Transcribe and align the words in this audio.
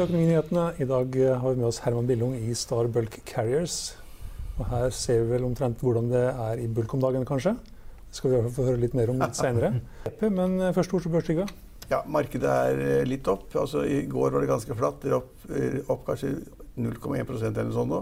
til 0.00 0.08
Økonominyhetene. 0.08 0.62
I 0.80 0.86
dag 0.88 1.16
har 1.42 1.52
vi 1.52 1.60
med 1.60 1.66
oss 1.68 1.78
Herman 1.84 2.06
Billung 2.08 2.32
i 2.32 2.54
Star 2.56 2.86
Bulk 2.88 3.18
Carriers. 3.28 3.98
Og 4.56 4.62
her 4.70 4.86
ser 4.96 5.18
vi 5.20 5.34
vel 5.34 5.44
omtrent 5.44 5.82
hvordan 5.84 6.06
det 6.08 6.22
er 6.30 6.62
i 6.62 6.68
bulk 6.72 6.94
om 6.96 7.02
dagen, 7.02 7.26
kanskje. 7.28 7.52
Det 8.08 8.16
skal 8.16 8.30
vi 8.30 8.32
i 8.32 8.38
hvert 8.38 8.46
fall 8.46 8.56
få 8.56 8.68
høre 8.70 8.80
litt 8.80 8.96
mer 8.96 9.12
om 9.12 9.20
litt 9.20 9.36
seinere. 9.36 9.74
Men 10.38 10.56
eh, 10.56 10.72
først 10.72 10.94
ord 10.96 11.04
til 11.04 11.12
børs, 11.12 11.52
Ja, 11.90 12.00
markedet 12.06 12.48
er 12.48 12.80
eh, 12.86 13.02
litt 13.04 13.28
opp. 13.28 13.50
Altså, 13.52 13.84
I 13.84 14.06
går 14.08 14.32
var 14.32 14.40
det 14.40 14.48
ganske 14.48 14.78
flatt. 14.78 15.02
Det 15.02 15.12
er 15.12 15.18
opp, 15.18 15.34
eh, 15.52 15.76
opp 15.92 16.06
kanskje 16.08 16.32
0,1% 16.80 17.50
eller 17.50 17.68
noe 17.68 17.76
sånt 17.76 17.92
nå. 17.92 18.00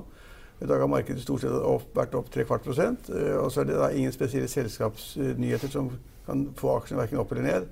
I 0.63 0.71
dag 0.71 0.85
har 0.85 0.93
markedet 0.93 1.25
stort 1.25 1.43
sett 1.43 1.57
opp, 1.57 1.91
vært 1.99 2.15
opp 2.15 2.31
tre 2.31 2.47
kvart 2.47 2.63
prosent. 2.63 3.11
Og 3.11 3.51
så 3.51 3.65
er 3.65 3.73
det 3.73 3.79
da 3.79 3.91
ingen 3.91 4.15
spesielle 4.15 4.51
selskapsnyheter 4.51 5.71
som 5.71 5.91
kan 6.27 6.47
få 6.59 6.77
aksjene 6.79 7.03
verken 7.03 7.23
opp 7.23 7.35
eller 7.35 7.47
ned. 7.47 7.69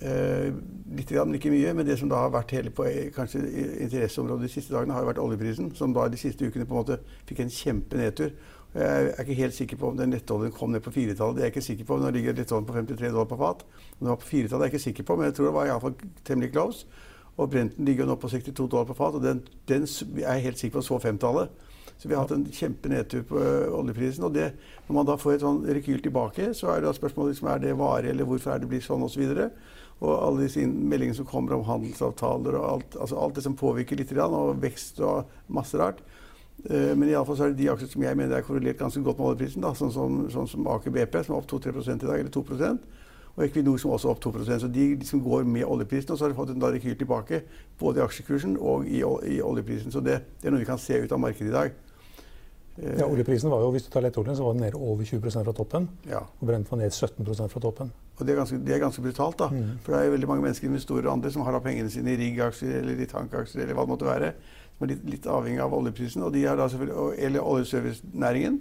Eh, 0.00 0.52
litt, 0.96 1.10
men 1.10 1.36
ikke 1.36 1.52
mye. 1.52 1.74
Men 1.76 1.86
det 1.86 1.98
som 2.00 2.08
da 2.10 2.22
har 2.22 2.32
vært 2.34 2.54
hele 2.56 2.70
på, 2.70 2.86
eh, 2.88 3.10
kanskje 3.14 3.42
interesseområdet 3.84 4.46
de 4.46 4.52
siste 4.52 4.74
dagene, 4.74 4.94
har 4.94 5.04
vært 5.04 5.22
oljeprisen. 5.22 5.74
Som 5.76 5.92
da 5.92 6.08
de 6.08 6.16
siste 6.16 6.46
ukene 6.46 6.66
på 6.66 6.76
en 6.76 6.82
måte 6.84 7.00
fikk 7.26 7.40
en 7.40 7.50
kjempe 7.50 7.96
nedtur. 7.96 8.32
Jeg 8.74 9.10
er 9.18 9.24
ikke 9.24 9.34
helt 9.34 9.54
sikker 9.54 9.76
på 9.76 9.88
om 9.90 9.96
den 9.96 10.10
nettoljen 10.10 10.52
kom 10.54 10.70
ned 10.70 10.80
på 10.80 10.92
firetallet. 10.94 11.36
Det 11.36 11.42
er 11.42 11.50
jeg 11.50 11.56
ikke 11.56 11.66
sikker 11.66 11.84
på. 11.84 11.98
Nå 11.98 12.10
ligger 12.14 12.34
nettoljen 12.34 12.66
på 12.66 12.74
53 12.74 13.10
dollar 13.10 13.26
på 13.26 13.38
fat. 13.38 13.64
Om 13.98 14.06
det 14.06 14.08
var 14.08 14.16
på 14.16 14.30
firetallet 14.30 14.62
er 14.62 14.70
jeg 14.70 14.74
ikke 14.74 14.84
sikker 14.84 15.04
på, 15.04 15.16
men 15.16 15.24
jeg 15.26 15.34
tror 15.34 15.46
det 15.46 15.54
var 15.54 15.66
iallfall 15.66 15.94
temmelig 16.24 16.52
close. 16.52 16.86
Og 17.36 17.50
Brenten 17.50 17.84
ligger 17.84 18.06
nå 18.06 18.14
på 18.14 18.28
62 18.28 18.68
dollar 18.68 18.84
på 18.84 18.94
fat, 18.94 19.14
og 19.14 19.22
den, 19.22 19.42
den 19.66 19.82
er 19.82 20.34
jeg 20.34 20.42
helt 20.42 20.58
sikker 20.58 20.78
på 20.78 20.86
så 20.86 20.98
femtallet. 20.98 21.50
Så 21.98 22.08
vi 22.08 22.14
har 22.14 22.22
hatt 22.22 22.30
en 22.32 22.46
kjempe 22.46 22.88
nedtur 22.88 23.26
på 23.28 23.40
oljeprisen. 23.76 24.24
Og 24.24 24.34
det, 24.34 24.52
når 24.86 24.94
man 24.94 25.08
da 25.08 25.18
får 25.20 25.34
et 25.34 25.42
sånn 25.42 25.60
rekyl 25.66 26.00
tilbake, 26.00 26.54
så 26.54 26.70
er 26.70 26.80
det 26.80 26.88
da 26.88 26.94
spørsmålet 26.96 27.34
liksom, 27.34 27.50
er 27.52 27.58
det 27.58 27.74
varig, 27.76 28.14
eller 28.14 28.24
hvorfor 28.24 28.54
er 28.54 28.62
det 28.62 28.70
blitt 28.70 28.86
sånn, 28.86 29.02
osv. 29.04 29.26
Og, 29.34 29.50
og 30.00 30.14
alle 30.16 30.46
disse 30.46 30.64
meldingene 30.64 31.18
som 31.18 31.28
kommer 31.28 31.56
om 31.56 31.66
handelsavtaler 31.68 32.56
og 32.56 32.68
alt, 32.70 32.96
altså 32.96 33.18
alt 33.20 33.36
det 33.36 33.44
som 33.44 33.56
påvirker 33.56 34.00
litt, 34.00 34.12
og 34.16 34.62
vekst 34.62 35.00
og 35.04 35.28
masse 35.52 35.76
rart. 35.76 36.00
Eh, 36.64 36.96
Men 36.96 37.08
i 37.08 37.14
alle 37.14 37.26
fall 37.26 37.36
så 37.36 37.44
er 37.44 37.52
det 37.52 37.60
de 37.60 37.68
aksjer 37.72 37.92
som 37.92 38.02
jeg 38.02 38.16
mener 38.16 38.36
er 38.36 38.46
korrelert 38.46 38.80
ganske 38.80 39.02
godt 39.04 39.18
med 39.18 39.26
oljeprisen. 39.26 39.62
Da, 39.62 39.74
sånn, 39.76 39.92
som, 39.92 40.24
sånn 40.32 40.48
som 40.48 40.66
Aker 40.72 40.90
BP, 40.90 41.20
som 41.24 41.36
er 41.36 41.42
opp 41.42 41.50
2-3 41.52 41.76
i 41.76 42.06
dag, 42.06 42.18
eller 42.18 42.32
2% 42.32 42.88
og 43.36 43.44
Equinor 43.46 43.78
som 43.78 43.92
også 43.94 44.08
er 44.08 44.14
opp 44.14 44.22
2% 44.24 44.60
Så 44.60 44.68
de 44.68 44.86
liksom 44.96 45.22
går 45.24 45.44
med 45.44 45.64
oljeprisen. 45.64 46.10
Og 46.12 46.18
så 46.18 46.24
har 46.24 46.32
de 46.32 46.36
fått 46.36 46.50
en 46.50 46.62
rekyl 46.62 46.96
tilbake, 46.98 47.42
både 47.78 48.00
i 48.00 48.04
aksjekursen 48.04 48.56
og 48.58 48.88
i, 48.88 49.00
i 49.36 49.40
oljeprisen. 49.40 49.92
Så 49.92 50.00
det, 50.00 50.20
det 50.40 50.48
er 50.48 50.54
noe 50.54 50.60
vi 50.64 50.68
kan 50.68 50.78
se 50.78 50.98
ut 50.98 51.12
av 51.12 51.20
markedet 51.22 51.48
i 51.48 51.54
dag. 51.54 51.78
Eh, 52.82 52.98
Ja, 53.00 53.06
oljeprisen 53.06 53.50
var 53.50 53.60
jo, 53.60 53.70
Hvis 53.72 53.84
du 53.84 53.90
tar 53.90 54.02
lettoljen, 54.02 54.36
så 54.36 54.44
var 54.44 54.54
den 54.54 54.62
ned 54.62 54.74
over 54.74 55.04
20% 55.04 55.44
fra 55.44 55.52
toppen. 55.52 55.88
ja. 56.08 56.18
Og 56.40 56.46
Brent 56.48 56.70
var 56.70 56.78
ned 56.78 56.90
17% 56.92 57.48
fra 57.50 57.60
toppen. 57.60 57.92
Og 58.18 58.26
det 58.26 58.32
er, 58.34 58.38
ganske, 58.40 58.58
det 58.64 58.74
er 58.74 58.80
ganske 58.80 59.02
brutalt, 59.02 59.38
da. 59.38 59.48
Mm. 59.48 59.78
For 59.82 59.92
det 59.92 60.00
er 60.06 60.10
veldig 60.10 60.28
mange 60.28 60.42
mennesker, 60.44 60.68
investorer 60.68 61.06
og 61.06 61.12
andre, 61.12 61.30
som 61.32 61.42
har 61.42 61.52
da 61.52 61.60
pengene 61.60 61.90
sine 61.90 62.12
i 62.12 62.16
riggaksjer 62.20 62.80
eller 62.82 63.00
i 63.00 63.06
tankaksjer 63.06 63.62
eller 63.62 63.74
hva 63.74 63.86
det 63.86 63.92
måtte 63.94 64.08
være, 64.08 64.32
som 64.76 64.84
er 64.84 64.90
litt, 64.94 65.04
litt 65.10 65.26
avhengig 65.26 65.60
av 65.60 65.72
oljeprisen. 65.72 66.22
Og 66.22 66.32
de 66.32 66.44
har 66.44 66.56
da 66.56 66.68
selvfølgelig, 66.68 67.18
eller 67.18 67.40
oljeservicenæringen, 67.40 68.60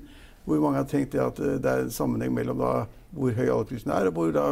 hvor 0.50 0.64
mange 0.64 0.82
har 0.82 0.88
tenkt 0.90 1.14
det 1.14 1.22
at 1.24 1.40
eh, 1.44 1.60
det 1.62 1.70
er 1.70 1.86
en 1.86 1.94
sammenheng 1.94 2.34
mellom 2.36 2.60
da 2.62 2.74
hvor 3.10 3.34
høy 3.34 3.48
oljeprisen 3.50 3.90
er, 3.90 4.08
og 4.10 4.14
hvor 4.14 4.34
da 4.34 4.44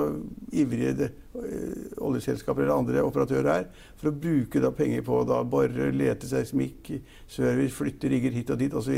ivrige 0.58 1.10
eh, 1.10 2.00
oljeselskaper 2.02 2.64
eller 2.64 2.74
andre 2.74 3.04
operatører 3.06 3.50
er, 3.54 3.68
for 4.00 4.10
å 4.10 4.16
bruke 4.18 4.62
da 4.64 4.72
penger 4.74 5.04
på 5.06 5.20
å 5.22 5.44
bore, 5.46 5.92
lete 5.94 6.30
seismikk, 6.30 6.90
service, 7.30 7.76
flytte 7.78 8.10
rigger 8.10 8.34
hit 8.34 8.50
og 8.54 8.60
dit 8.62 8.74
osv. 8.74 8.98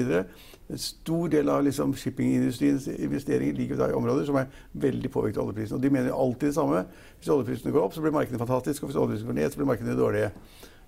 En 0.69 0.79
stor 0.79 1.27
del 1.33 1.51
av 1.51 1.65
liksom, 1.67 1.95
shippingindustriens 1.97 2.87
investeringer 2.95 3.57
ligger 3.57 3.83
i 3.89 3.99
områder 3.99 4.27
som 4.29 4.39
er 4.39 4.51
veldig 4.79 5.11
påvirket 5.11 5.41
av 5.41 5.49
oljeprisen. 5.49 5.79
Og 5.79 5.83
de 5.83 5.91
mener 5.91 6.15
alltid 6.15 6.51
det 6.51 6.55
samme. 6.55 6.83
Hvis 7.19 7.31
oljeprisene 7.33 7.73
går 7.75 7.87
opp, 7.87 7.95
så 7.95 8.03
blir 8.05 8.15
markedene 8.15 8.39
fantastiske. 8.39 8.85
Og 8.85 8.91
hvis 8.91 9.01
oljeprisene 9.01 9.33
går 9.33 9.39
ned, 9.41 9.51
så 9.51 9.59
blir 9.59 9.71
markedene 9.71 9.97
dårlige. 9.99 10.29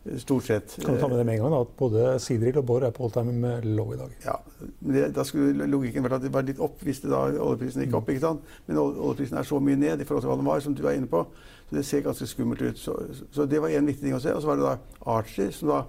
Eh, 0.06 0.18
Stort 0.18 0.44
sett. 0.44 0.78
Kan 0.82 0.96
du 0.96 1.02
ta 1.02 1.08
med 1.08 1.18
det 1.18 1.26
med 1.26 1.36
en 1.36 1.44
gang 1.44 1.52
da, 1.54 1.62
at 1.62 1.78
Både 1.78 2.20
Sidril 2.20 2.58
og 2.58 2.66
Borr 2.66 2.88
er 2.88 2.92
på 2.96 3.06
all 3.06 3.12
time 3.14 3.54
low 3.64 3.94
i 3.94 3.98
dag. 4.00 4.16
Ja, 4.26 4.36
det, 4.80 5.14
Da 5.16 5.24
skulle 5.28 5.68
logikken 5.70 6.04
vært 6.04 6.20
at 6.20 6.26
det 6.26 6.34
var 6.34 6.48
litt 6.48 6.60
opp 6.60 6.82
hvis 6.82 7.04
det 7.04 7.12
da 7.12 7.24
oljeprisen 7.30 7.86
gikk 7.86 7.98
opp. 8.00 8.10
ikke 8.10 8.24
sant? 8.26 8.42
Men 8.68 8.82
oljeprisen 8.82 9.38
er 9.38 9.44
så 9.48 9.60
mye 9.62 9.78
ned 9.78 10.02
i 10.02 10.08
forhold 10.08 10.26
til 10.26 10.32
hva 10.34 10.38
den 10.42 10.50
var, 10.50 10.60
som 10.60 10.76
du 10.78 10.86
er 10.88 10.98
inne 10.98 11.12
på. 11.12 11.26
Så 11.70 11.76
det 11.78 11.86
ser 11.86 12.02
ganske 12.06 12.28
skummelt 12.28 12.62
ut. 12.62 12.78
Så, 12.78 12.98
så 13.32 13.46
det 13.46 13.62
var 13.62 13.70
en 13.70 13.86
viktig 13.86 14.04
ting 14.08 14.18
å 14.18 14.24
se. 14.24 14.34
Og 14.34 14.42
så 14.42 14.48
var 14.52 14.58
det 14.60 14.66
da 14.66 14.78
Archer, 15.18 15.52
som 15.52 15.70
da 15.70 15.84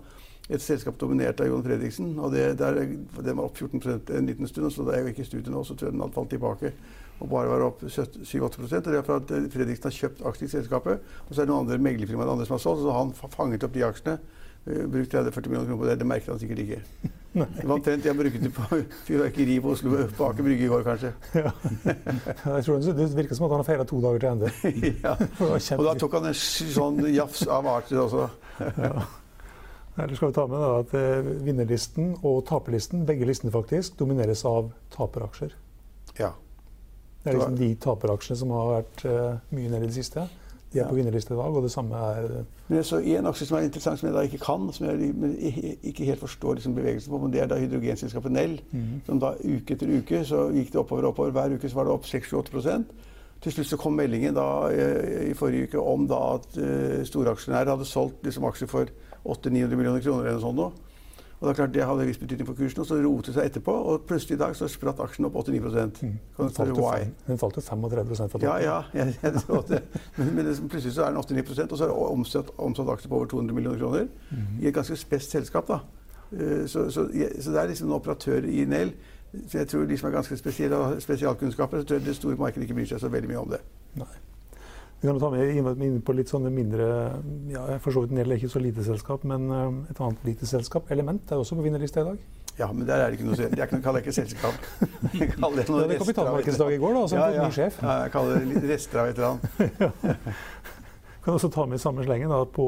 et 0.53 0.61
selskap 0.61 0.99
dominert 1.01 1.41
av 1.41 1.49
Jon 1.49 1.63
Fredriksen. 1.65 2.19
og 2.19 2.33
det, 2.33 2.59
der, 2.59 2.83
Den 3.23 3.37
var 3.37 3.45
opp 3.45 3.57
14 3.57 4.03
en 4.11 4.27
liten 4.27 4.49
stund, 4.49 4.67
og 4.67 4.73
så 4.73 4.85
da 4.85 4.99
jeg 4.99 5.13
gikk 5.13 5.23
i 5.23 5.29
studio 5.31 5.55
nå, 5.55 5.65
så 5.65 5.75
tror 5.75 5.89
jeg 5.89 5.97
den 5.97 6.03
hadde 6.05 6.17
falt 6.19 6.31
tilbake 6.35 6.73
og 7.23 7.31
bare 7.31 7.51
var 7.53 7.65
opp 7.69 7.83
7-8 7.87 8.45
og 8.59 8.69
Det 8.73 8.83
er 8.99 9.07
for 9.07 9.21
at 9.21 9.31
eh, 9.31 9.49
Fredriksen 9.53 9.89
har 9.89 9.97
kjøpt 9.97 10.23
aksjer 10.27 10.49
i 10.49 10.53
selskapet. 10.57 11.11
Og 11.29 11.33
så 11.33 11.43
er 11.43 11.47
det 11.47 11.53
noen 11.55 11.65
andre 11.67 11.79
meglerfirmaer 11.87 12.33
andre 12.35 12.47
som 12.49 12.57
har 12.59 12.63
solgt, 12.65 12.83
så 12.83 12.95
han 12.97 13.13
fanget 13.37 13.65
opp 13.67 13.75
de 13.77 13.85
aksjene. 13.87 14.19
eh, 14.67 14.85
Brukt 14.91 15.15
30-40 15.15 15.49
millioner 15.49 15.69
kroner 15.71 15.83
på 15.85 15.91
det. 15.91 15.99
Det 16.03 16.09
merket 16.11 16.33
han 16.35 16.43
sikkert 16.43 16.65
ikke. 16.67 16.83
Det 17.33 17.65
var 17.65 17.79
omtrent 17.79 18.05
jeg 18.05 18.17
brukte 18.19 18.51
på 18.53 18.79
fyrverkeri 19.07 19.55
på 19.65 19.71
Oslo 19.73 19.95
på 20.19 20.27
Aker 20.27 20.45
Brygge 20.45 20.67
i 20.67 20.69
går, 20.69 20.83
kanskje. 20.85 21.13
Jeg 22.45 22.67
tror 22.67 22.83
det, 22.85 23.07
virker 23.17 23.39
som 23.39 23.47
at 23.47 23.55
han 23.55 23.63
har 23.63 23.69
feira 23.71 23.87
to 23.89 24.03
dager 24.05 24.21
til 24.21 24.29
ende. 24.35 24.51
ja. 25.01 25.15
Og 25.79 25.87
da 25.87 25.95
tok 25.97 26.19
han 26.19 26.29
en 26.29 26.37
sånn 26.37 27.01
jafs 27.15 27.47
av 27.49 27.71
Archer 27.73 28.03
også. 28.03 28.27
Ja. 28.77 29.07
Eller 29.97 30.13
skal 30.17 30.29
vi 30.29 30.37
ta 30.37 30.45
med 30.49 30.61
da, 30.61 30.69
at 30.83 30.93
eh, 30.97 31.33
vinnerlisten 31.49 32.13
og 32.21 32.43
taperlisten, 32.49 33.07
begge 33.09 33.25
listene 33.29 33.53
faktisk, 33.53 33.97
domineres 34.01 34.45
av 34.49 34.69
taperaksjer. 34.93 35.57
Ja. 36.21 36.35
Det 37.23 37.31
er 37.31 37.39
liksom 37.39 37.59
de 37.59 37.75
taperaksjene 37.79 38.39
som 38.39 38.55
har 38.57 38.71
vært 38.73 39.05
eh, 39.07 39.35
mye 39.55 39.69
nede 39.71 39.85
i 39.87 39.91
det 39.91 39.99
siste. 40.01 40.25
De 40.73 40.81
er 40.81 40.89
på 40.89 40.97
vinnerlista 40.97 41.35
i 41.35 41.37
dag, 41.37 41.57
og 41.57 41.63
det 41.67 41.71
samme 41.71 41.99
er 42.17 42.25
eh, 42.25 42.45
Men 42.67 42.79
jeg 42.79 42.87
så 42.89 42.99
en 42.99 43.29
aksje 43.29 43.47
som 43.47 43.59
er 43.59 43.67
interessant, 43.67 44.01
som 44.01 44.09
jeg 44.09 44.17
da 44.17 44.25
ikke 44.27 44.41
kan, 44.41 44.65
som 44.73 44.87
jeg 44.89 45.77
ikke 45.91 46.07
helt 46.09 46.23
forstår 46.25 46.59
liksom 46.59 46.75
bevegelsen 46.75 47.13
på, 47.13 47.21
men 47.21 47.33
det 47.35 47.43
er 47.43 47.51
da 47.51 47.59
hydrogenselskapet 47.61 48.33
Nell. 48.33 48.57
Som 49.07 49.21
da 49.21 49.35
uke 49.39 49.77
etter 49.77 49.93
uke 49.93 50.23
så 50.25 50.47
gikk 50.55 50.73
det 50.73 50.81
oppover 50.81 51.05
og 51.07 51.13
oppover. 51.13 51.35
Hver 51.37 51.57
uke 51.59 51.69
så 51.69 51.79
var 51.79 51.89
det 51.89 51.97
opp 51.99 52.09
6-8 52.09 52.85
Til 53.43 53.53
slutt 53.53 53.69
så 53.69 53.77
kom 53.77 53.99
meldingen 53.99 54.35
da 54.35 54.49
eh, 54.71 55.31
i 55.31 55.35
forrige 55.35 55.69
uke 55.69 55.79
om 55.79 56.07
da 56.09 56.21
at 56.39 56.57
uh, 56.57 57.05
storaksjonærer 57.05 57.75
hadde 57.75 57.85
solgt 57.85 58.25
liksom 58.25 58.45
aksjer 58.45 58.71
for 58.71 58.87
800-900 59.25 59.77
millioner 59.77 60.01
kroner 60.01 60.25
eller 60.25 60.41
noe 60.41 60.47
sånt. 60.47 60.57
nå. 60.57 60.92
Og 61.43 61.49
det 61.49 61.51
er 61.51 61.57
klart 61.59 61.73
det 61.75 61.83
hadde 61.83 62.05
viss 62.07 62.19
betydning 62.23 62.47
for 62.47 62.55
kursen, 62.55 62.81
og 62.81 62.87
så 62.87 62.95
rotet 63.03 63.27
det 63.27 63.35
seg 63.35 63.49
etterpå. 63.51 63.73
Og 63.91 64.05
plutselig 64.07 64.37
i 64.37 64.39
dag 64.39 64.53
så 64.55 64.69
spratt 64.71 65.01
aksjen 65.03 65.27
opp 65.27 65.35
89 65.41 65.73
Kan 65.99 66.13
du 66.39 66.43
den 66.45 66.53
falt, 66.55 66.69
jo 66.71 66.77
why? 66.85 67.09
fem, 67.27 67.39
falt 67.43 67.57
jo 67.59 67.65
35 67.67 68.15
fra 68.17 68.29
toppen. 68.29 68.47
Ja, 68.47 68.55
ja. 68.63 68.77
Jeg, 69.01 69.17
jeg 69.23 69.33
det. 69.73 69.81
Men, 70.17 70.31
men 70.37 70.47
det, 70.47 70.55
plutselig 70.71 70.95
så 70.95 71.03
er 71.09 71.11
den 71.11 71.19
89% 71.19 71.73
og 71.75 71.79
så 71.81 71.89
er 71.89 71.91
det 71.91 71.97
omsatt, 72.15 72.53
omsatt 72.63 72.93
aksjer 72.95 73.11
på 73.11 73.17
over 73.19 73.27
200 73.35 73.55
millioner 73.59 73.79
kroner. 73.83 74.07
I 74.63 74.71
et 74.71 74.75
ganske 74.79 74.97
spesst 75.03 75.35
selskap, 75.35 75.67
da. 75.69 75.81
Eh, 76.33 76.63
Så, 76.71 76.87
så, 76.95 77.09
så 77.41 77.51
det 77.51 77.59
er 77.61 77.69
liksom 77.75 77.91
en 77.91 77.99
operatør 77.99 78.47
i 78.47 78.63
Nel. 78.65 78.95
Så 79.49 79.59
jeg 79.59 79.69
tror 79.69 79.85
de 79.91 79.99
som 79.99 80.09
er 80.13 80.15
ganske 80.21 80.37
spesielle 80.37 81.01
spesialkunnskaper, 81.01 81.81
så 81.83 81.89
tror 81.89 81.99
jeg 81.99 82.07
det 82.07 82.17
store 82.17 82.37
markedet 82.37 82.69
ikke 82.69 82.75
bryr 82.79 82.87
seg 82.95 83.01
så 83.03 83.09
veldig 83.09 83.29
mye 83.35 83.43
om 83.43 83.51
det. 83.51 83.61
Nei. 83.99 84.13
Vi 85.03 85.09
kan 85.09 85.19
ta 85.19 85.31
med 85.33 85.51
inn- 85.51 86.03
på 86.07 86.15
litt 86.15 86.31
sånne 86.31 86.51
mindre 86.55 86.85
ja, 87.51 87.65
For 87.83 87.91
så 87.91 88.05
vidt 88.05 88.13
Nell 88.15 88.31
er 88.31 88.39
ikke 88.39 88.53
så 88.53 88.61
lite 88.63 88.85
selskap, 88.87 89.25
men 89.27 89.49
eh, 89.51 89.91
et 89.91 89.99
annet 89.99 90.29
lite 90.29 90.47
selskap, 90.47 90.91
Element, 90.95 91.27
er 91.27 91.43
også 91.43 91.59
på 91.59 91.65
vinnerlista 91.65 92.05
i 92.05 92.07
dag. 92.13 92.21
Ja, 92.61 92.69
men 92.71 92.87
der 92.87 93.01
er 93.01 93.11
det 93.11 93.19
ikke 93.19 93.31
noe 93.31 93.49
Jeg 93.59 93.69
kaller 93.73 93.99
det 93.99 94.05
ikke 94.05 94.15
selskap. 94.15 94.69
Jeg 95.19 95.33
kaller 95.35 95.59
det 95.59 95.67
noe 95.73 95.89
det 95.91 95.99
kapitalmarkedsdag 96.05 96.77
i 96.77 96.79
går, 96.79 96.95
da, 97.01 97.03
som 97.11 97.19
ja, 97.19 97.31
ja. 97.35 97.47
ny 97.49 97.57
sjef. 97.57 97.81
Ja, 97.83 97.97
jeg 98.05 98.13
kaller 98.15 98.47
det 98.47 98.63
rester 98.71 99.03
av 99.03 99.11
et 99.11 99.19
eller 99.19 99.33
annet. 99.33 100.29
kan 101.25 101.39
også 101.39 101.51
ta 101.55 101.65
med 101.67 101.81
i 101.81 101.83
samme 101.83 102.05
slengen 102.07 102.31
da, 102.31 102.39
på, 102.47 102.67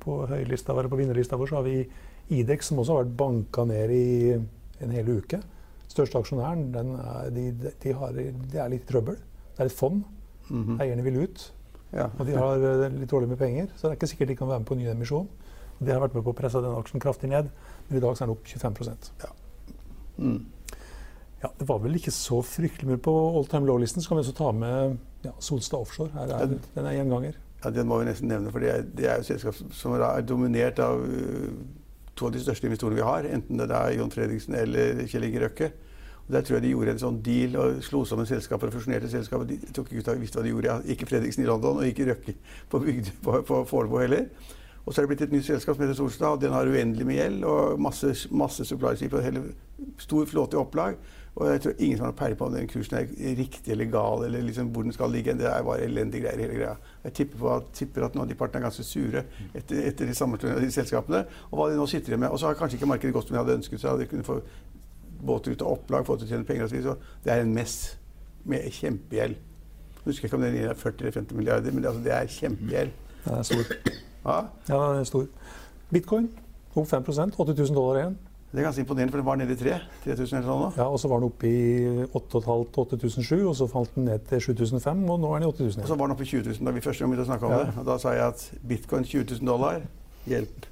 på 0.00 0.16
høylista, 0.30 0.72
eller 0.72 0.88
på 0.92 1.00
vinnerlista 1.00 1.36
vår 1.40 1.50
så 1.50 1.58
har 1.60 1.66
vi 1.68 1.82
Idex, 2.30 2.70
som 2.70 2.78
også 2.80 2.94
har 2.94 3.04
vært 3.04 3.16
banka 3.18 3.64
ned 3.66 3.92
i 3.92 4.08
en 4.80 4.92
hel 4.94 5.12
uke. 5.18 5.40
Største 5.90 6.20
aksjonæren 6.22 6.70
er, 6.78 7.30
de, 7.34 7.50
de, 7.82 7.94
har, 7.98 8.14
de 8.14 8.60
er 8.62 8.70
litt 8.70 8.86
i 8.86 8.90
trøbbel. 8.92 9.18
Det 9.56 9.64
er 9.64 9.72
et 9.72 9.76
fond. 9.76 10.04
Mm 10.50 10.64
-hmm. 10.66 10.82
Eierne 10.82 11.02
vil 11.02 11.16
ut. 11.16 11.52
Ja. 11.92 12.08
Og 12.18 12.26
de 12.26 12.36
har 12.36 12.56
eh, 12.56 12.92
litt 12.92 13.10
dårlig 13.10 13.28
med 13.28 13.38
penger, 13.38 13.66
så 13.76 13.86
det 13.86 13.90
er 13.90 13.98
ikke 13.98 14.06
sikkert 14.06 14.28
de 14.28 14.36
kan 14.36 14.48
være 14.48 14.58
med 14.58 14.66
på 14.66 14.74
en 14.74 14.80
ny 14.80 14.88
emisjon. 14.90 15.28
Det 15.80 15.92
har 15.92 16.00
vært 16.00 16.14
med 16.14 16.24
på 16.24 16.30
å 16.34 16.36
presse 16.36 16.60
den 16.60 16.76
aksjen 16.76 17.00
kraftig 17.00 17.30
ned. 17.30 17.48
Men 17.88 17.98
i 17.98 18.00
dag 18.00 18.16
så 18.16 18.24
er 18.24 18.26
den 18.26 18.36
opp 18.36 18.46
25 18.46 18.74
ja. 19.22 19.30
Mm. 20.18 20.46
ja. 21.42 21.48
Det 21.58 21.68
var 21.68 21.78
vel 21.78 21.96
ikke 21.96 22.12
så 22.12 22.42
fryktelig 22.44 22.90
mye 22.90 23.00
på 23.00 23.14
all 23.36 23.46
time 23.46 23.66
low-listen. 23.66 24.02
Så 24.02 24.08
kan 24.08 24.20
vi 24.20 24.26
også 24.26 24.36
ta 24.36 24.52
med 24.52 24.98
ja, 25.24 25.32
Solstad 25.38 25.80
Offshore. 25.80 26.12
Her 26.12 26.34
er, 26.36 26.46
den 26.74 26.86
er 26.86 26.98
gjenganger. 26.98 27.38
Ja, 27.64 27.70
Den 27.70 27.88
må 27.88 27.98
vi 27.98 28.08
nesten 28.08 28.28
nevne. 28.28 28.52
for 28.52 28.60
Det 28.60 28.70
er, 28.70 28.82
det 28.96 29.08
er 29.08 29.16
jo 29.16 29.28
selskap 29.32 29.54
som 29.72 29.96
er 29.96 30.20
dominert 30.20 30.78
av 30.78 31.00
uh, 31.00 31.48
to 32.16 32.26
av 32.26 32.32
de 32.32 32.40
største 32.44 32.68
investorene 32.68 33.00
vi 33.00 33.08
har. 33.08 33.28
Enten 33.28 33.60
det 33.60 33.70
er 33.70 33.96
John 33.96 34.12
Fredriksen 34.12 34.54
eller 34.54 35.06
Kjell 35.08 35.28
Inge 35.28 35.46
Røkke. 35.46 35.72
Der 36.30 36.46
tror 36.46 36.58
jeg 36.58 36.66
de 36.68 36.72
gjorde 36.74 36.94
en 36.94 37.02
sånn 37.02 37.20
deal 37.26 37.56
og 37.60 37.82
slo 37.84 38.04
sammen 38.08 38.28
selskaper 38.28 38.70
og 38.70 38.76
fusjonerte 38.76 39.10
selskaper. 39.10 39.48
De 39.50 39.58
tok 39.74 39.90
ikke 39.90 40.04
ut 40.04 40.10
av 40.12 40.22
visste 40.22 40.38
hva 40.38 40.46
de 40.46 40.54
gjorde. 40.54 40.78
Ikke 40.94 41.08
Fredriksen 41.10 41.44
i 41.44 41.50
London 41.50 41.82
og 41.82 41.90
ikke 41.90 42.08
Røkke 42.12 42.36
på, 42.70 42.82
på, 43.24 43.38
på 43.48 43.62
Fornebu 43.70 44.00
heller. 44.02 44.28
Og 44.86 44.94
så 44.94 45.00
er 45.00 45.04
det 45.04 45.10
blitt 45.12 45.24
et 45.26 45.32
nytt 45.34 45.46
selskap 45.46 45.76
som 45.76 45.84
heter 45.84 45.98
Solstad. 45.98 46.40
Den 46.40 46.54
har 46.56 46.68
uendelig 46.68 47.06
med 47.06 47.18
gjeld 47.18 47.44
og 47.46 47.80
masse, 47.82 48.14
masse 48.32 48.64
supply-skip 48.64 49.12
og 49.12 49.26
hele 49.26 49.42
stor 50.00 50.24
flåte 50.26 50.56
i 50.56 50.60
opplag. 50.60 50.96
Og 51.36 51.46
jeg 51.46 51.60
tror 51.62 51.74
ingen 51.78 51.98
som 51.98 52.06
har 52.08 52.16
peiling 52.18 52.38
på 52.40 52.46
om 52.48 52.56
den 52.56 52.68
kursen 52.68 52.96
er 52.98 53.36
riktig 53.38 53.70
eller 53.70 53.86
gal, 53.92 54.24
eller 54.26 54.42
liksom 54.42 54.72
hvor 54.74 54.82
den 54.82 54.92
skal 54.92 55.12
ligge. 55.14 55.36
Det 55.38 55.46
er 55.46 55.62
bare 55.62 55.84
elendige 55.84 56.24
greier, 56.24 56.42
hele 56.42 56.56
greia. 56.58 56.74
Jeg 57.04 57.12
tipper, 57.20 57.46
at, 57.54 57.70
tipper 57.76 58.08
at 58.08 58.16
noen 58.16 58.24
av 58.24 58.32
de 58.32 58.38
partene 58.40 58.62
er 58.62 58.66
ganske 58.66 58.86
sure 58.88 59.22
etter, 59.54 59.84
etter 59.92 60.10
de 60.10 60.16
sammenslåingene 60.16 60.58
av 60.58 60.66
de 60.66 60.74
selskapene. 60.74 61.22
Og 61.50 61.60
hva 61.60 61.68
de 61.70 61.78
nå 61.78 61.86
sitter 61.90 62.16
med. 62.16 62.32
Og 62.32 62.40
så 62.40 62.50
har 62.50 62.58
kanskje 62.58 62.80
ikke 62.80 62.90
markedet 62.90 63.14
gått 63.14 63.30
som 63.30 63.36
de 63.36 63.42
hadde 63.44 63.58
ønsket 63.60 63.84
seg. 63.84 64.02
De 64.02 64.10
kunne 64.10 64.26
få 64.26 64.40
båter 65.26 65.54
ut 65.54 65.62
av 65.64 65.74
opplag, 65.76 66.06
fått 66.08 66.22
til 66.22 66.30
å 66.30 66.32
tjene 66.34 66.48
penger 66.48 66.68
osv. 66.68 66.90
Det 67.24 67.32
er 67.34 67.44
en 67.44 67.54
mess 67.54 67.76
med 68.48 68.68
kjempegjeld. 68.72 69.36
Jeg 70.00 70.06
husker 70.06 70.28
ikke 70.28 70.38
om 70.38 70.46
den 70.46 70.56
er 70.62 70.74
40 70.74 71.04
eller 71.04 71.18
50 71.18 71.36
milliarder, 71.36 71.74
men 71.74 71.84
det, 71.84 71.90
altså, 71.92 72.04
det 72.04 72.16
er 72.16 72.32
kjempegjeld. 72.38 72.96
Det 73.24 73.36
er 73.36 73.48
stor. 73.50 73.74
Ja, 74.24 74.38
ja 74.68 74.80
den 74.80 75.02
er 75.02 75.08
stor. 75.08 75.28
Bitcoin 75.90 76.30
opp 76.74 76.86
5 76.88 77.04
80 77.10 77.36
000 77.36 77.74
dollar 77.74 78.00
igjen. 78.00 78.18
Det 78.50 78.58
er 78.58 78.64
ganske 78.66 78.82
imponerende, 78.82 79.12
for 79.12 79.20
den 79.20 79.26
var 79.26 79.36
nede 79.38 79.54
i 79.54 79.58
3 79.58 79.76
3000 80.04 80.38
eller 80.38 80.46
sånn. 80.48 80.62
Ja, 80.74 80.86
og 80.90 80.98
så 80.98 81.08
var 81.10 81.20
den 81.22 81.28
oppe 81.30 81.46
i 81.46 82.06
8500-8007, 82.18 83.44
og 83.46 83.54
så 83.54 83.68
falt 83.70 83.92
den 83.94 84.08
ned 84.10 84.24
til 84.26 84.42
7005, 84.42 85.04
og 85.06 85.20
nå 85.22 85.30
er 85.30 85.38
den 85.38 85.46
i 85.46 85.50
8000. 85.52 85.84
Og 85.84 85.92
så 85.92 85.98
var 86.00 86.10
den 86.10 86.16
oppe 86.16 86.26
i 86.26 86.30
20 86.32 86.56
000 86.58 86.66
da 86.66 86.74
vi 86.74 86.82
første 86.82 87.04
gang 87.04 87.12
begynte 87.12 87.28
å 87.28 87.30
snakke 87.30 87.46
om 87.46 87.54
ja. 87.54 87.60
det. 87.62 87.76
Og 87.78 87.86
da 87.86 87.98
sa 88.02 88.16
jeg 88.16 88.24
at 88.26 88.42
bitcoin 88.72 89.06
20 89.06 89.36
000 89.36 89.46
dollar, 89.52 89.86
hjelp. 90.26 90.66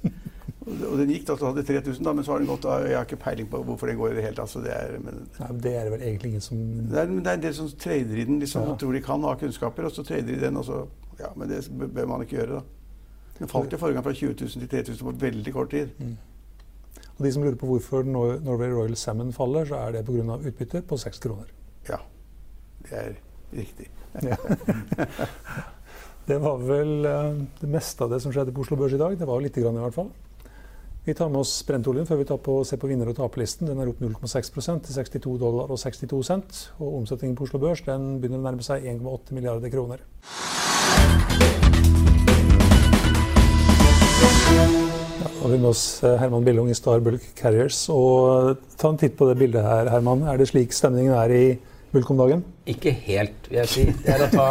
Og 0.67 0.95
den 0.99 1.11
gikk 1.13 1.25
da 1.27 1.35
så 1.39 1.49
hadde 1.49 1.63
3000, 1.63 2.03
da, 2.03 2.11
men 2.13 2.25
så 2.27 2.33
har 2.33 2.41
den 2.41 2.49
gått 2.49 2.65
og 2.67 2.87
Jeg 2.87 2.97
har 2.97 3.05
ikke 3.07 3.21
peiling 3.23 3.47
på 3.49 3.61
hvorfor 3.63 3.87
den 3.87 3.97
går 3.97 4.11
i 4.11 4.15
det 4.17 4.25
hele 4.25 4.35
tatt. 4.35 4.51
Så 4.51 4.61
det 4.63 4.73
er, 4.75 4.97
men, 4.99 5.21
Nei, 5.39 5.51
det 5.63 5.75
er 5.79 5.91
vel 5.93 6.01
egentlig 6.03 6.33
ingen 6.33 6.43
som 6.43 6.57
Det 6.91 6.99
er, 6.99 7.13
det 7.13 7.31
er 7.31 7.39
en 7.39 7.45
del 7.45 7.55
som 7.55 7.69
trader 7.79 8.19
i 8.19 8.25
den, 8.27 8.41
liksom, 8.43 8.67
ja. 8.67 8.75
tror 8.81 8.97
de 8.97 9.01
kan 9.05 9.23
ha 9.23 9.35
kunnskaper, 9.39 9.87
og 9.87 9.95
så 9.95 10.03
trader 10.03 10.33
de 10.33 10.41
den, 10.41 10.59
og 10.59 10.67
så 10.67 10.83
Ja, 11.19 11.31
men 11.35 11.49
det 11.51 11.65
bør 11.69 12.05
man 12.07 12.21
ikke 12.23 12.37
gjøre, 12.37 12.59
da. 12.59 13.05
Den 13.39 13.49
falt 13.51 13.71
jo 13.71 13.79
forrige 13.79 13.95
gang 13.97 14.05
fra 14.05 14.13
20 14.15 14.35
000 14.39 14.67
til 14.67 14.69
3000 14.71 15.07
på 15.07 15.15
veldig 15.19 15.53
kort 15.55 15.71
tid. 15.71 15.89
Mm. 15.99 16.17
Og 17.17 17.25
De 17.25 17.31
som 17.35 17.43
lurer 17.43 17.57
på 17.59 17.67
hvorfor 17.67 18.03
Norway 18.07 18.71
Royal 18.71 18.95
Salmon 18.95 19.33
faller, 19.35 19.65
så 19.67 19.75
er 19.75 19.91
det 19.97 20.05
pga. 20.07 20.37
utbytte 20.37 20.81
på 20.87 20.97
6 20.97 21.19
kroner. 21.19 21.51
Ja, 21.89 21.97
det 22.83 22.95
er 22.99 23.13
riktig. 23.51 23.89
det 26.29 26.39
var 26.41 26.57
vel 26.63 27.05
uh, 27.05 27.35
det 27.61 27.69
meste 27.69 28.03
av 28.03 28.09
det 28.11 28.21
som 28.23 28.31
skjedde 28.31 28.55
på 28.55 28.61
Oslo 28.63 28.77
Børs 28.79 28.95
i 28.95 29.01
dag. 29.01 29.19
Det 29.19 29.27
var 29.27 29.41
litt 29.43 29.55
grann 29.55 29.75
i 29.75 29.83
hvert 29.83 29.95
fall. 29.95 30.11
Vi 31.09 31.13
tar 31.17 31.29
med 31.33 31.41
oss 31.41 31.63
brentoljen 31.65 32.05
før 32.05 32.19
vi 32.19 32.25
tar 32.29 32.37
på, 32.45 32.59
ser 32.69 32.77
på 32.77 32.85
vinner- 32.85 33.09
og 33.09 33.15
taperlisten. 33.17 33.65
Den 33.65 33.79
er 33.81 33.89
opp 33.89 33.97
0,6% 33.97 34.83
til 34.85 34.93
62 34.93 35.39
dollar 35.41 35.71
og 35.73 35.79
62 35.81 36.19
cent. 36.27 36.59
Og 36.77 36.99
omsetningen 36.99 37.33
på 37.33 37.47
Oslo 37.47 37.57
Børs 37.63 37.81
den 37.81 38.19
begynner 38.21 38.37
å 38.37 38.45
nærme 38.45 38.61
seg 38.61 38.85
1,8 38.85 39.33
milliarder 39.33 39.73
kroner. 39.73 40.05
Da 45.17 45.33
har 45.41 45.49
vi 45.49 45.57
med 45.57 45.69
oss 45.71 45.83
eh, 46.05 46.13
Herman 46.21 46.45
Billung 46.45 46.69
i 46.69 46.77
Starbulk 46.77 47.25
Carriers. 47.41 47.87
Og 47.89 48.61
ta 48.77 48.93
en 48.93 49.01
titt 49.01 49.17
på 49.17 49.31
det 49.31 49.39
bildet 49.41 49.65
her, 49.65 49.89
Herman. 49.89 50.27
Er 50.29 50.37
det 50.37 50.51
slik 50.53 50.77
stemningen 50.77 51.17
er 51.17 51.33
i 51.33 51.43
Bulk 51.89 52.13
om 52.13 52.21
dagen? 52.21 52.45
Ikke 52.69 52.93
helt, 52.93 53.49
vil 53.49 53.63
jeg 53.63 53.73
si. 53.73 53.91
Det 54.05 54.13
er 54.13 54.27
å 54.27 54.33
ta 54.35 54.49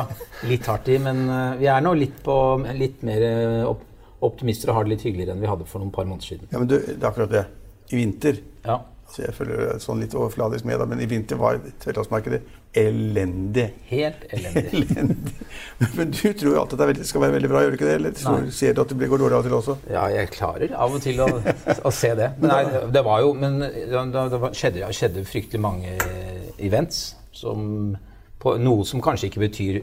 litt 0.51 0.67
hardt 0.67 0.91
i. 0.91 0.99
Men 1.07 1.23
eh, 1.31 1.59
vi 1.63 1.71
er 1.71 1.87
nå 1.87 1.95
litt, 2.03 2.19
på, 2.27 2.35
litt 2.75 3.07
mer 3.07 3.31
eh, 3.31 3.69
optimister 4.25 4.73
og 4.73 4.79
har 4.79 4.87
det 4.87 4.97
litt 4.97 5.07
hyggeligere 5.07 5.35
enn 5.37 5.43
vi 5.43 5.51
hadde 5.51 5.67
for 5.69 5.83
noen 5.83 5.95
par 5.95 6.07
måneder 6.09 6.35
siden. 6.35 6.53
Ja, 6.53 6.61
men 6.61 6.71
du, 6.71 6.79
det 6.79 7.01
er 7.01 7.11
akkurat 7.11 7.35
det. 7.35 7.45
I 7.89 7.97
vinter 7.97 8.37
ja. 8.67 8.75
altså 9.07 9.23
Jeg 9.23 9.33
følger 9.33 9.79
sånn 9.81 10.03
litt 10.03 10.13
overfladisk 10.13 10.67
med, 10.69 10.77
da, 10.81 10.87
men 10.91 11.01
i 11.01 11.07
vinter 11.09 11.39
var 11.41 11.61
tverrlandsmarkedet 11.81 12.41
elendig. 12.77 13.69
Helt 13.89 14.27
elendig. 14.35 14.83
elendig. 14.93 15.37
Men 15.97 16.11
du 16.13 16.21
tror 16.27 16.51
jo 16.51 16.59
alltid 16.61 16.83
at 16.85 17.01
det 17.01 17.07
skal 17.09 17.25
være 17.25 17.37
veldig 17.39 17.51
bra, 17.53 17.63
gjør 17.65 17.73
du 17.73 17.79
ikke 17.79 17.89
det? 17.89 17.95
Eller 18.01 18.19
tror, 18.19 18.51
ser 18.55 18.77
du 18.77 18.83
at 18.85 18.93
det 18.93 19.09
går 19.13 19.23
dårlig 19.23 19.39
av 19.39 19.41
og 19.41 19.49
til 19.49 19.57
også? 19.61 19.79
Ja, 19.95 20.05
jeg 20.13 20.33
klarer 20.35 20.75
av 20.77 20.99
og 20.99 21.05
til 21.05 21.23
å, 21.25 21.31
å 21.89 21.95
se 21.95 22.13
det. 22.19 22.33
Men 22.43 22.53
nei, 22.53 22.83
det 22.93 23.05
var 23.07 23.25
jo 23.25 23.33
Men 23.39 23.63
det, 23.63 24.05
det 24.35 24.53
skjedde, 24.53 24.83
det 24.83 24.99
skjedde 24.99 25.25
fryktelig 25.29 25.63
mange 25.65 25.97
events 26.59 27.15
som 27.39 27.97
på 28.39 28.55
noe 28.63 28.85
som 28.87 29.03
kanskje 29.03 29.31
ikke 29.31 29.43
betyr 29.43 29.81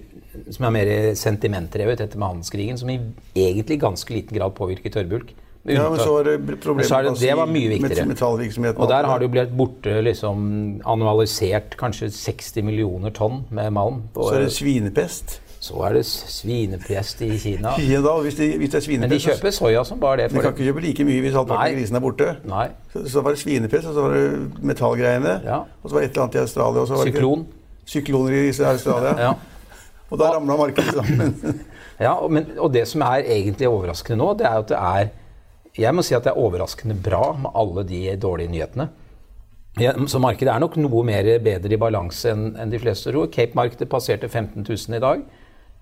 Som 0.51 0.67
er 0.67 0.73
mer 0.75 0.89
sentimentdrevet 1.15 2.01
etter 2.03 2.19
med 2.19 2.27
handelskrigen, 2.27 2.77
som 2.79 2.89
i 2.91 2.99
egentlig 3.35 3.79
ganske 3.79 4.13
liten 4.13 4.35
grad 4.35 4.55
påvirker 4.57 4.91
tørrbulk. 4.91 5.31
Ja, 5.65 5.89
men 5.89 5.99
så 5.99 6.11
var 6.13 6.27
det 6.27 6.57
problemet 6.61 6.85
så 6.85 6.99
det, 7.01 7.13
det 7.19 7.37
var 7.39 7.49
mye 7.49 7.71
viktigere. 7.71 8.73
Og 8.75 8.89
der 8.91 9.07
har 9.09 9.17
det 9.17 9.25
jo 9.25 9.31
blitt 9.33 9.55
borte 9.57 9.95
liksom 10.05 10.43
annualisert 10.85 11.73
kanskje 11.79 12.11
60 12.13 12.67
millioner 12.67 13.15
tonn 13.15 13.45
med 13.49 13.71
malm. 13.73 14.03
så 14.13 14.35
er 14.35 14.45
det 14.45 14.53
svinepest? 14.53 15.39
Så 15.65 15.81
er 15.87 15.95
det 15.97 16.03
svinepest 16.05 17.21
i 17.25 17.37
Kina. 17.41 17.73
Ja, 17.89 18.03
da, 18.05 18.13
hvis, 18.21 18.35
de, 18.37 18.51
hvis 18.57 18.69
det 18.75 18.83
er 18.83 18.99
Men 18.99 19.09
de 19.09 19.19
kjøper 19.23 19.55
soya 19.55 19.81
som 19.83 19.99
bare 19.99 20.21
det. 20.21 20.31
de 20.35 20.41
kan 20.43 20.53
ikke 20.53 20.67
kjøpe 20.67 20.83
like 20.83 21.05
mye 21.07 21.23
hvis 21.25 21.33
halvparten 21.33 21.71
av 21.71 21.79
grisene 21.79 21.97
er 21.97 22.03
borte. 22.05 22.31
Nei. 22.45 22.67
Så, 22.93 23.07
så, 23.15 23.23
var 23.25 23.33
det 23.33 23.41
svinepest, 23.41 23.87
og 23.89 23.97
så 23.97 24.05
var 24.05 24.13
det 24.13 24.25
metallgreiene. 24.61 25.39
Ja. 25.47 25.63
Og 25.81 25.89
så 25.89 25.97
var 25.97 26.05
det 26.05 26.11
et 26.11 26.13
eller 26.13 26.27
annet 26.27 26.37
i 26.37 26.43
Australia. 26.43 26.85
Syklon. 27.09 27.47
Sykloner 27.85 28.33
i 28.33 28.47
Australia. 28.49 29.15
ja. 29.19 29.35
Og 30.09 30.19
da 30.21 30.31
ramla 30.35 30.57
markedet 30.57 30.93
sammen. 30.93 31.61
ja, 32.07 32.13
men, 32.29 32.51
og 32.61 32.73
det 32.73 32.85
som 32.89 33.01
er 33.07 33.25
egentlig 33.25 33.69
overraskende 33.69 34.19
nå, 34.21 34.33
det 34.37 34.45
er 34.45 34.59
at 34.61 34.69
det 34.69 34.81
er 34.81 35.13
jeg 35.75 35.91
må 35.91 36.05
si 36.07 36.15
at 36.15 36.23
det 36.23 36.31
er 36.31 36.39
overraskende 36.39 36.95
bra 37.03 37.33
med 37.35 37.51
alle 37.59 37.83
de 37.87 38.01
dårlige 38.21 38.51
nyhetene. 38.53 38.87
Ja, 39.81 39.91
så 40.07 40.21
markedet 40.23 40.53
er 40.53 40.61
nok 40.63 40.77
noe 40.79 41.01
mer 41.03 41.27
bedre 41.43 41.75
i 41.75 41.79
balanse 41.79 42.31
enn 42.31 42.53
en 42.61 42.71
de 42.71 42.79
fleste 42.79 43.11
tror. 43.11 43.27
Cape-markedet 43.27 43.89
passerte 43.91 44.29
15 44.29 44.63
000 44.63 44.95
i 44.95 45.01
dag. 45.03 45.25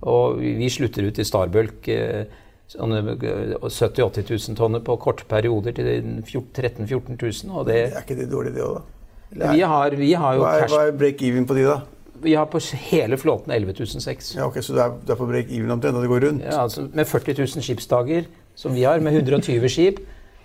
Og 0.09 0.41
vi 0.41 0.69
slutter 0.73 1.05
ut 1.05 1.19
i 1.21 1.25
Starbulk 1.27 1.87
eh, 1.93 2.25
70 2.73 3.61
000-80 3.61 4.31
000 4.49 4.57
tonner 4.57 4.81
på 4.81 4.97
korte 4.97 5.27
perioder 5.29 5.77
til 5.77 5.85
13 6.25 6.87
000-14 6.89 7.21
000. 7.21 7.53
Og 7.53 7.69
det, 7.69 7.79
er 7.91 8.01
ikke 8.01 8.17
det 8.17 8.31
dårlige, 8.31 8.57
det 8.57 8.65
òg, 8.65 8.79
da? 8.79 9.02
Vi 9.33 9.61
har, 9.61 9.97
vi 9.97 10.13
har 10.13 10.37
hva, 10.37 10.53
er, 10.61 10.69
hva 10.69 10.85
er 10.87 10.95
break-even 10.97 11.47
på 11.49 11.57
de, 11.57 11.65
da? 11.67 11.79
Vi 12.23 12.35
har 12.37 12.47
på 12.47 12.61
hele 12.85 13.17
flåten 13.19 13.51
11.006. 13.51 14.35
Ja, 14.37 14.45
ok, 14.47 14.61
Så 14.63 14.75
du 14.75 14.79
er, 14.79 14.93
det 15.03 15.15
er 15.15 15.19
på 15.19 15.27
break-even 15.27 15.73
omtrent 15.73 15.97
når 15.97 16.05
det 16.05 16.11
går 16.13 16.25
rundt? 16.27 16.45
Ja, 16.45 16.61
altså 16.63 16.87
Med 16.93 17.09
40 17.09 17.35
000 17.41 17.65
skipsdager 17.65 18.29
som 18.55 18.75
vi 18.75 18.85
har, 18.85 19.01
med 19.03 19.17
120 19.17 19.69
skip. 19.73 20.03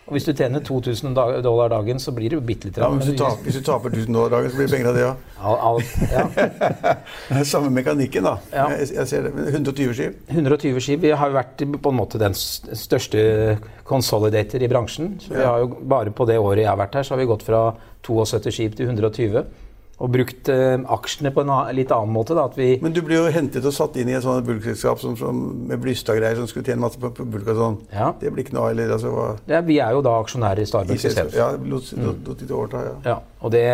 Og 0.09 0.15
hvis 0.17 0.25
du 0.25 0.31
tjener 0.33 0.62
2000 0.65 1.12
dollar 1.45 1.69
dagen, 1.69 1.99
så 2.00 2.15
blir 2.17 2.33
det 2.33 2.38
jo 2.38 2.45
bitte 2.45 2.71
litt. 2.71 2.79
Ja, 2.81 2.88
men 2.88 3.03
hvis 3.03 3.12
du, 3.12 3.19
taper, 3.21 3.43
hvis 3.45 3.59
du 3.59 3.65
taper 3.67 3.93
1000 3.93 4.17
dollar 4.17 4.33
dagen, 4.38 4.49
så 4.49 4.57
blir 4.57 4.71
det 4.71 4.73
penger 4.73 4.88
av 4.88 4.97
det 4.97 5.05
òg. 5.05 5.83
Ja. 6.15 7.43
Samme 7.53 7.69
mekanikken, 7.77 8.25
da. 8.25 8.38
Ja. 8.55 8.65
Jeg, 8.73 8.88
jeg, 8.97 9.11
ser 9.11 9.29
det. 9.29 9.35
120 9.53 9.93
skip? 9.99 10.17
120 10.33 10.81
skip. 10.87 11.05
Vi 11.05 11.12
har 11.12 11.29
jo 11.29 11.37
vært 11.37 11.67
på 11.85 11.93
en 11.93 12.00
måte 12.00 12.21
den 12.23 12.37
største 12.38 13.21
consolidator 13.88 14.65
i 14.65 14.73
bransjen. 14.73 15.19
Så 15.21 15.37
vi 15.37 15.45
har 15.45 15.61
jo, 15.67 15.71
bare 15.93 16.15
på 16.17 16.25
det 16.31 16.41
året 16.41 16.65
jeg 16.65 16.73
har 16.73 16.81
vært 16.81 16.97
her, 16.97 17.05
så 17.05 17.15
har 17.15 17.21
vi 17.21 17.29
gått 17.29 17.45
fra 17.45 17.62
72 18.09 18.55
skip 18.57 18.81
til 18.81 18.88
120 18.88 19.45
og 19.99 20.11
brukt 20.14 20.49
uh, 20.52 20.76
aksjene 20.95 21.33
på 21.35 21.43
en 21.43 21.52
litt 21.75 21.90
annen 21.95 22.12
måte. 22.14 22.37
Da, 22.38 22.47
Men 22.55 22.95
du 22.95 23.00
blir 23.02 23.19
jo 23.19 23.31
hentet 23.35 23.64
og 23.67 23.75
satt 23.75 23.97
inn 23.99 24.11
i 24.12 24.14
et 24.14 24.23
sånt 24.23 24.47
bulkselskap 24.47 25.00
som, 25.02 25.17
som, 25.19 25.40
med 25.67 25.81
Blystad-greier 25.83 26.38
som 26.38 26.47
skulle 26.50 26.69
tjene 26.69 26.85
masse 26.85 27.00
på, 27.02 27.11
på 27.17 27.26
bulk 27.26 27.49
og 27.50 27.59
sånn. 27.59 27.78
Ja. 27.90 28.12
Det 28.21 28.31
blir 28.35 28.47
ikke 28.47 28.55
noe 28.55 28.69
eller, 28.71 28.93
altså, 28.95 29.11
hva... 29.14 29.25
ja, 29.50 29.62
Vi 29.67 29.81
er 29.83 29.97
jo 29.97 30.05
da 30.07 30.12
aksjonærer 30.21 30.62
i 30.62 30.69
Starbucks 30.71 31.09
Systems. 31.09 31.35
Ja, 31.38 31.50
lot, 31.59 31.90
lot, 31.99 32.21
lot 32.31 32.45
de 32.45 32.55
overta, 32.55 32.85
ja. 32.87 32.93
ja. 33.11 33.17
Og 33.43 33.55
det, 33.55 33.64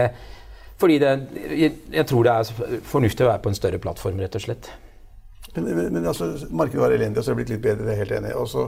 fordi 0.81 0.97
det, 1.03 1.13
jeg, 1.51 1.77
jeg, 1.93 2.07
tror 2.09 2.25
det 2.25 2.39
er 2.39 2.81
fornuftig 2.89 3.27
å 3.27 3.29
være 3.35 3.45
på 3.45 3.53
en 3.53 3.61
større 3.61 3.83
plattform, 3.85 4.25
rett 4.25 4.41
og 4.41 4.47
slett. 4.47 4.73
Men, 5.59 5.69
men, 5.69 5.93
men 5.99 6.09
altså, 6.09 6.31
markedet 6.49 6.87
var 6.87 6.97
elendig, 6.97 7.21
og 7.21 7.29
så 7.29 7.35
er 7.35 7.37
det 7.37 7.43
blitt 7.43 7.55
litt 7.55 7.67
bedre, 7.69 7.85
det 7.85 7.93
er 7.99 8.01
helt 8.01 8.17
enig. 8.17 8.33
Også, 8.41 8.65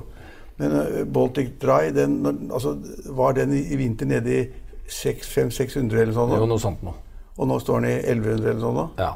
men 0.60 0.76
uh, 0.76 1.00
Baltic 1.08 1.56
Dry, 1.64 1.88
den, 1.96 2.20
altså, 2.52 2.76
var 3.16 3.32
den 3.40 3.56
i, 3.56 3.64
i 3.72 3.80
vinter 3.80 4.12
nede 4.12 4.38
i 4.42 4.44
500-600 4.92 6.04
eller 6.04 6.14
sånn. 6.14 6.36
Jo, 6.36 6.44
noe 6.52 6.62
sånt 6.62 6.84
noe. 6.84 7.00
Og 7.36 7.48
nå 7.50 7.58
står 7.60 7.80
den 7.84 7.90
i 7.90 7.96
1100 8.00 8.50
eller 8.50 8.60
sånn. 8.64 8.76
nå. 8.80 8.86
Ja. 9.00 9.12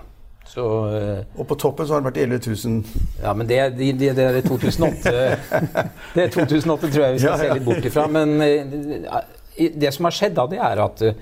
Så, 0.50 0.62
eh, 0.98 1.20
Og 1.38 1.46
på 1.46 1.54
toppen 1.62 1.86
så 1.86 1.94
har 1.94 2.00
den 2.02 2.08
vært 2.10 2.18
i 2.18 2.24
11 2.26 2.40
000. 2.66 3.02
ja, 3.22 3.32
men 3.38 3.46
det, 3.46 3.58
det, 3.78 3.92
det, 4.00 4.08
det 4.18 4.24
er 4.26 4.40
2008 4.42 5.12
Det 6.16 6.24
er 6.24 6.32
2008 6.34 6.90
tror 6.90 7.04
jeg 7.04 7.12
vi 7.14 7.20
skal 7.22 7.28
Ja, 7.30 7.36
ja. 7.36 7.38
se 7.44 7.54
litt 7.54 7.68
bort 7.68 7.86
ifra. 7.86 8.06
Men 8.10 8.34
eh, 8.42 9.70
det 9.76 9.92
som 9.94 10.08
har 10.08 10.16
skjedd 10.16 10.34
da, 10.40 10.46
det 10.50 10.58
er 10.58 10.82
at 10.82 11.04
eh, 11.06 11.20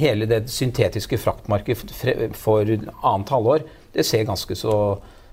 hele 0.00 0.28
det 0.30 0.44
syntetiske 0.50 1.18
fraktmarkedet 1.20 2.32
for 2.38 2.64
annet 2.72 3.32
halvår, 3.34 3.66
det 3.92 4.06
ser 4.06 4.24
ganske 4.28 4.56
så 4.56 4.74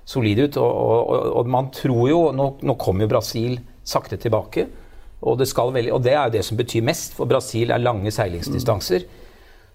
solid 0.06 0.44
ut. 0.44 0.58
Og, 0.60 0.72
og, 0.76 1.30
og 1.40 1.48
man 1.50 1.70
tror 1.74 2.04
jo 2.10 2.20
Nå, 2.36 2.50
nå 2.66 2.76
kommer 2.78 3.06
jo 3.06 3.14
Brasil 3.16 3.56
sakte 3.86 4.18
tilbake. 4.20 4.66
Og 5.26 5.38
det, 5.40 5.48
skal 5.48 5.72
veldig, 5.72 5.94
og 5.96 6.02
det 6.04 6.12
er 6.12 6.26
jo 6.28 6.34
det 6.36 6.44
som 6.44 6.58
betyr 6.58 6.84
mest, 6.84 7.14
for 7.16 7.24
Brasil 7.30 7.72
er 7.72 7.80
lange 7.80 8.12
seilingsdistanser. 8.12 9.06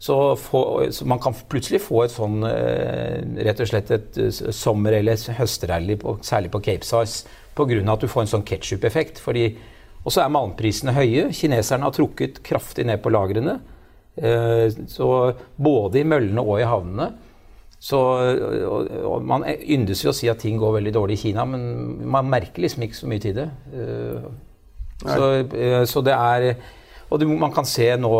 Så, 0.01 0.15
få, 0.35 0.61
så 0.89 1.05
man 1.05 1.19
kan 1.21 1.35
plutselig 1.49 1.83
få 1.85 1.99
et 2.07 2.13
sånn 2.15 2.41
eh, 2.47 3.19
rett 3.45 3.59
og 3.61 3.67
slett 3.69 3.91
et 3.93 4.17
eh, 4.17 4.31
sommer- 4.49 4.95
eller 4.97 5.19
høstrally, 5.37 5.97
særlig 6.25 6.49
på 6.55 6.61
Cape 6.65 6.87
Size, 6.87 7.27
pga. 7.53 7.77
at 7.93 8.01
du 8.01 8.07
får 8.09 8.23
en 8.23 8.31
sånn 8.31 8.45
ketsjup-effekt. 8.47 9.21
Og 10.01 10.09
så 10.09 10.23
er 10.23 10.33
malmprisene 10.33 10.95
høye. 10.95 11.27
Kineserne 11.37 11.85
har 11.85 11.93
trukket 11.93 12.41
kraftig 12.41 12.87
ned 12.89 13.03
på 13.03 13.13
lagrene. 13.13 13.59
Eh, 14.17 14.73
så 14.89 15.35
både 15.61 16.01
i 16.01 16.07
møllene 16.09 16.41
og 16.41 16.57
i 16.63 16.65
havnene. 16.65 17.11
Så, 17.81 17.99
og, 18.01 18.89
og 19.05 19.23
man 19.25 19.45
yndes 19.45 20.01
jo 20.01 20.09
å 20.09 20.17
si 20.17 20.29
at 20.29 20.41
ting 20.41 20.57
går 20.61 20.79
veldig 20.79 20.95
dårlig 20.97 21.19
i 21.19 21.21
Kina, 21.27 21.45
men 21.49 22.01
man 22.09 22.29
merker 22.29 22.65
liksom 22.65 22.85
ikke 22.85 22.97
så 22.97 23.09
mye 23.09 23.21
til 23.21 23.37
det. 23.37 23.47
Så, 25.01 25.29
så 25.89 26.03
det 26.05 26.13
er 26.13 26.51
Og 27.09 27.19
det, 27.19 27.25
man 27.25 27.53
kan 27.53 27.65
se 27.65 27.87
nå 27.97 28.11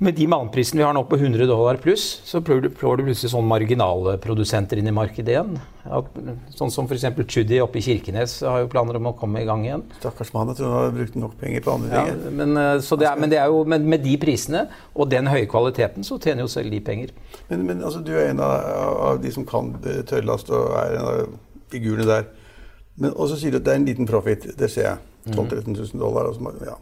med 0.00 0.14
de 0.16 0.26
malmprisene 0.32 0.80
vi 0.80 0.84
har 0.86 0.94
nå 0.96 1.02
på 1.04 1.18
100 1.20 1.44
dollar 1.48 1.76
pluss, 1.82 2.04
så 2.24 2.40
får 2.40 2.62
du, 2.64 2.68
plutselig 2.72 3.30
sånn 3.34 3.44
marginalprodusenter 3.48 4.80
inn 4.80 4.88
i 4.88 4.94
markedet 4.96 5.34
igjen. 5.34 5.58
At, 5.84 6.08
sånn 6.56 6.72
som 6.72 6.88
f.eks. 6.88 7.04
Chuddy 7.28 7.58
oppe 7.60 7.80
i 7.80 7.84
Kirkenes 7.84 8.38
har 8.46 8.62
jo 8.62 8.70
planer 8.72 8.96
om 8.96 9.10
å 9.10 9.14
komme 9.18 9.42
i 9.42 9.48
gang 9.48 9.66
igjen. 9.66 9.84
Stakkars 10.00 10.32
mann, 10.32 10.48
jeg 10.52 10.60
tror 10.62 10.72
han 10.72 10.86
har 10.86 10.96
brukt 10.96 11.18
nok 11.20 11.36
penger 11.40 11.64
på 11.66 11.74
andre 11.76 11.92
Ja, 11.92 12.06
ting. 12.08 12.36
men, 12.40 12.56
eh, 12.56 12.80
så 12.86 12.96
det 13.00 13.10
er, 13.10 13.20
men 13.20 13.32
det 13.32 13.42
jo 13.52 13.60
med, 13.68 13.84
med 13.92 14.04
de 14.04 14.16
prisene 14.22 14.66
og 14.94 15.10
den 15.12 15.28
høye 15.28 15.44
kvaliteten, 15.50 16.06
så 16.06 16.16
tjener 16.18 16.46
jo 16.46 16.52
selv 16.52 16.72
de 16.72 16.80
penger. 16.80 17.12
Men, 17.52 17.66
men 17.68 17.84
altså, 17.84 18.00
du 18.04 18.12
er 18.16 18.30
en 18.32 18.40
av, 18.40 18.56
av 19.12 19.22
de 19.22 19.32
som 19.36 19.44
kan 19.48 19.74
eh, 19.84 20.00
tørrlast 20.08 20.48
og 20.50 20.76
er 20.80 20.96
en 20.96 21.08
av 21.12 21.38
figurene 21.72 22.08
der. 22.08 22.28
Men, 22.96 23.12
og 23.16 23.28
så 23.30 23.36
sier 23.40 23.52
du 23.52 23.60
at 23.60 23.68
det 23.68 23.76
er 23.76 23.82
en 23.84 23.88
liten 23.88 24.08
profit. 24.08 24.48
Det 24.56 24.68
ser 24.72 24.88
jeg. 24.88 24.98
Mm. 25.28 25.34
12 25.36 25.48
000-13 25.60 25.76
000 25.92 26.00
dollar. 26.00 26.28
Og 26.30 26.36
så, 26.36 26.40
må- 26.44 26.56
ja. 26.64 26.76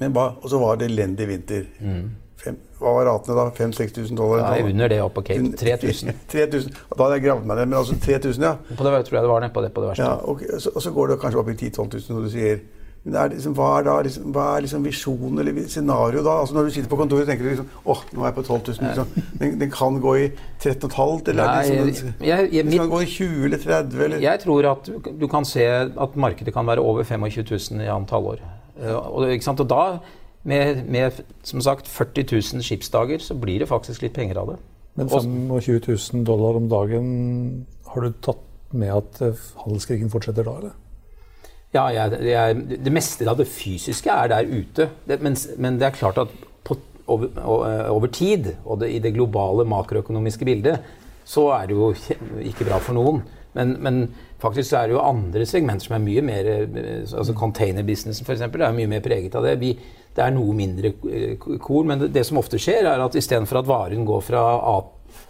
Men 0.00 0.12
ba, 0.16 0.30
og 0.42 0.48
så 0.50 0.58
var 0.60 0.76
det 0.80 0.88
elendig 0.90 1.28
vinter. 1.28 1.66
Fem, 2.40 2.56
hva 2.80 2.94
var 2.96 3.04
ratene 3.10 3.34
da? 3.36 3.42
5000-6000 3.52 4.16
dollar? 4.16 4.46
Nei, 4.46 4.58
Ja, 4.62 4.64
under 4.72 4.88
det 4.88 5.00
oppe 5.04 5.20
på 5.20 5.26
Cape. 5.28 5.52
3000. 5.60 6.14
3000. 6.32 6.72
Og 6.90 6.96
Da 6.96 7.04
hadde 7.04 7.18
jeg 7.20 7.24
gravd 7.28 7.44
meg 7.46 7.56
ned, 7.60 7.66
men 7.68 7.78
altså 7.78 7.98
3000, 8.00 8.42
ja. 8.48 8.54
På 8.76 8.84
det 8.86 9.04
tror 9.06 9.18
jeg 9.18 9.22
det 9.26 9.28
var 9.34 9.40
nede 9.44 9.52
på 9.52 9.62
det 9.62 9.72
på 9.74 9.80
det 9.84 9.88
verste. 9.90 10.02
ja 10.08 10.14
og, 10.24 10.40
så, 10.58 10.70
og 10.74 10.82
så 10.82 10.90
går 10.96 11.08
det 11.12 11.18
kanskje 11.20 11.38
opp 11.42 11.48
i 11.52 11.54
10 11.54 11.70
000-12 11.76 11.92
000, 11.92 12.00
som 12.06 12.22
du 12.24 12.30
sier. 12.32 12.62
Men 13.04 13.14
er 13.16 13.28
liksom, 13.32 13.54
hva 13.56 13.68
er 13.78 13.84
da 13.86 13.92
liksom, 14.04 14.24
hva 14.32 14.46
er 14.56 14.60
liksom 14.64 14.82
visjonen 14.84 15.38
eller 15.40 15.52
scenarioet 15.52 15.70
scenario 15.72 16.22
da? 16.24 16.32
Altså 16.40 16.54
Når 16.56 16.64
du 16.64 16.70
sitter 16.74 16.88
på 16.90 16.96
kontoret, 17.00 17.26
tenker 17.28 17.44
du 17.44 17.50
liksom 17.50 17.68
åh, 17.88 18.02
nå 18.12 18.20
er 18.20 18.26
jeg 18.28 18.34
på 18.36 18.42
12 18.44 18.60
000. 18.68 18.88
Liksom. 18.88 19.22
Den, 19.40 19.54
den 19.60 19.70
kan 19.72 20.00
gå 20.04 20.12
i 20.20 20.26
13,5 20.60 21.28
eller 21.32 21.44
er 21.44 21.62
det 21.62 21.76
Nei, 21.76 21.86
liksom, 21.92 22.12
jeg- 22.20 22.48
jeg- 22.52 22.64
den 22.68 22.78
kan 22.78 22.90
gå 22.92 23.00
i 23.00 23.06
20 23.08 23.44
eller 23.44 23.58
30 23.58 24.04
eller 24.04 24.18
Jeg 24.20 24.40
tror 24.40 24.70
at 24.72 24.90
du- 25.20 25.28
kan 25.28 25.44
se 25.44 25.64
at 25.64 26.16
markedet 26.16 26.52
kan 26.54 26.66
være 26.66 26.78
over 26.80 27.02
25 27.04 27.44
000 27.70 27.80
i 27.84 27.88
annet 27.88 28.10
halvår. 28.10 28.38
Eh, 28.80 28.96
Og, 28.96 29.28
og 29.28 29.68
da, 29.68 29.84
med, 30.42 30.84
med 30.88 31.22
som 31.44 31.60
sagt 31.60 31.88
40 31.88 32.24
000 32.32 32.64
skipsdager, 32.64 33.18
så 33.20 33.34
blir 33.34 33.60
det 33.60 33.68
faktisk 33.68 34.02
litt 34.02 34.16
penger 34.16 34.40
av 34.40 34.54
det. 34.54 34.60
Men 34.96 35.08
25 35.08 35.80
000 36.14 36.24
dollar 36.26 36.56
om 36.56 36.68
dagen, 36.68 37.66
har 37.86 38.00
du 38.00 38.12
tatt 38.22 38.46
med 38.72 38.92
at 38.94 39.20
eh, 39.22 39.42
handelskrigen 39.64 40.10
fortsetter 40.12 40.46
da, 40.46 40.56
eller? 40.62 40.78
Ja, 41.70 41.84
jeg, 41.94 42.18
jeg, 42.26 42.80
det 42.82 42.92
meste 42.92 43.28
av 43.30 43.38
det 43.38 43.46
fysiske 43.46 44.10
er 44.10 44.30
der 44.32 44.48
ute. 44.48 44.88
Det, 45.06 45.20
men, 45.22 45.36
men 45.58 45.78
det 45.78 45.86
er 45.86 45.98
klart 45.98 46.18
at 46.18 46.32
på, 46.66 46.76
over, 47.06 47.28
over 47.92 48.10
tid, 48.10 48.56
og 48.64 48.80
det, 48.82 48.90
i 48.90 49.02
det 49.02 49.14
globale 49.14 49.66
makroøkonomiske 49.70 50.48
bildet, 50.48 50.80
så 51.30 51.46
er 51.54 51.70
det 51.70 51.76
jo 51.78 51.92
ikke 52.42 52.66
bra 52.66 52.80
for 52.82 52.98
noen. 52.98 53.22
Men, 53.54 53.76
men 53.82 54.02
faktisk 54.42 54.76
er 54.76 54.88
det 54.88 54.96
jo 54.96 55.02
andre 55.04 55.46
segmenter 55.48 55.88
som 55.88 55.96
er 55.96 56.04
mye 56.04 56.22
mer 56.24 56.52
eh, 56.52 57.02
altså 57.04 57.36
Containerbusinessen 57.36 58.26
f.eks. 58.26 58.46
er 58.46 58.76
mye 58.76 58.90
mer 58.90 59.04
preget 59.04 59.36
av 59.38 59.46
det. 59.46 59.58
Vi, 59.60 59.74
det 60.16 60.24
er 60.24 60.32
noe 60.34 60.56
mindre 60.56 60.94
eh, 61.10 61.36
korn, 61.40 61.92
men 61.92 62.04
det, 62.04 62.12
det 62.16 62.24
som 62.28 62.40
ofte 62.40 62.60
skjer, 62.60 62.88
er 62.88 63.04
at 63.04 63.18
istedenfor 63.18 63.62
at 63.62 63.70
varen 63.70 64.08
går 64.08 64.24
fra 64.30 64.46
A 64.74 64.80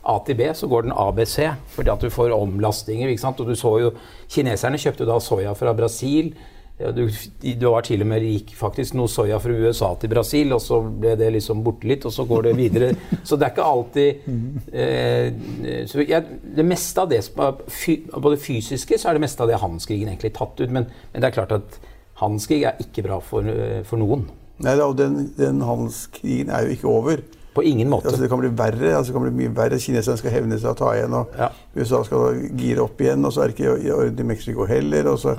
A 0.09 0.17
til 0.25 0.37
B, 0.37 0.47
så 0.57 0.69
går 0.69 0.87
den 0.87 0.95
ABC, 0.97 1.37
fordi 1.75 1.91
at 1.93 2.01
du 2.01 2.11
får 2.13 2.33
omlastinger. 2.33 3.09
ikke 3.09 3.21
sant? 3.21 3.41
Og 3.41 3.49
du 3.49 3.57
så 3.57 3.73
jo, 3.81 3.91
Kineserne 4.33 4.81
kjøpte 4.81 5.07
da 5.09 5.19
soya 5.21 5.53
fra 5.57 5.75
Brasil. 5.77 6.33
Ja, 6.81 6.91
Du, 6.97 7.03
du 7.43 7.67
var 7.69 7.85
til 7.85 8.01
og 8.01 8.09
med 8.09 8.25
gikk 8.25 8.55
faktisk 8.57 8.95
noe 8.97 9.11
soya 9.13 9.37
fra 9.43 9.53
USA 9.53 9.91
til 10.01 10.11
Brasil, 10.13 10.53
og 10.57 10.63
så 10.65 10.81
ble 10.81 11.13
det 11.21 11.29
liksom 11.35 11.61
borte 11.65 11.89
litt, 11.91 12.07
og 12.09 12.15
så 12.15 12.25
går 12.29 12.49
det 12.49 12.55
videre. 12.57 12.91
Så 13.29 13.37
det 13.37 13.47
er 13.51 13.53
ikke 13.53 13.67
alltid 13.69 14.29
eh, 14.73 15.85
så 15.91 16.01
jeg, 16.07 16.39
Det 16.57 16.65
meste 16.65 17.03
av 17.03 17.11
det 17.11 17.21
som 17.27 17.43
er 17.45 18.21
Både 18.21 18.39
fysiske 18.41 18.99
så 18.99 19.11
er 19.11 19.19
det 19.19 19.25
meste 19.27 19.45
av 19.45 19.51
det 19.51 19.59
handelskrigen 19.61 20.09
egentlig 20.09 20.33
tatt 20.39 20.57
ut, 20.61 20.71
men, 20.73 20.89
men 21.13 21.23
det 21.23 21.29
er 21.29 21.37
klart 21.37 21.53
at 21.59 21.77
handelskrig 22.23 22.63
er 22.69 22.81
ikke 22.83 23.05
bra 23.07 23.21
for, 23.25 23.45
eh, 23.45 23.83
for 23.87 24.01
noen. 24.01 24.25
Nei, 24.65 24.75
og 24.85 24.97
den, 24.99 25.31
den 25.39 25.61
handelskrigen 25.65 26.51
er 26.53 26.67
jo 26.67 26.75
ikke 26.75 26.91
over. 26.91 27.23
På 27.55 27.63
ingen 27.67 27.89
måte. 27.91 28.09
Altså, 28.11 28.23
det 28.23 28.29
kan 28.31 28.41
bli 28.43 28.51
verre. 28.55 28.93
altså 28.97 29.11
det 29.11 29.17
kan 29.17 29.25
bli 29.27 29.37
mye 29.43 29.55
verre. 29.57 29.79
Kineserne 29.83 30.21
skal 30.21 30.35
hevne 30.37 30.59
seg 30.61 30.71
og 30.71 30.77
ta 30.81 30.93
igjen. 30.97 31.17
og 31.17 31.33
Ja. 31.39 31.49
USA 31.77 32.03
skal 32.07 32.45
gire 32.61 32.85
opp 32.85 33.01
igjen, 33.03 33.25
og 33.27 33.33
så 33.35 33.43
er 33.43 33.51
det 33.51 33.57
ikke 33.59 33.73
i 33.85 33.91
orden 33.95 34.21
i 34.23 34.29
Mexico 34.29 34.67
heller. 34.71 35.09
og 35.11 35.19
så 35.19 35.35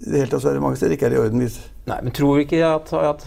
i 0.00 0.08
det 0.08 0.22
hele 0.22 0.30
tatt 0.32 0.42
så 0.42 0.50
er 0.50 0.58
det 0.58 0.64
mange 0.64 0.78
steder 0.80 0.96
ikke 0.96 1.10
er 1.10 1.16
i 1.16 1.20
orden. 1.20 1.42
hvis 1.42 1.60
Nei, 1.90 1.98
men 2.02 2.14
tror 2.14 2.38
du 2.38 2.44
ikke 2.44 2.62
at, 2.66 2.92
at, 2.96 3.26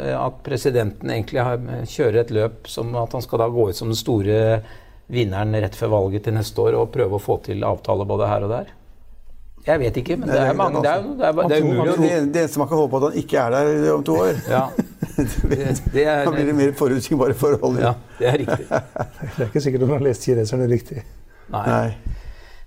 at 0.00 0.42
presidenten 0.46 1.12
egentlig 1.12 1.44
har, 1.44 1.60
kjører 1.88 2.22
et 2.24 2.34
løp 2.34 2.70
som 2.70 2.92
at 2.98 3.16
han 3.16 3.24
skal 3.24 3.42
da 3.44 3.48
gå 3.52 3.68
ut 3.70 3.78
som 3.78 3.92
den 3.92 3.98
store 3.98 4.40
vinneren 5.10 5.56
rett 5.62 5.76
før 5.76 5.94
valget 5.96 6.26
til 6.26 6.36
neste 6.36 6.62
år 6.62 6.78
og 6.78 6.92
prøve 6.94 7.18
å 7.18 7.22
få 7.22 7.40
til 7.46 7.64
avtale 7.66 8.06
både 8.08 8.28
her 8.30 8.46
og 8.46 8.54
der? 8.54 8.76
Jeg 9.66 9.80
vet 9.82 9.96
ikke, 10.00 10.16
men 10.16 10.30
det 10.30 10.38
er 10.40 10.50
er, 10.50 10.56
mange, 10.56 10.80
det 10.80 10.88
er, 10.88 11.02
det 11.04 11.26
er, 11.26 11.34
det 11.36 11.42
er 11.44 11.50
det, 11.50 11.64
umulig 11.66 11.92
å 11.92 11.96
tro. 11.98 12.04
det 12.06 12.42
eneste 12.42 12.60
man 12.62 12.68
kan 12.70 12.78
håpe 12.80 12.92
på, 12.92 13.00
at 13.00 13.06
han 13.10 13.18
ikke 13.20 13.42
er 13.42 13.56
der 13.56 13.90
om 13.92 14.04
to 14.08 14.14
år. 14.16 14.38
ja. 14.48 14.62
det, 15.50 15.58
det 15.92 16.04
er, 16.06 16.22
Da 16.24 16.32
blir 16.32 16.46
det 16.48 16.54
mer 16.56 16.72
forutsigbare 16.78 17.36
forhold. 17.36 17.76
ja, 17.82 17.92
det 18.18 18.30
er 18.30 18.38
riktig. 18.40 18.68
Det 19.36 19.44
er 19.44 19.50
ikke 19.50 19.62
sikkert 19.66 19.84
om 19.84 19.92
han 19.92 20.00
har 20.00 20.06
lest 20.08 20.24
kineserne 20.24 20.68
riktig. 20.70 21.04
Nei. 21.52 21.66
Nei. 21.66 22.16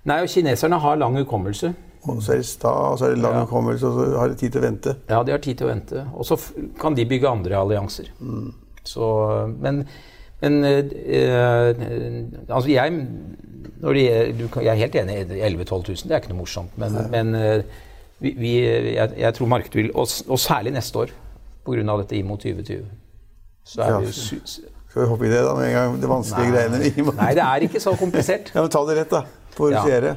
Nei, 0.04 0.20
og 0.22 0.30
kineserne 0.30 0.78
har 0.84 1.00
lang 1.00 1.18
hukommelse. 1.18 1.72
Og 2.08 2.22
så 2.22 2.32
er 2.34 2.36
det 2.42 2.46
sta, 2.46 2.68
og 2.92 2.98
så 3.00 3.06
er 3.06 3.14
det 3.14 3.22
lang 3.24 3.34
Ja. 3.38 3.44
hukommelse, 3.46 3.86
og 3.86 3.94
så 3.96 4.18
har 4.18 4.28
de 4.28 4.34
tid 4.34 4.50
til 4.52 4.60
å 4.60 4.64
vente. 4.64 4.96
Ja, 5.08 5.22
de 5.22 5.32
har 5.32 5.38
tid 5.38 5.56
til 5.58 5.66
å 5.66 5.70
vente. 5.70 6.06
Og 6.14 6.24
så 6.28 6.36
kan 6.80 6.94
de 6.94 7.06
bygge 7.08 7.28
andre 7.30 7.56
allianser. 7.56 8.10
Så, 8.84 9.06
men 9.60 9.86
men 10.44 10.58
eh, 10.64 11.74
altså 12.52 12.68
jeg, 12.68 12.90
når 13.80 13.96
de, 13.96 14.02
du, 14.38 14.44
jeg 14.60 14.68
er 14.74 14.80
helt 14.82 14.94
enig. 15.00 15.16
11 15.30 15.64
000-12 15.64 15.88
000 15.88 16.08
det 16.10 16.12
er 16.16 16.20
ikke 16.20 16.32
noe 16.34 16.42
morsomt. 16.42 16.74
Men, 16.80 16.98
men 17.14 17.34
eh, 17.38 17.62
vi, 18.20 18.34
vi, 18.38 18.52
jeg, 18.96 19.14
jeg 19.18 19.34
tror 19.38 19.48
markedet 19.50 19.78
vil 19.80 19.90
Og, 19.94 20.08
og 20.28 20.38
særlig 20.42 20.74
neste 20.76 20.98
år, 21.04 21.14
pga. 21.64 21.96
dette 22.02 22.16
IMO 22.18 22.36
2020. 22.36 22.84
Så 23.64 23.80
er 23.80 23.90
Ja. 23.94 24.00
det 24.00 24.10
jo 24.12 24.36
Skal 24.44 25.02
vi 25.02 25.08
hoppe 25.08 25.26
i 25.26 25.32
det 25.32 25.40
da 25.42 25.54
med 25.56 25.66
en 25.70 25.74
gang? 25.74 25.96
Det 26.02 26.08
vanskelige 26.12 26.52
greiene. 26.52 27.14
Nei, 27.16 27.32
det 27.34 27.42
er 27.42 27.64
ikke 27.66 27.80
så 27.80 27.96
komplisert. 27.98 28.52
Ja, 28.54 28.60
men 28.62 28.70
Ta 28.70 28.84
det 28.86 28.98
rett, 29.00 29.10
da. 29.10 29.24
Forutsiere. 29.56 30.16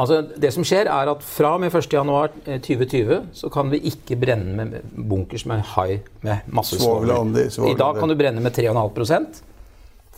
Altså, 0.00 0.20
det 0.40 0.52
som 0.54 0.64
skjer 0.64 0.88
er 0.88 1.10
at 1.12 1.24
Fra 1.26 1.54
og 1.56 1.62
med 1.62 1.74
1.1.2020 1.76 3.16
så 3.36 3.50
kan 3.52 3.72
vi 3.72 3.82
ikke 3.90 4.16
brenne 4.20 4.54
med 4.56 4.92
bunkers 4.96 5.44
med 5.48 5.64
high 5.74 6.00
med 6.24 6.46
masse 6.48 6.78
Svovel, 6.80 7.12
I 7.68 7.74
dag 7.76 7.98
kan 7.98 8.08
du 8.08 8.16
brenne 8.16 8.40
med 8.40 8.56
3,5% 8.56 9.42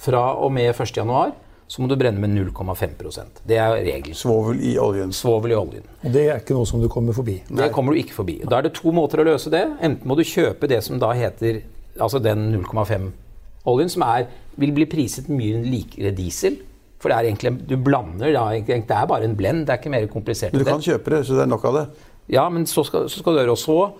Fra 0.04 0.26
og 0.38 0.52
med 0.54 0.70
1.1 0.74 1.32
så 1.72 1.80
må 1.80 1.88
du 1.88 1.94
brenne 1.96 2.20
med 2.20 2.34
0,5% 2.36 3.46
Det 3.48 3.56
er 3.56 3.78
regelen. 3.78 4.16
Svovel 4.18 4.58
i 4.60 4.74
oljen. 4.78 5.12
Svovel 5.16 5.54
i 5.54 5.56
oljen. 5.56 5.86
Og 6.02 6.12
det 6.12 6.26
er 6.28 6.42
ikke 6.42 6.56
noe 6.58 6.68
som 6.68 6.82
du 6.82 6.88
kommer 6.92 7.16
forbi. 7.16 7.38
Det 7.48 7.70
kommer 7.72 7.94
du 7.94 8.02
ikke 8.02 8.18
forbi. 8.18 8.34
Da 8.44 8.58
er 8.58 8.66
det 8.66 8.74
to 8.76 8.92
måter 8.92 9.22
å 9.22 9.24
løse 9.30 9.48
det. 9.52 9.62
Enten 9.80 10.04
må 10.08 10.18
du 10.18 10.20
kjøpe 10.26 10.68
det 10.68 10.82
som 10.84 11.00
da 11.00 11.14
heter 11.16 11.62
altså 11.96 12.20
den 12.20 12.50
0,5-oljen, 12.58 13.88
som 13.94 14.04
er, 14.04 14.26
vil 14.60 14.74
bli 14.76 14.84
priset 14.90 15.30
mye 15.32 15.62
likere 15.64 16.12
diesel. 16.12 16.60
For 17.02 17.10
det 17.10 17.16
er 17.18 17.26
egentlig, 17.26 17.50
du 17.66 17.76
blander 17.82 18.30
egentlig- 18.30 18.86
det 18.86 18.94
er 18.96 19.06
bare 19.10 19.24
en 19.26 19.34
blend, 19.36 19.66
det 19.66 19.74
er 19.74 19.78
ikke 19.80 19.90
mer 19.90 20.06
komplisert. 20.06 20.52
Men 20.52 20.62
du 20.62 20.64
det. 20.64 20.72
kan 20.72 20.80
kjøpe 20.86 21.10
det, 21.10 21.26
så 21.26 21.34
det 21.34 21.42
er 21.42 21.50
nok 21.50 21.64
av 21.64 21.74
det. 21.74 21.86
Ja, 22.30 22.48
men 22.48 22.64
så 22.64 22.84
skal, 22.86 23.08
så 23.10 23.18
skal 23.18 23.34
du 23.34 23.38
gjøre 23.40 23.56
også 23.56 23.92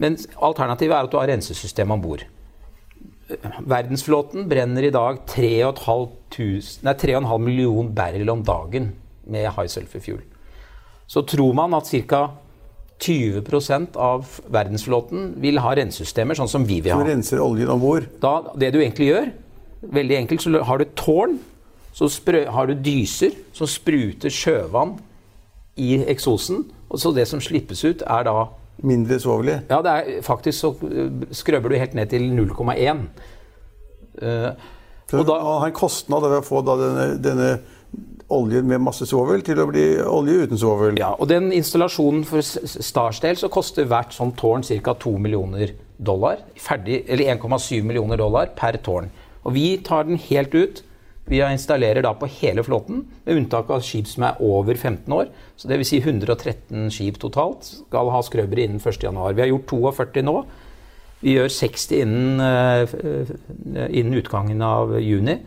Men 0.00 0.16
alternativet 0.40 0.94
er 0.96 1.04
at 1.04 1.10
du 1.12 1.18
har 1.18 1.28
rensesystem 1.28 1.90
om 1.90 2.00
bord. 2.00 2.22
Verdensflåten 3.68 4.48
brenner 4.48 4.82
i 4.82 4.90
dag 4.90 5.18
3,5 5.26 6.08
tusen- 6.30 6.84
nei, 6.84 6.94
3,5 6.94 7.44
million 7.44 7.92
barrel 7.94 8.30
om 8.30 8.42
dagen 8.42 8.92
med 9.26 9.50
high 9.52 9.68
sulfur 9.68 10.00
fuel. 10.00 10.22
Så 11.06 11.22
tror 11.26 11.54
man 11.54 11.74
at 11.74 11.84
ca. 11.86 12.30
20% 13.00 13.96
av 13.96 14.26
verdensflåten 14.52 15.34
vil 15.40 15.56
ha 15.58 15.70
rensesystemer 15.74 16.36
sånn 16.36 16.48
som 16.48 16.66
vi 16.68 16.80
vil 16.80 16.92
Som 16.92 17.00
Så 17.00 17.08
renser 17.08 17.40
oljen 17.40 17.70
om 17.72 17.80
bord. 17.80 18.04
Det 18.58 18.72
du 18.74 18.78
egentlig 18.78 19.08
gjør, 19.08 19.30
veldig 19.88 20.16
enkelt, 20.18 20.40
så 20.44 20.62
har 20.62 20.78
du 20.78 20.84
et 20.84 20.94
tårn, 20.96 21.38
så 21.92 22.08
har 22.48 22.66
du 22.70 22.74
dyser 22.74 23.34
som 23.52 23.66
spruter 23.66 24.30
sjøvann 24.30 24.96
i 25.80 25.96
eksosen. 26.10 26.64
Og 26.90 26.98
så 26.98 27.12
det 27.14 27.26
som 27.28 27.40
slippes 27.42 27.84
ut, 27.84 28.02
er 28.06 28.24
da 28.24 28.48
Mindre 28.82 29.18
sovelig. 29.20 29.58
Ja, 29.68 29.82
det 29.84 29.92
er 29.92 30.22
faktisk 30.24 30.56
så 30.58 30.70
øh, 30.88 31.10
du 31.68 31.74
helt 31.76 31.94
ned 31.94 32.06
til 32.08 32.22
0,1. 32.32 33.02
Uh, 34.22 34.52
Og 35.12 35.26
da- 35.26 35.38
Han 35.38 35.60
har 35.60 35.66
en 35.66 35.72
kostnad 35.72 36.22
ved 36.22 36.38
å 36.38 36.46
få 36.46 36.62
denne, 36.64 37.22
denne 37.22 37.50
oljen 38.30 38.66
med 38.66 38.80
masse 38.80 39.06
svovel 39.06 39.42
til 39.42 39.58
å 39.58 39.66
bli 39.66 39.84
olje 40.00 40.46
uten 40.46 40.58
svovel. 40.58 40.98
Ja, 40.98 41.10
og 41.18 41.28
den 41.28 41.50
installasjonen 41.52 42.24
for 42.24 42.40
Stars 42.40 43.20
del 43.20 43.36
så 43.36 43.50
koster 43.52 43.84
hvert 43.90 44.14
sånt 44.14 44.36
tårn 44.38 44.62
ca. 44.62 44.94
2 44.94 45.18
millioner 45.18 45.74
dollar. 45.98 46.38
Ferdig, 46.56 47.04
eller 47.08 47.34
1,7 47.34 47.82
millioner 47.82 48.16
dollar 48.16 48.46
per 48.56 48.78
tårn. 48.78 49.10
Og 49.44 49.52
vi 49.54 49.76
tar 49.84 50.04
den 50.04 50.16
helt 50.30 50.54
ut. 50.54 50.82
Vi 51.28 51.38
installerer 51.44 52.02
da 52.02 52.12
på 52.14 52.26
hele 52.40 52.62
flåten, 52.66 53.04
med 53.24 53.36
unntak 53.36 53.68
av 53.70 53.82
skip 53.86 54.08
som 54.10 54.24
er 54.26 54.40
over 54.40 54.74
15 54.74 55.12
år. 55.14 55.28
Så 55.56 55.68
Dvs. 55.70 55.88
Si 55.92 56.00
113 56.00 56.88
skip 56.90 57.18
totalt 57.22 57.62
skal 57.68 58.10
ha 58.10 58.22
skrøbere 58.26 58.64
innen 58.64 58.80
1.1. 58.80 59.34
Vi 59.36 59.44
har 59.44 59.52
gjort 59.52 59.66
42 59.70 60.24
nå. 60.26 60.44
Vi 61.20 61.36
gjør 61.36 61.52
60 61.52 62.00
innen, 62.00 62.40
eh, 62.40 62.82
eh, 62.82 63.88
innen 64.00 64.14
utgangen 64.22 64.62
av 64.64 64.96
juni. 64.98 65.38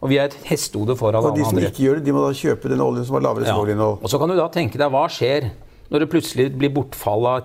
Og 0.00 0.08
vi 0.08 0.18
er 0.18 0.24
et 0.30 0.36
hestehode 0.48 0.96
foran 0.96 1.20
alle 1.22 1.32
Og 1.32 1.36
de 1.36 1.44
som 1.44 1.56
andre. 1.56 1.70
ikke 1.70 1.84
gjør 1.84 1.94
det, 1.98 2.04
de 2.06 2.12
må 2.12 2.22
da 2.26 2.32
kjøpe 2.34 2.68
den 2.70 2.80
oljen 2.80 3.04
som 3.04 3.14
har 3.18 3.22
lavere 3.22 3.46
Ja. 3.46 3.54
svovelinnhold. 3.54 3.98
Og 4.02 4.08
så 4.08 4.18
kan 4.18 4.28
du 4.28 4.36
da 4.36 4.48
tenke 4.48 4.78
deg 4.78 4.90
hva 4.90 5.06
skjer 5.10 5.50
når 5.90 5.98
det 6.00 6.10
plutselig 6.10 6.58
blir 6.58 6.70
bortfall 6.72 7.26
av 7.26 7.42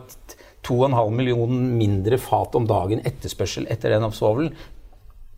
2,5 0.63 1.11
millioner 1.11 1.77
mindre 1.77 2.17
fat 2.17 2.55
om 2.55 2.65
dagen 2.65 3.01
etterspørsel 3.03 3.67
etter 3.69 3.89
den 3.89 4.09
svovelen, 4.11 4.53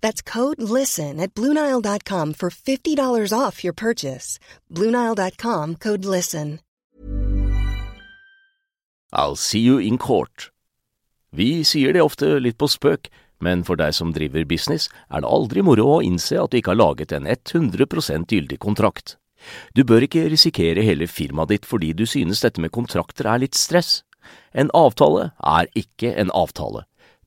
That's 0.00 0.22
code 0.22 0.62
LISTEN 0.62 1.20
at 1.20 1.34
Bluenile.com 1.34 2.34
for 2.34 2.50
$50 2.50 3.32
off 3.32 3.64
your 3.64 3.74
purchase. 3.74 4.38
Bluenile.com 4.70 5.76
code 5.76 6.04
LISTEN. 6.04 6.60
I'll 9.12 9.36
see 9.36 9.60
you 9.60 9.78
in 9.78 9.98
court. 9.98 10.50
Vi 11.30 11.64
sier 11.64 11.92
det 11.92 12.02
ofte 12.02 12.38
litt 12.40 12.58
på 12.60 12.68
spøk, 12.68 13.08
men 13.40 13.62
for 13.64 13.78
deg 13.80 13.94
som 13.96 14.12
driver 14.12 14.44
business, 14.48 14.88
er 15.08 15.22
det 15.22 15.30
aldri 15.30 15.62
moro 15.64 15.86
å 15.96 16.02
innse 16.04 16.36
at 16.40 16.52
du 16.52 16.58
ikke 16.58 16.74
har 16.74 16.80
laget 16.80 17.14
en 17.16 17.28
100% 17.28 18.28
gyldig 18.32 18.58
kontrakt. 18.60 19.16
Du 19.74 19.84
bør 19.84 20.04
ikke 20.04 20.26
risikere 20.32 20.82
hele 20.84 21.06
firmaet 21.06 21.52
ditt 21.54 21.68
fordi 21.68 21.92
du 21.94 22.04
synes 22.06 22.42
dette 22.42 22.60
med 22.60 22.74
kontrakter 22.74 23.28
er 23.30 23.44
litt 23.44 23.56
stress. 23.56 24.02
En 24.52 24.72
avtale 24.76 25.30
er 25.38 25.70
ikke 25.78 26.12
en 26.18 26.32
avtale. 26.34 26.87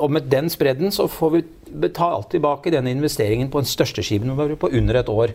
Og 0.00 0.10
med 0.12 0.28
den 0.32 0.48
spredden 0.52 0.92
så 0.94 1.08
får 1.10 1.32
vi 1.34 1.42
betalt 1.82 2.30
tilbake 2.32 2.72
den 2.72 2.88
investeringen 2.90 3.50
på 3.52 3.60
den 3.60 3.68
største 3.68 4.04
skipen 4.04 4.32
vår 4.38 4.56
på 4.60 4.70
under 4.72 5.00
et 5.00 5.10
år. 5.12 5.34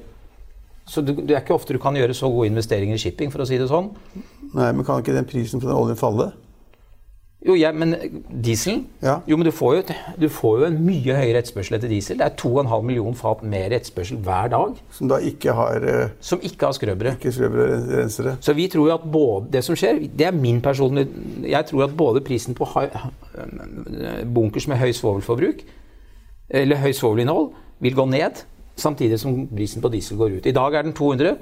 Så 0.85 1.01
det 1.01 1.17
er 1.33 1.41
ikke 1.41 1.55
ofte 1.55 1.73
du 1.73 1.81
kan 1.81 1.97
gjøre 1.97 2.13
så 2.13 2.29
gode 2.29 2.51
investeringer 2.51 2.97
i 2.97 3.01
shipping, 3.01 3.31
for 3.33 3.41
å 3.41 3.47
si 3.49 3.57
det 3.57 3.69
sånn. 3.71 3.89
Nei, 4.53 4.69
men 4.69 4.85
kan 4.85 5.01
ikke 5.01 5.15
den 5.15 5.27
prisen 5.29 5.61
for 5.61 5.71
den 5.71 5.77
oljen 5.77 5.97
falle? 5.97 6.29
Jo, 7.45 7.53
ja, 7.53 7.69
men 7.71 7.93
dieselen 8.29 8.87
Ja. 9.05 9.19
Jo, 9.29 9.37
men 9.37 9.45
du 9.45 9.51
får 9.53 9.75
jo, 9.75 9.81
du 10.17 10.25
får 10.33 10.59
jo 10.59 10.65
en 10.65 10.79
mye 10.85 11.13
høyere 11.13 11.43
etterspørsel 11.43 11.77
etter 11.77 11.91
diesel. 11.91 12.17
Det 12.17 12.25
er 12.25 12.33
2,5 12.41 12.87
millioner 12.87 13.17
fat 13.19 13.43
mer 13.45 13.75
etterspørsel 13.75 14.17
hver 14.25 14.49
dag 14.49 14.79
Som 14.97 15.11
da 15.11 15.19
ikke 15.21 15.53
har 15.53 15.85
eh, 15.85 16.09
som 16.19 16.41
ikke 16.41 16.65
har 16.65 16.73
skrøbere. 16.73 17.13
ikke 17.19 17.31
skrubber 17.35 17.75
og 17.75 17.91
rensere? 17.99 18.37
Så 18.41 18.55
vi 18.57 18.67
tror 18.67 18.89
jo 18.89 18.93
at 18.95 19.05
både 19.11 19.51
Det 19.53 19.63
som 19.63 19.77
skjer, 19.77 19.99
det 20.09 20.25
er 20.25 20.31
min 20.31 20.61
personlige 20.61 21.07
Jeg 21.45 21.65
tror 21.69 21.83
at 21.83 21.97
både 21.97 22.21
prisen 22.25 22.57
på 22.57 22.65
bunkers 24.33 24.67
med 24.67 24.77
høy 24.77 24.91
svovelforbruk, 24.91 25.61
eller 26.49 26.81
høy 26.81 26.91
svovelinnhold, 26.93 27.51
vil 27.79 27.95
gå 27.95 28.05
ned, 28.09 28.41
samtidig 28.75 29.19
som 29.19 29.47
prisen 29.47 29.81
på 29.81 29.89
diesel 29.93 30.17
går 30.17 30.37
ut. 30.39 30.45
I 30.45 30.51
dag 30.55 30.73
er 30.73 30.81
den 30.87 30.93
200. 30.93 31.35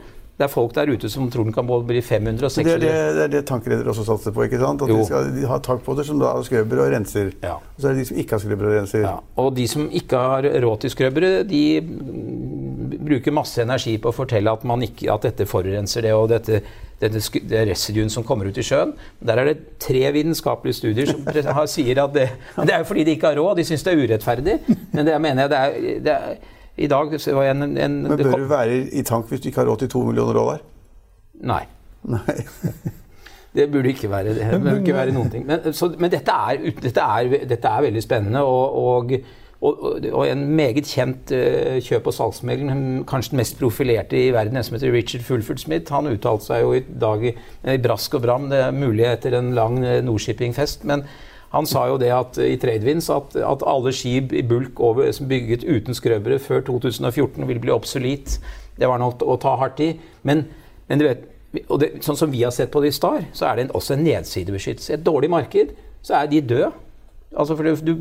Det 0.43 0.49
er 0.49 0.51
folk 0.51 0.73
der 0.75 0.89
ute 0.91 1.07
som 1.09 1.29
tror 1.31 1.47
den 1.47 1.53
kan 1.55 1.63
både 1.69 1.87
bli 1.87 2.01
500 2.03 2.43
og 2.43 2.51
600. 2.51 2.81
Det 2.83 2.89
er 2.91 3.07
det, 3.07 3.15
det, 3.15 3.23
er 3.23 3.31
det 3.37 3.43
tankredere 3.47 3.87
også 3.93 4.03
satser 4.09 4.33
på. 4.35 4.43
ikke 4.43 4.59
sant? 4.59 4.81
At 4.83 4.91
Jo. 4.91 4.97
de 4.99 5.05
skal 5.07 5.29
de 5.37 5.47
har 5.47 5.61
tankbåter 5.63 6.03
som 6.09 6.19
da 6.19 6.33
skrubber 6.43 6.81
og 6.83 6.91
renser. 6.91 7.31
Ja. 7.41 7.53
Og 7.63 7.79
så 7.79 7.87
er 7.87 7.95
det 7.95 8.03
de 8.03 8.09
som 8.11 8.17
ikke 8.19 8.35
har 8.35 8.43
skrubber 8.43 8.67
og 8.67 8.75
renser. 8.81 9.05
Ja, 9.07 9.13
og 9.39 9.53
de 9.55 9.67
som 9.71 9.87
ikke 9.89 10.19
har 10.19 10.49
råd 10.65 10.83
til 10.83 10.91
skrøbbere, 10.91 11.31
de 11.47 11.63
bruker 13.03 13.33
masse 13.35 13.61
energi 13.63 13.95
på 14.01 14.11
å 14.11 14.15
fortelle 14.15 14.51
at, 14.51 14.63
man 14.67 14.83
ikke, 14.85 15.07
at 15.13 15.25
dette 15.29 15.47
forurenser 15.49 16.05
det, 16.05 16.13
og 16.15 16.27
dette, 16.31 16.59
dette 17.01 17.21
det 17.49 17.63
residuen 17.71 18.11
som 18.13 18.25
kommer 18.27 18.49
ut 18.51 18.59
i 18.59 18.65
sjøen. 18.65 18.93
Der 19.23 19.39
er 19.41 19.51
det 19.51 19.57
tre 19.83 20.03
vitenskapelige 20.15 20.77
studier 20.81 21.09
som 21.13 21.23
har- 21.57 21.67
sier 21.71 22.03
at 22.03 22.13
det 22.13 22.29
Det 22.67 22.73
er 22.73 22.83
jo 22.83 22.89
fordi 22.91 23.03
de 23.07 23.15
ikke 23.17 23.31
har 23.31 23.39
råd, 23.39 23.55
de 23.59 23.65
syns 23.67 23.83
det 23.87 23.93
er 23.95 24.03
urettferdig. 24.03 24.59
Men 24.93 25.05
det 25.07 25.21
mener 25.21 25.43
jeg 25.47 25.49
det 25.53 25.59
er, 25.63 26.01
det 26.03 26.13
er 26.17 26.35
I 26.77 26.87
dag 26.89 27.11
var 27.13 27.43
jeg 27.45 27.53
en, 27.55 27.63
en 27.77 28.01
Men 28.03 28.17
det 28.17 28.25
bør 28.25 28.31
kom- 28.31 28.41
du 28.41 28.47
være 28.49 28.77
i 28.91 29.03
tank 29.05 29.29
hvis 29.29 29.41
du 29.43 29.49
ikke 29.49 29.61
har 29.61 29.69
råd 29.69 29.83
til 29.83 29.89
to 29.93 30.03
millioner 30.07 30.33
dollar? 30.33 30.61
Nei. 31.43 31.63
Nei. 32.03 32.37
Det 33.53 33.67
burde 33.71 33.91
ikke 33.91 34.09
være 34.09 34.33
det. 34.33 34.47
burde 34.61 34.79
ikke 34.79 34.95
være 34.97 35.11
noen 35.13 35.29
ting. 35.29 35.43
Men, 35.45 35.73
så, 35.77 35.91
men 35.99 36.09
dette, 36.09 36.31
er, 36.33 36.57
dette, 36.81 37.01
er, 37.01 37.27
dette 37.45 37.69
er 37.69 37.83
veldig 37.85 38.01
spennende. 38.01 38.41
Og, 38.41 38.79
og, 38.81 39.11
og, 39.61 40.23
en 40.25 40.41
meget 40.57 40.87
kjent 40.89 41.29
eh, 41.37 41.77
kjøp- 41.85 42.09
og 42.09 42.15
salgsmegler, 42.17 42.73
kanskje 43.05 43.35
den 43.35 43.41
mest 43.43 43.59
profilerte 43.61 44.17
i 44.17 44.31
verden, 44.33 44.57
en 44.57 44.65
som 44.65 44.73
heter 44.73 44.91
Richard 44.95 45.21
Fulford 45.27 45.61
Smith, 45.61 45.93
han 45.93 46.09
uttalte 46.09 46.49
seg 46.49 46.63
jo 46.65 46.73
i 46.73 46.81
dag 47.05 47.27
i, 47.29 47.35
i 47.75 47.77
brask 47.85 48.17
og 48.17 48.25
bram. 48.25 48.49
Det 48.49 48.63
er 48.65 48.73
mulig 48.73 49.05
etter 49.11 49.37
en 49.37 49.53
lang 49.53 49.77
eh, 49.85 50.01
Nordshipping-fest. 50.03 50.83
men 50.89 51.05
han 51.53 51.67
sa 51.69 51.85
jo 51.85 51.99
det 52.01 52.09
at 52.09 52.39
i 52.41 52.55
Tradewinds 52.57 53.11
at, 53.13 53.35
at 53.37 53.65
alle 53.69 53.93
skip 53.93 54.33
i 54.33 54.41
bulk 54.41 54.79
over, 54.81 55.11
som 55.13 55.29
bygget 55.29 55.65
uten 55.67 55.93
skrøbere 55.93 56.39
før 56.41 56.63
2014 56.65 57.45
vil 57.47 57.59
bli 57.61 57.73
obsolet. 57.73 58.39
Det 58.79 58.89
var 58.89 58.97
noe 59.01 59.13
å 59.21 59.37
ta 59.37 59.53
hardt 59.61 59.83
i. 59.85 59.91
Men, 60.25 60.47
men 60.89 61.01
du 61.01 61.05
vet, 61.05 61.27
det, 61.53 61.91
sånn 62.01 62.17
som 62.17 62.31
vi 62.33 62.41
har 62.41 62.53
sett 62.55 62.71
på 62.73 62.81
det 62.81 62.89
i 62.89 62.95
Star, 62.97 63.27
så 63.37 63.51
er 63.51 63.59
det 63.59 63.67
en, 63.67 63.75
også 63.77 63.93
en 63.93 64.01
nedsidebeskyttelse. 64.07 64.95
Et 64.97 65.05
dårlig 65.05 65.29
marked 65.29 65.75
så 66.01 66.17
er 66.23 66.31
de 66.31 66.41
døde. 66.41 66.71
Altså 67.33 67.55
for 67.57 67.69
du, 67.85 67.93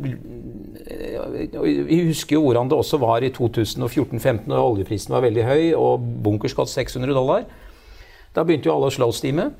vi 1.88 1.98
husker 2.08 2.36
jo 2.36 2.46
hvordan 2.46 2.68
det 2.68 2.76
også 2.76 2.98
var 3.00 3.24
i 3.24 3.30
2014-2015 3.32 4.48
da 4.48 4.60
oljeprisen 4.60 5.12
var 5.14 5.24
veldig 5.24 5.44
høy 5.44 5.62
og 5.76 6.08
bunkers 6.24 6.56
kost 6.56 6.76
600 6.76 7.12
dollar. 7.16 7.44
Da 8.32 8.44
begynte 8.44 8.68
jo 8.68 8.74
alle 8.76 8.88
å 8.88 8.96
slowsteame. 8.96 9.50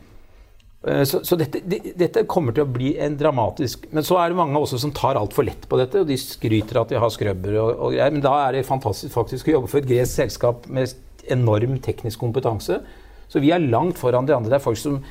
Eh, 0.85 1.05
Så, 1.07 1.21
så 1.25 1.37
dette, 1.39 1.61
det- 1.63 1.95
dette 1.97 2.25
kommer 2.27 2.53
til 2.53 2.65
å 2.65 2.73
bli 2.73 2.97
en 2.99 3.17
dramatisk 3.17 3.85
Men 3.93 4.03
så 4.03 4.17
er 4.19 4.29
det 4.33 4.37
mange 4.37 4.59
også 4.59 4.79
som 4.83 4.91
tar 4.91 5.15
altfor 5.15 5.45
lett 5.47 5.69
på 5.69 5.79
dette. 5.79 6.01
og 6.01 6.07
De 6.09 6.17
skryter 6.17 6.81
at 6.81 6.89
de 6.89 6.99
har 6.99 7.09
skrubber 7.11 7.55
og, 7.61 7.71
og 7.79 7.93
greier. 7.93 8.11
Men 8.11 8.21
da 8.25 8.49
er 8.49 8.53
det 8.53 8.67
fantastisk 8.67 9.13
faktisk 9.15 9.47
å 9.49 9.53
jobbe 9.61 9.69
for 9.71 9.79
et 9.79 9.87
gresk 9.87 10.17
selskap 10.17 10.67
med 10.69 10.93
enorm 11.31 11.79
teknisk 11.79 12.19
kompetanse. 12.19 12.81
Så 13.29 13.41
vi 13.41 13.51
er 13.55 13.63
langt 13.63 13.97
foran 13.97 14.27
de 14.27 14.35
andre. 14.35 14.51
Det 14.51 14.59
er 14.59 14.65
folk 14.67 14.77
som 14.81 15.03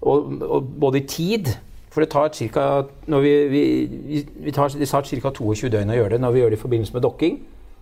og, 0.00 0.42
og 0.42 0.62
både 0.78 0.98
i 1.02 1.06
tid 1.06 1.48
For 1.90 2.00
det 2.04 2.10
tar 2.12 2.28
ca. 2.28 2.84
Vi, 3.08 3.30
vi, 3.48 4.26
vi 4.44 4.52
tar, 4.52 4.68
det 4.68 4.86
tar 4.88 5.02
ca. 5.02 5.30
22 5.32 5.68
døgn 5.72 5.90
å 5.90 5.96
gjøre 5.96 6.10
det 6.10 6.20
når 6.20 6.32
vi 6.34 6.40
gjør 6.42 6.50
det 6.52 6.58
i 6.58 6.60
forbindelse 6.62 6.94
med 6.94 7.02
dokking. 7.02 7.38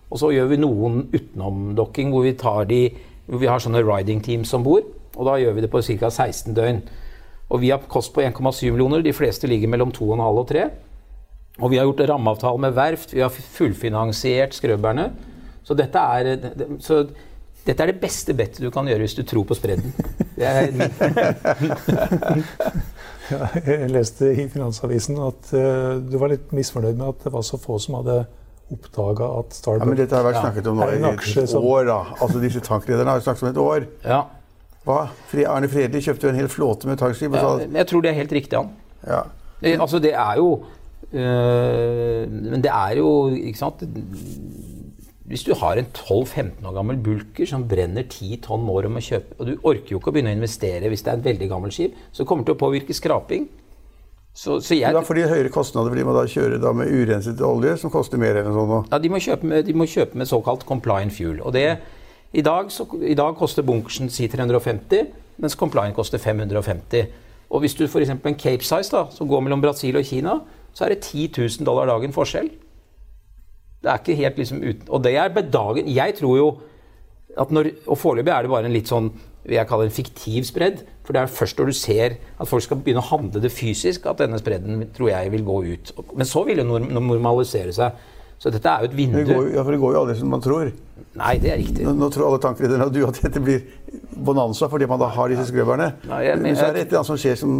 Og 0.09 0.17
så 0.21 0.29
gjør 0.33 0.47
vi 0.47 0.57
noen 0.63 1.01
utenom 1.13 1.75
dokking 1.75 2.11
hvor 2.11 2.23
vi 2.23 2.31
tar 2.39 2.65
de 2.65 2.79
hvor 3.27 3.39
vi 3.41 3.47
har 3.51 3.59
sånne 3.59 3.83
riding 3.83 4.21
teams 4.23 4.53
om 4.55 4.63
bord. 4.63 4.87
Og 5.17 5.25
da 5.27 5.35
gjør 5.37 5.53
vi 5.57 5.61
det 5.61 5.69
på 5.71 5.81
ca. 5.83 6.09
16 6.09 6.55
døgn. 6.55 6.81
Og 7.47 7.61
vi 7.63 7.71
har 7.71 7.79
kost 7.87 8.13
på 8.15 8.21
1,7 8.23 8.71
millioner. 8.71 9.05
De 9.05 9.15
fleste 9.15 9.47
ligger 9.47 9.71
mellom 9.71 9.91
2,5 9.95 10.25
og 10.27 10.47
3. 10.49 10.65
Og 11.57 11.71
vi 11.71 11.79
har 11.79 11.87
gjort 11.87 12.03
rammeavtale 12.11 12.59
med 12.67 12.75
verft. 12.77 13.13
Vi 13.15 13.23
har 13.23 13.33
fullfinansiert 13.33 14.53
skrøbberne. 14.57 15.09
Så 15.65 15.75
dette 15.75 15.99
er, 15.99 16.23
så 16.83 17.07
dette 17.67 17.83
er 17.83 17.91
det 17.91 17.99
beste 17.99 18.35
bettet 18.37 18.63
du 18.63 18.69
kan 18.71 18.87
gjøre 18.87 19.03
hvis 19.03 19.17
du 19.17 19.23
tror 19.27 19.43
på 19.47 19.55
spredden. 19.57 19.91
ja, 20.37 20.51
jeg 23.65 23.89
leste 23.91 24.29
i 24.31 24.45
Finansavisen 24.51 25.17
at 25.25 25.49
uh, 25.51 25.97
du 25.99 26.15
var 26.21 26.31
litt 26.31 26.53
misfornøyd 26.55 26.95
med 26.99 27.07
at 27.09 27.25
det 27.25 27.33
var 27.33 27.43
så 27.43 27.57
få 27.59 27.75
som 27.83 27.97
hadde 27.99 28.21
oppdaga 28.71 29.25
at 29.41 29.55
Starbucks 29.55 29.83
ja, 29.83 29.89
Men 29.89 29.99
dette 29.99 30.15
har 30.15 30.25
vært 30.27 30.41
snakket 30.43 30.65
om 30.69 30.75
nå 30.79 30.87
i 30.91 30.95
et 31.01 31.55
år. 31.57 31.83
da. 31.87 31.99
Altså 32.19 32.37
Disse 32.43 32.61
tankrederne 32.63 33.15
har 33.15 33.23
snakket 33.23 33.43
om 33.43 33.51
et 33.51 33.61
år. 33.63 33.81
Ja. 34.03 34.21
Hva? 34.87 35.01
Arne 35.51 35.67
Fredli 35.71 35.99
kjøpte 36.03 36.27
jo 36.27 36.31
en 36.31 36.39
hel 36.39 36.49
flåte 36.51 36.87
med 36.87 36.99
tankskip. 37.01 37.35
Ja, 37.35 37.57
jeg 37.81 37.89
tror 37.89 38.03
det 38.05 38.13
er 38.13 38.19
helt 38.21 38.33
riktig, 38.35 38.59
han. 38.59 38.71
Ja. 39.03 39.25
Det, 39.59 39.75
altså, 39.81 39.99
det 39.99 40.13
er 40.13 40.37
jo 40.37 40.49
øh, 41.13 42.23
Men 42.29 42.61
det 42.61 42.69
er 42.69 42.97
jo 42.99 43.29
Ikke 43.33 43.57
sant 43.57 43.81
Hvis 45.25 45.45
du 45.47 45.55
har 45.57 45.79
en 45.81 45.87
12-15 45.97 46.65
år 46.67 46.75
gammel 46.75 46.99
bulker 47.01 47.49
som 47.49 47.65
brenner 47.69 48.05
10 48.05 48.37
tonn 48.45 48.67
år 48.69 48.85
om 48.89 48.99
å 48.99 49.01
kjøpe 49.01 49.39
Og 49.39 49.49
du 49.49 49.55
orker 49.63 49.95
jo 49.95 50.01
ikke 50.01 50.11
å 50.11 50.15
begynne 50.17 50.35
å 50.35 50.37
investere 50.37 50.91
hvis 50.91 51.05
det 51.05 51.13
er 51.13 51.17
et 51.17 51.29
veldig 51.31 51.49
gammelt 51.49 51.73
skip, 51.73 51.97
så 52.13 52.25
kommer 52.25 52.45
det 52.45 52.51
til 52.51 52.57
å 52.59 52.61
påvirke 52.61 52.93
skraping. 52.93 53.47
Så, 54.37 54.59
så 54.61 54.75
jeg, 54.77 54.93
da 54.93 55.01
får 55.01 55.17
de 55.17 55.29
høyere 55.31 55.49
kostnader 55.49 55.89
fordi 55.89 56.03
man 56.05 56.13
da 56.19 56.27
kjører 56.29 56.59
da 56.61 56.69
med 56.77 56.91
urenset 56.93 57.39
olje, 57.41 57.71
som 57.81 57.89
koster 57.89 58.21
mer 58.21 58.37
enn 58.37 58.51
sånn? 58.53 58.73
Ja, 58.91 58.99
de 59.01 59.09
må, 59.09 59.17
kjøpe 59.23 59.49
med, 59.49 59.63
de 59.65 59.73
må 59.73 59.87
kjøpe 59.89 60.19
med 60.21 60.29
såkalt 60.29 60.61
compliant 60.69 61.15
fuel. 61.15 61.39
Og 61.41 61.55
det, 61.55 61.79
i, 62.33 62.43
dag, 62.43 62.71
så, 62.71 62.85
I 63.01 63.15
dag 63.15 63.35
koster 63.39 63.65
bunkersen 63.65 64.11
si 64.11 64.27
350, 64.27 65.07
mens 65.37 65.55
compliant 65.55 65.95
koster 65.95 66.21
550. 66.21 67.07
Og 67.49 67.63
hvis 67.63 67.77
du 67.77 67.85
f.eks. 67.87 68.11
en 68.11 68.39
Cape 68.39 68.65
Size 68.65 68.91
da, 68.91 69.05
som 69.13 69.29
går 69.29 69.43
mellom 69.45 69.61
Brasil 69.63 69.95
og 69.97 70.05
Kina, 70.05 70.39
så 70.75 70.85
er 70.85 70.95
det 70.95 71.05
10 71.07 71.29
000 71.37 71.65
dollar 71.65 71.87
dagen 71.89 72.13
forskjell. 72.13 72.49
Det 73.83 73.91
er 73.91 74.01
ikke 74.01 74.17
helt 74.17 74.37
liksom 74.41 74.57
uten 74.63 74.89
Og 74.89 75.03
det 75.05 75.11
er 75.15 75.29
bedagen 75.29 75.85
Jeg 75.85 76.15
tror 76.17 76.37
jo 76.37 76.47
at 77.37 77.51
når 77.53 77.67
Og 77.85 77.97
foreløpig 78.01 78.31
er 78.33 78.41
det 78.41 78.49
bare 78.49 78.65
en 78.65 78.73
litt 78.73 78.89
sånn 78.89 79.11
vil 79.47 79.55
jeg 79.55 79.69
kalle 79.69 79.85
en 79.87 79.93
fiktiv 79.95 80.43
spredd. 80.43 80.81
For 81.07 81.15
det 81.15 81.21
er 81.21 81.31
først 81.31 81.59
når 81.59 81.69
du 81.69 81.75
ser 81.77 82.17
at 82.35 82.49
folk 82.49 82.65
skal 82.65 82.81
begynne 82.83 82.99
å 82.99 83.09
handle 83.13 83.39
det 83.39 83.53
fysisk, 83.55 84.09
at 84.09 84.19
denne 84.19 84.39
spredden 84.41 84.81
tror 84.95 85.13
jeg 85.13 85.31
vil 85.31 85.45
gå 85.47 85.57
ut. 85.69 85.91
Men 86.19 86.27
så 86.27 86.43
vil 86.43 86.59
det 86.59 86.65
normalisere 86.67 87.71
seg. 87.75 88.01
Så 88.37 88.51
dette 88.53 88.69
er 88.69 88.83
jo 88.83 88.91
et 88.91 88.97
vindu. 88.97 89.17
Det 89.17 89.33
går, 89.33 89.47
ja, 89.55 89.63
for 89.65 89.73
det 89.73 89.79
går 89.81 89.95
jo 89.95 90.01
aldri 90.03 90.15
som 90.19 90.29
man 90.29 90.43
tror. 90.43 90.69
Nei, 91.17 91.37
det 91.41 91.51
er 91.53 91.57
riktig. 91.57 91.85
Nå, 91.87 91.95
nå 91.97 92.09
tror 92.13 92.27
alle 92.27 92.41
tankrederne 92.43 92.85
og 92.85 92.93
du 92.93 93.01
at 93.07 93.17
dette 93.23 93.41
blir 93.41 93.63
bonanza 94.13 94.69
fordi 94.69 94.89
man 94.89 95.01
da 95.01 95.09
har 95.15 95.31
disse 95.33 95.47
skrøverne. 95.49 95.89
Nei, 96.09 96.21
jeg, 96.27 96.41
men, 96.43 96.57
så 96.57 96.67
er 96.67 96.75
det 96.75 96.85
et 96.85 96.91
eller 96.91 97.01
annet 97.01 97.11
som 97.11 97.21
skjer 97.21 97.39
som 97.41 97.57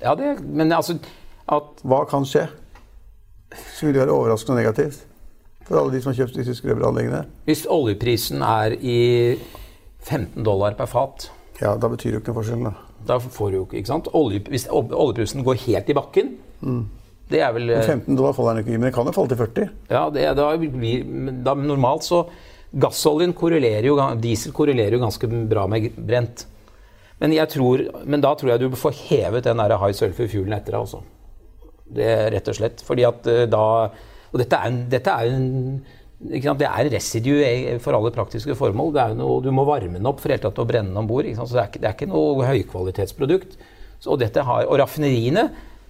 Ja, 0.00 0.14
det, 0.16 0.38
men 0.44 0.72
altså 0.72 0.96
at 1.48 1.84
Hva 1.88 2.02
kan 2.08 2.26
skje? 2.28 2.46
Som 3.76 3.88
vil 3.88 4.00
være 4.00 4.12
overraskende 4.12 4.58
og 4.58 4.62
negativt 4.62 5.04
for 5.68 5.80
alle 5.80 5.92
de 5.92 6.00
som 6.00 6.12
har 6.12 6.22
kjøpt 6.22 6.36
disse 6.40 6.56
skrøveranleggene? 6.56 7.22
Hvis 7.48 7.66
oljeprisen 7.68 8.44
er 8.44 8.76
i 8.80 9.00
15 10.08 10.44
dollar 10.44 10.76
per 10.78 10.88
fat. 10.88 11.30
Ja, 11.60 11.76
Da 11.76 11.88
betyr 11.88 12.10
det 12.10 12.16
jo 12.16 12.20
ikke 12.22 12.32
noe 12.32 12.40
forskjell. 12.40 12.64
Da 12.64 12.74
Da 13.08 13.18
får 13.18 13.50
du 13.50 13.56
jo 13.56 13.64
ikke, 13.66 13.80
ikke 13.80 13.92
sant? 13.92 14.08
Olje, 14.12 14.40
hvis 14.48 14.66
oljeprisen 14.70 15.44
går 15.44 15.60
helt 15.66 15.88
i 15.88 15.96
bakken 15.96 16.32
mm. 16.60 16.82
Det 17.28 17.40
er 17.44 17.52
vel 17.52 17.72
15 17.76 18.16
dollar 18.16 18.36
faller 18.36 18.56
den 18.56 18.64
ikke 18.64 18.78
men 18.78 18.88
den 18.88 18.94
kan 18.96 19.08
jo 19.08 19.14
falle 19.16 19.32
til 19.32 19.40
40. 19.40 19.72
Ja, 19.92 20.04
det, 20.12 20.28
da, 20.38 20.46
da 21.44 21.56
Normalt 21.60 22.06
så 22.06 22.22
Gassoljen 22.68 23.32
korrelerer 23.36 23.86
jo, 23.88 23.96
diesel 24.20 24.52
korrelerer 24.56 24.96
jo 24.96 25.02
ganske 25.02 25.28
bra 25.48 25.64
med 25.70 25.90
brent. 25.96 26.44
Men, 27.18 27.34
tror, 27.50 27.82
men 28.06 28.22
da 28.22 28.34
tror 28.38 28.52
jeg 28.52 28.62
du 28.62 28.76
får 28.78 28.98
hevet 29.08 29.46
den 29.48 29.60
der 29.62 29.78
high 29.80 29.96
sulfur 29.96 30.28
fuelen 30.30 30.54
etter 30.54 30.76
deg 30.76 30.84
også. 30.84 31.00
Det 31.98 32.04
er 32.04 32.28
rett 32.34 32.50
og 32.52 32.58
slett. 32.58 32.84
Fordi 32.84 33.06
at 33.08 33.30
eh, 33.32 33.46
da 33.48 33.64
Og 34.28 34.36
dette 34.42 34.58
er 34.58 34.68
en, 34.68 34.82
dette 34.92 35.08
er 35.08 35.30
en 35.32 35.80
det 36.18 36.66
er 36.66 36.88
residue 36.90 37.78
for 37.80 37.94
alle 37.94 38.10
praktiske 38.10 38.56
formål. 38.58 38.96
Noe, 39.14 39.38
du 39.40 39.52
må 39.54 39.62
varme 39.64 40.00
den 40.00 40.08
opp 40.10 40.18
for 40.20 40.34
helt 40.34 40.42
tatt 40.42 40.58
å 40.58 40.66
brenne 40.66 40.90
den 40.90 40.98
om 40.98 41.06
bord. 41.06 41.28
Så 41.30 41.46
det 41.54 41.62
er, 41.62 41.68
ikke, 41.70 41.80
det 41.80 41.88
er, 41.88 41.94
ikke, 41.94 42.08
noe 42.10 42.48
høykvalitetsprodukt. 42.48 43.54
Så, 44.02 44.10
og, 44.12 44.22
har, 44.22 44.66
og, 44.66 44.74
raffineriene 44.82 45.46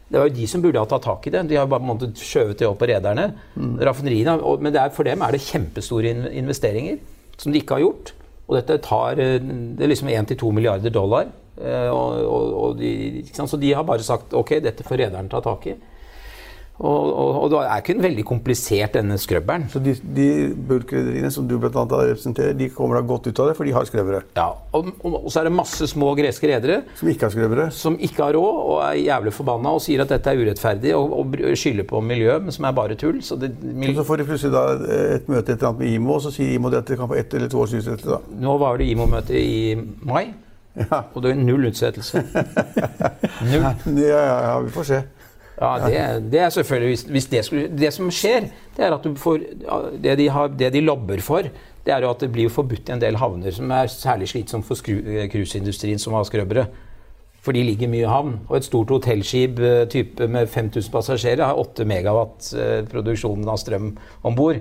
det 0.08 0.16
var 0.16 0.30
jo 0.30 0.36
de 0.38 0.46
som 0.48 0.62
burde 0.64 0.80
ha 0.80 0.88
tatt 0.88 1.04
tak 1.04 1.26
i 1.28 1.32
det. 1.34 1.42
De 1.50 1.58
har 1.58 1.68
bare 1.68 1.84
måttet 1.84 2.20
skjøvet 2.20 2.60
det 2.60 2.68
opp 2.68 2.78
på 2.80 2.88
rederne. 2.88 3.26
Mm. 3.58 3.74
Raffineriene, 3.84 4.36
men 4.64 4.78
er, 4.78 4.94
for 4.96 5.08
dem 5.08 5.24
er 5.24 5.34
det 5.34 5.44
kjempestore 5.44 6.14
investeringer 6.38 6.96
som 7.36 7.52
de 7.52 7.60
ikke 7.60 7.76
har 7.76 7.84
gjort. 7.84 8.14
Og 8.48 8.56
dette 8.56 8.78
tar 8.86 9.20
eh, 9.20 9.36
det 9.38 9.84
er 9.84 9.92
liksom 9.92 10.08
1-2 10.08 10.54
milliarder 10.56 10.94
dollar. 10.94 11.28
Og, 11.58 12.20
og, 12.22 12.52
og 12.54 12.76
de, 12.78 13.24
så 13.34 13.58
de 13.58 13.72
har 13.74 13.82
bare 13.82 14.04
sagt 14.06 14.34
ok, 14.38 14.60
dette 14.62 14.84
får 14.86 15.00
rederne 15.02 15.30
ta 15.32 15.42
tak 15.42 15.66
i. 15.66 15.74
Og, 16.78 17.10
og, 17.10 17.30
og, 17.42 17.46
det 17.50 17.60
er 17.66 17.80
ikke 17.82 17.94
en 17.96 18.04
veldig 18.04 18.24
komplisert, 18.26 18.92
denne 18.94 19.16
skrøbberen. 19.18 19.64
Så 19.72 19.80
de, 19.82 19.96
de 20.14 20.28
bulkrederiene 20.68 21.30
som 21.34 21.48
du 21.48 21.56
annet 21.58 21.94
representerer, 22.12 22.54
de 22.54 22.68
kommer 22.70 23.00
da 23.00 23.02
godt 23.08 23.26
ut 23.26 23.40
av 23.42 23.50
det, 23.50 23.56
for 23.58 23.66
de 23.66 23.74
har 23.74 23.88
skrøbbere? 23.88 24.20
Ja, 24.38 24.46
og, 24.76 24.92
og, 25.02 25.26
så 25.26 25.40
er 25.40 25.48
det 25.48 25.54
masse 25.58 25.88
små 25.90 26.12
greske 26.18 26.50
redere 26.50 26.84
som 27.00 27.10
ikke 27.10 27.26
har 27.26 27.34
skrøbbere? 27.34 27.68
Som 27.74 27.98
ikke 27.98 28.28
har 28.28 28.38
råd, 28.38 28.60
og 28.62 28.78
er 28.86 29.00
jævlig 29.02 29.34
forbanna 29.34 29.74
og 29.74 29.82
sier 29.82 30.04
at 30.04 30.14
dette 30.14 30.30
er 30.30 30.44
urettferdig, 30.44 30.94
og, 30.94 31.34
skylder 31.58 31.88
på 31.88 32.02
miljøet, 32.04 32.46
men 32.46 32.54
som 32.54 32.68
er 32.68 32.78
bare 32.78 32.98
tull. 33.00 33.18
Så, 33.26 33.40
det, 33.42 33.50
mil 33.58 33.96
så 33.98 34.06
får 34.06 34.22
de 34.22 34.30
plutselig 34.30 34.54
da 34.54 34.64
et 35.18 35.30
møte 35.30 35.50
et 35.50 35.56
eller 35.56 35.72
annet 35.72 35.82
med 35.82 35.98
IMO, 35.98 36.14
og 36.14 36.24
så 36.28 36.34
sier 36.34 36.54
IMO 36.54 36.70
at 36.70 36.86
det 36.86 37.00
kan 37.00 37.10
få 37.10 37.18
ett 37.18 37.34
eller 37.34 37.50
to 37.50 37.64
års 37.64 37.74
utsettelse? 37.74 38.22
Nå 38.38 38.58
var 38.62 38.78
det 38.78 38.86
IMO-møte 38.92 39.34
i 39.34 39.74
mai, 40.06 40.28
ja. 40.78 41.02
og 41.10 41.22
det 41.24 41.34
er 41.34 41.42
null 41.42 41.72
utsettelse. 41.72 42.22
null. 43.50 43.70
Ja, 43.98 44.20
ja, 44.30 44.42
ja, 44.46 44.58
vi 44.62 44.74
får 44.78 44.92
se. 44.94 45.04
Ja, 45.58 45.70
det, 45.82 46.02
det, 46.30 46.40
er 46.40 46.52
selvfølgelig 46.54 46.90
hvis, 46.92 47.02
hvis 47.02 47.26
det, 47.26 47.44
skulle, 47.44 47.68
det, 47.78 47.90
som 47.94 48.10
skjer, 48.14 48.46
det 48.76 48.84
er 48.86 48.94
at 48.94 49.06
du 49.06 49.16
får 49.18 49.40
det 49.98 50.14
de, 50.20 50.28
har, 50.30 50.52
det 50.54 50.70
de 50.74 50.82
lobber 50.84 51.22
for, 51.24 51.48
det 51.86 51.94
er 51.94 52.04
jo 52.04 52.12
at 52.12 52.22
det 52.22 52.30
blir 52.30 52.52
forbudt 52.52 52.90
i 52.90 52.94
en 52.94 53.02
del 53.02 53.18
havner, 53.18 53.50
som 53.54 53.70
er 53.74 53.90
særlig 53.90 54.28
slitsomt 54.30 54.66
for 54.68 54.78
cruiseindustrien, 54.78 55.98
som 55.98 56.14
har 56.14 56.28
skrøbbere. 56.28 56.68
For 57.42 57.56
de 57.56 57.62
ligger 57.64 57.88
mye 57.90 58.04
i 58.04 58.10
havn. 58.10 58.34
Og 58.50 58.58
et 58.58 58.66
stort 58.66 58.90
hotellskip 58.92 59.60
eh, 59.62 59.86
type 59.88 60.26
med 60.28 60.50
5000 60.50 60.92
passasjerer 60.92 61.46
har 61.46 61.58
8 61.58 61.86
megawatt 61.88 62.50
eh, 62.58 62.80
produksjon 62.90 63.46
av 63.48 63.60
strøm 63.62 63.92
om 64.26 64.36
bord. 64.36 64.58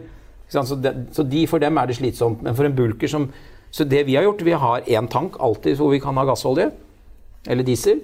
Så, 0.47 0.63
så 0.63 1.25
de, 1.27 1.41
for 1.51 1.59
dem 1.59 1.77
er 1.77 1.89
det 1.89 1.97
slitsomt. 1.97 2.45
Men 2.45 2.55
for 2.55 2.69
en 2.69 2.77
bulker 2.77 3.11
som 3.11 3.29
Så 3.69 3.83
det 3.83 4.05
vi 4.07 4.15
har 4.15 4.23
gjort, 4.23 4.41
vi 4.47 4.53
har 4.55 4.85
én 4.87 5.09
tank 5.11 5.35
alltid 5.43 5.75
hvor 5.75 5.91
vi 5.91 5.99
kan 5.99 6.15
ha 6.15 6.23
gassolje 6.23 6.69
eller 7.51 7.65
diesel 7.67 7.99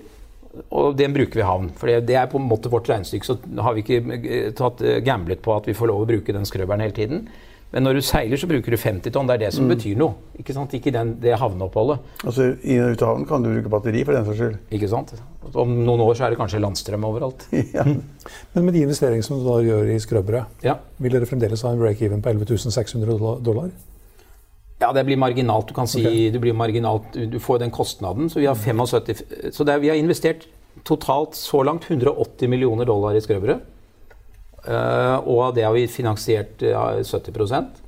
og 0.70 0.98
den 0.98 1.13
bruker 1.16 1.39
vi 1.39 1.42
i 1.42 1.48
havn. 1.48 1.72
For 1.80 1.89
det 2.06 2.18
er 2.18 2.30
på 2.30 2.38
en 2.42 2.46
måte 2.50 2.72
vårt 2.72 2.89
regnestykke. 2.92 3.26
Så 3.26 3.39
har 3.66 3.74
vi 3.74 3.82
ikke 3.82 4.20
eh, 4.20 4.52
tatt 4.58 4.84
eh, 4.86 5.02
gamblet 5.06 5.42
på 5.42 5.56
at 5.56 5.70
vi 5.70 5.76
får 5.78 5.89
lov 5.89 6.04
å 6.04 6.10
bruke 6.10 6.36
den 6.36 6.46
skrøbberen 6.50 6.84
hele 6.86 6.96
tiden. 6.98 7.26
Men 7.74 7.88
når 7.88 7.98
du 7.98 8.04
seiler, 8.06 8.38
så 8.38 8.46
bruker 8.46 8.70
du 8.70 8.78
50 8.78 9.10
tonn. 9.16 9.30
Det 9.30 9.34
er 9.34 9.42
det 9.48 9.54
som 9.56 9.66
mm. 9.66 9.72
betyr 9.74 9.96
noe. 9.98 10.13
Ikke 10.38 10.54
sant? 10.54 10.76
Ikke 10.78 10.94
den, 10.94 11.16
det 11.24 11.39
havneoppholdet. 11.42 12.04
Altså 12.22 12.52
Inn 12.62 12.84
og 12.84 12.94
ut 12.94 13.02
av 13.02 13.10
havnen 13.16 13.30
kan 13.32 13.46
du 13.46 13.50
bruke 13.50 13.72
batteri 13.74 14.04
for 14.06 14.13
den 14.13 14.28
saks 14.28 14.42
skyld. 14.44 14.60
Ikke 14.78 14.89
sant. 14.92 15.16
Om 15.50 15.74
noen 15.88 16.04
år 16.06 16.13
så 16.20 16.28
er 16.28 16.36
det 16.36 16.39
kanskje 16.42 16.62
landstrøm 16.62 17.08
overalt. 17.10 17.48
ja. 17.78 17.88
Men 17.88 18.68
med 18.68 18.78
de 18.78 18.86
investeringene 18.86 19.26
som 19.26 19.42
du 19.42 19.48
da 19.50 19.58
gjør 19.66 19.89
i 19.89 19.98
skrøbere, 20.06 20.44
ja. 20.62 20.78
vil 21.02 21.18
dere 21.18 21.30
fremdeles 21.30 21.66
ha 21.66 21.74
en 21.74 21.82
break-even 21.82 22.22
på 22.22 22.36
11 22.36 22.62
600 22.78 23.42
dollar? 23.42 23.74
Ja, 24.84 24.91
det 24.91 25.06
blir 25.08 25.17
marginalt. 25.17 25.69
Du 25.69 25.74
kan 25.78 25.88
si 25.88 26.02
okay. 26.02 26.30
det 26.34 26.39
blir 26.43 26.54
marginalt. 26.54 27.13
Du 27.13 27.39
får 27.39 27.62
den 27.63 27.72
kostnaden. 27.72 28.30
Så 28.30 28.41
vi 28.41 28.50
har 28.50 28.56
75 28.56 29.54
Så 29.56 29.63
er, 29.63 29.80
vi 29.80 29.89
har 29.89 29.96
investert 29.96 30.48
totalt 30.84 31.38
så 31.39 31.63
langt 31.63 31.88
180 31.88 32.50
millioner 32.52 32.86
dollar 32.86 33.15
i 33.15 33.22
skrøvere. 33.24 33.60
Uh, 34.63 35.17
og 35.28 35.39
av 35.48 35.56
det 35.56 35.65
har 35.67 35.74
vi 35.76 35.88
finansiert 35.91 36.62
uh, 36.63 37.02
70% 37.04 37.82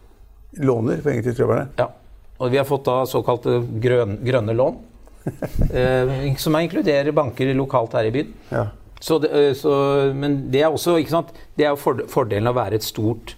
Låner 0.68 1.00
penger 1.04 1.24
til 1.24 1.38
skrøverne? 1.38 1.70
Ja. 1.80 1.88
Og 2.36 2.52
vi 2.52 2.60
har 2.60 2.68
fått 2.68 2.84
da 2.88 2.98
såkalte 3.08 3.62
grøn, 3.84 4.18
grønne 4.24 4.56
lån. 4.56 4.82
uh, 5.26 6.36
som 6.44 6.60
inkluderer 6.60 7.16
banker 7.16 7.54
lokalt 7.56 7.96
her 7.96 8.08
i 8.08 8.12
byen. 8.16 8.36
Ja. 8.52 8.68
Så 9.00 9.20
det, 9.24 9.32
uh, 9.32 9.54
så, 9.56 9.74
men 10.16 10.46
det 10.52 10.64
er 10.64 10.72
også 10.72 10.98
ikke 11.00 11.16
sant, 11.16 11.36
det 11.56 11.68
er 11.68 11.76
jo 11.76 11.98
fordelen 12.12 12.52
av 12.52 12.56
å 12.56 12.64
være 12.64 12.80
et 12.80 12.88
stort 12.88 13.36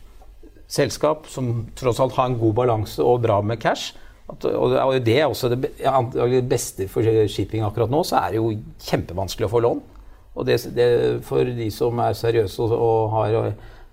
selskap 0.67 1.29
som 1.31 1.67
tross 1.77 2.01
alt 2.03 2.17
har 2.17 2.29
en 2.29 2.39
god 2.39 2.57
balanse 2.57 3.03
og 3.03 3.21
bra 3.23 3.39
med 3.41 3.61
cash. 3.63 3.95
At, 4.27 4.43
og 4.43 4.97
det 5.05 5.15
er 5.15 5.29
også 5.29 5.53
det, 5.53 5.71
det, 5.79 6.41
beste 6.49 6.89
for 6.91 7.05
shipping 7.31 7.63
akkurat 7.63 7.91
nå, 7.91 8.01
så 8.03 8.19
er 8.19 8.35
det 8.35 8.41
jo 8.41 8.51
kjempevanskelig 8.89 9.47
å 9.47 9.53
få 9.53 9.63
lån. 9.63 9.81
Og 10.37 10.45
det, 10.45 10.59
det, 10.75 10.87
for 11.25 11.47
de 11.47 11.69
som 11.73 12.03
er 12.03 12.17
seriøse 12.17 12.61
og, 12.61 12.75
og 12.75 13.15
har 13.15 13.37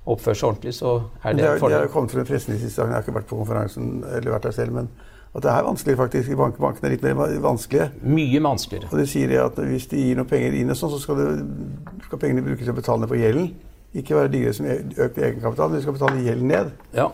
oppført 0.04 0.36
seg 0.36 0.48
ordentlig, 0.50 0.74
så 0.76 0.96
er 1.22 1.36
det 1.38 1.46
en 1.46 1.60
fordel. 1.62 1.78
Det 1.78 1.86
har 1.86 1.92
kommet 1.94 2.12
frem 2.12 2.26
pressen 2.28 2.56
de 2.56 2.60
siste 2.60 2.82
dagene. 2.82 2.96
Jeg 2.96 2.98
har 2.98 3.06
ikke 3.06 3.18
vært 3.20 3.30
på 3.30 3.38
konferansen 3.38 3.92
eller 4.10 4.34
vært 4.34 4.48
der 4.50 4.56
selv, 4.58 4.74
men 4.76 4.90
at 5.34 5.42
det 5.42 5.50
er 5.50 5.66
vanskelig 5.66 5.96
faktisk. 5.98 6.34
bank, 6.38 6.58
Bankene 6.62 6.90
er 6.90 6.94
litt 6.94 7.06
mer 7.06 7.38
vanskelige. 7.42 7.88
Mye 8.06 8.42
vanskeligere. 8.42 8.90
Og 8.92 9.00
de 9.00 9.06
sier 9.10 9.30
det 9.32 9.40
at 9.42 9.56
hvis 9.70 9.88
de 9.90 10.02
gir 10.02 10.18
noen 10.18 10.30
penger 10.30 10.58
inn, 10.60 10.70
og 10.70 10.78
sånn, 10.78 10.92
så 10.92 11.00
skal, 11.02 11.18
det, 11.18 12.02
skal 12.06 12.20
pengene 12.22 12.44
brukes 12.44 12.66
til 12.66 12.74
å 12.74 12.76
betale 12.76 13.02
ned 13.02 13.10
på 13.10 13.18
gjelden. 13.18 13.48
Ikke 13.94 14.16
være 14.18 14.32
digre 14.32 14.54
som 14.56 14.66
økt 14.66 15.18
egenkapital, 15.20 15.70
men 15.70 15.78
de 15.78 15.84
skal 15.84 15.96
betale 15.96 16.24
gjelden 16.24 16.50
ned. 16.50 16.72
Ja, 16.96 17.08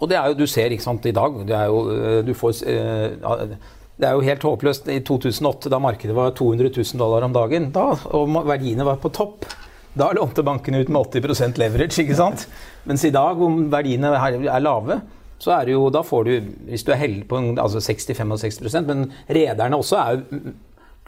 og 0.00 0.10
det 0.10 0.18
er 0.18 0.30
jo, 0.30 0.38
du 0.40 0.48
ser 0.50 0.72
ikke 0.74 0.84
sant, 0.84 1.06
i 1.06 1.14
dag 1.14 1.36
det 1.46 1.56
er 1.56 1.68
jo, 1.70 1.82
eh, 1.94 2.20
du 2.26 2.32
får, 2.34 2.62
eh, 2.66 3.56
det 4.00 4.08
er 4.08 4.16
jo 4.16 4.24
helt 4.26 4.46
håpløst. 4.48 4.88
I 4.90 5.02
2008, 5.06 5.70
da 5.70 5.78
markedet 5.82 6.16
var 6.16 6.32
200 6.34 6.72
000 6.74 6.98
dollar 6.98 7.26
om 7.28 7.36
dagen, 7.36 7.70
da, 7.74 7.92
og 8.16 8.32
verdiene 8.48 8.88
var 8.88 8.98
på 9.02 9.12
topp, 9.14 9.46
da 9.94 10.08
lånte 10.16 10.42
bankene 10.42 10.80
ut 10.80 10.88
med 10.88 11.12
80 11.20 11.58
leverage. 11.60 12.00
ikke 12.00 12.16
sant? 12.16 12.46
Mens 12.88 13.04
i 13.04 13.12
dag, 13.12 13.36
hvor 13.36 13.52
verdiene 13.70 14.14
er 14.16 14.64
lave, 14.64 15.02
så 15.42 15.52
er 15.58 15.66
det 15.66 15.74
jo, 15.74 15.88
da 15.90 16.02
får 16.06 16.24
du, 16.24 16.34
hvis 16.70 16.84
du 16.86 16.92
er 16.94 17.00
heldig 17.02 17.26
på 17.28 17.38
altså 17.58 17.82
60-65 17.82 18.86
Men 18.86 19.08
rederne 19.28 19.76
også 19.76 19.98
er 19.98 20.12
jo 20.14 20.42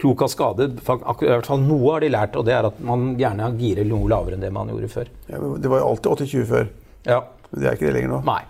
klok 0.00 0.24
av 0.26 0.32
skade. 0.32 0.70
I 0.74 0.84
hvert 0.84 1.46
fall 1.48 1.62
noe 1.62 1.92
har 1.92 2.04
de 2.04 2.10
lært, 2.12 2.38
og 2.38 2.48
det 2.48 2.56
er 2.56 2.70
at 2.70 2.80
man 2.84 3.12
gjerne 3.20 3.52
girer 3.60 3.86
noe 3.88 4.10
lavere 4.10 4.38
enn 4.38 4.44
det 4.44 4.50
man 4.54 4.72
gjorde 4.72 4.90
før. 4.92 5.12
Ja, 5.30 5.38
det 5.38 5.70
var 5.70 5.82
jo 5.82 5.92
alltid 5.92 6.26
80-20 6.26 6.50
før. 6.50 6.74
Ja. 7.06 7.20
Men 7.50 7.62
det 7.62 7.70
er 7.70 7.78
ikke 7.78 7.88
det 7.88 7.94
lenger 7.98 8.12
nå. 8.16 8.20
Nei. 8.26 8.42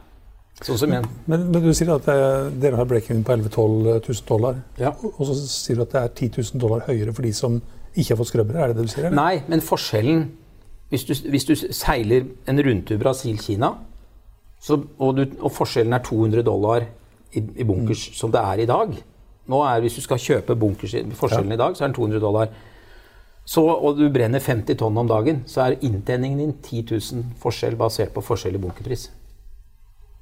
Sånn 0.62 0.78
som 0.78 0.92
igjen. 0.92 1.06
Men, 1.26 1.48
men, 1.50 1.64
du 1.64 1.74
sier 1.74 1.90
at 1.96 2.06
det, 2.06 2.18
dere 2.62 2.78
har 2.78 2.86
break-in 2.88 3.24
på 3.26 3.34
11 3.34 3.50
000-12 3.50 4.06
000 4.06 4.28
dollar. 4.28 4.60
Ja. 4.80 4.94
Og 5.10 5.24
så 5.26 5.34
sier 5.42 5.80
du 5.80 5.84
at 5.84 5.96
det 5.96 6.02
er 6.02 6.12
10 6.14 6.30
000 6.54 6.62
dollar 6.62 6.84
høyere 6.86 7.14
for 7.14 7.26
de 7.26 7.32
som 7.34 7.58
ikke 7.94 8.12
har 8.12 8.20
fått 8.20 8.30
skrøbbere? 8.30 8.62
Er 8.62 8.72
det 8.72 8.78
det 8.78 8.86
du 8.86 8.92
sier? 8.92 9.08
Eller? 9.08 9.18
Nei, 9.18 9.42
men 9.50 9.62
forskjellen 9.64 10.24
Hvis 10.92 11.06
du, 11.08 11.14
hvis 11.32 11.46
du 11.48 11.54
seiler 11.74 12.26
en 12.46 12.60
rundtur 12.62 12.98
Brasil-Kina, 13.00 13.70
og, 14.70 15.18
og, 15.18 15.48
forskjellen 15.50 15.96
er 15.96 16.02
200 16.04 16.44
dollar 16.46 16.84
i, 17.34 17.40
i 17.40 17.64
bunkers, 17.66 18.04
mm. 18.12 18.14
som 18.14 18.30
det 18.30 18.42
er 18.44 18.62
i 18.62 18.66
dag 18.68 18.92
nå 19.50 19.60
er, 19.64 19.80
Hvis 19.84 19.98
du 19.98 20.00
skal 20.04 20.18
kjøpe 20.18 20.56
bunkers 20.56 20.94
forskjellen 21.18 21.52
ja. 21.52 21.58
i 21.58 21.60
dag, 21.60 21.76
så 21.76 21.84
er 21.84 21.90
den 21.90 21.96
200 21.98 22.20
dollar. 22.20 22.48
Så, 23.44 23.60
og 23.60 23.98
du 23.98 24.06
brenner 24.08 24.40
50 24.40 24.78
tonn 24.80 24.96
om 24.96 25.08
dagen, 25.08 25.42
så 25.46 25.66
er 25.66 25.76
inntjeningen 25.84 26.38
din 26.40 26.54
10 26.62 26.84
000 26.94 27.24
forskjell 27.42 27.76
basert 27.76 28.14
på 28.14 28.24
forskjell 28.24 28.56
i 28.56 28.62
bunkerpris. 28.62 29.10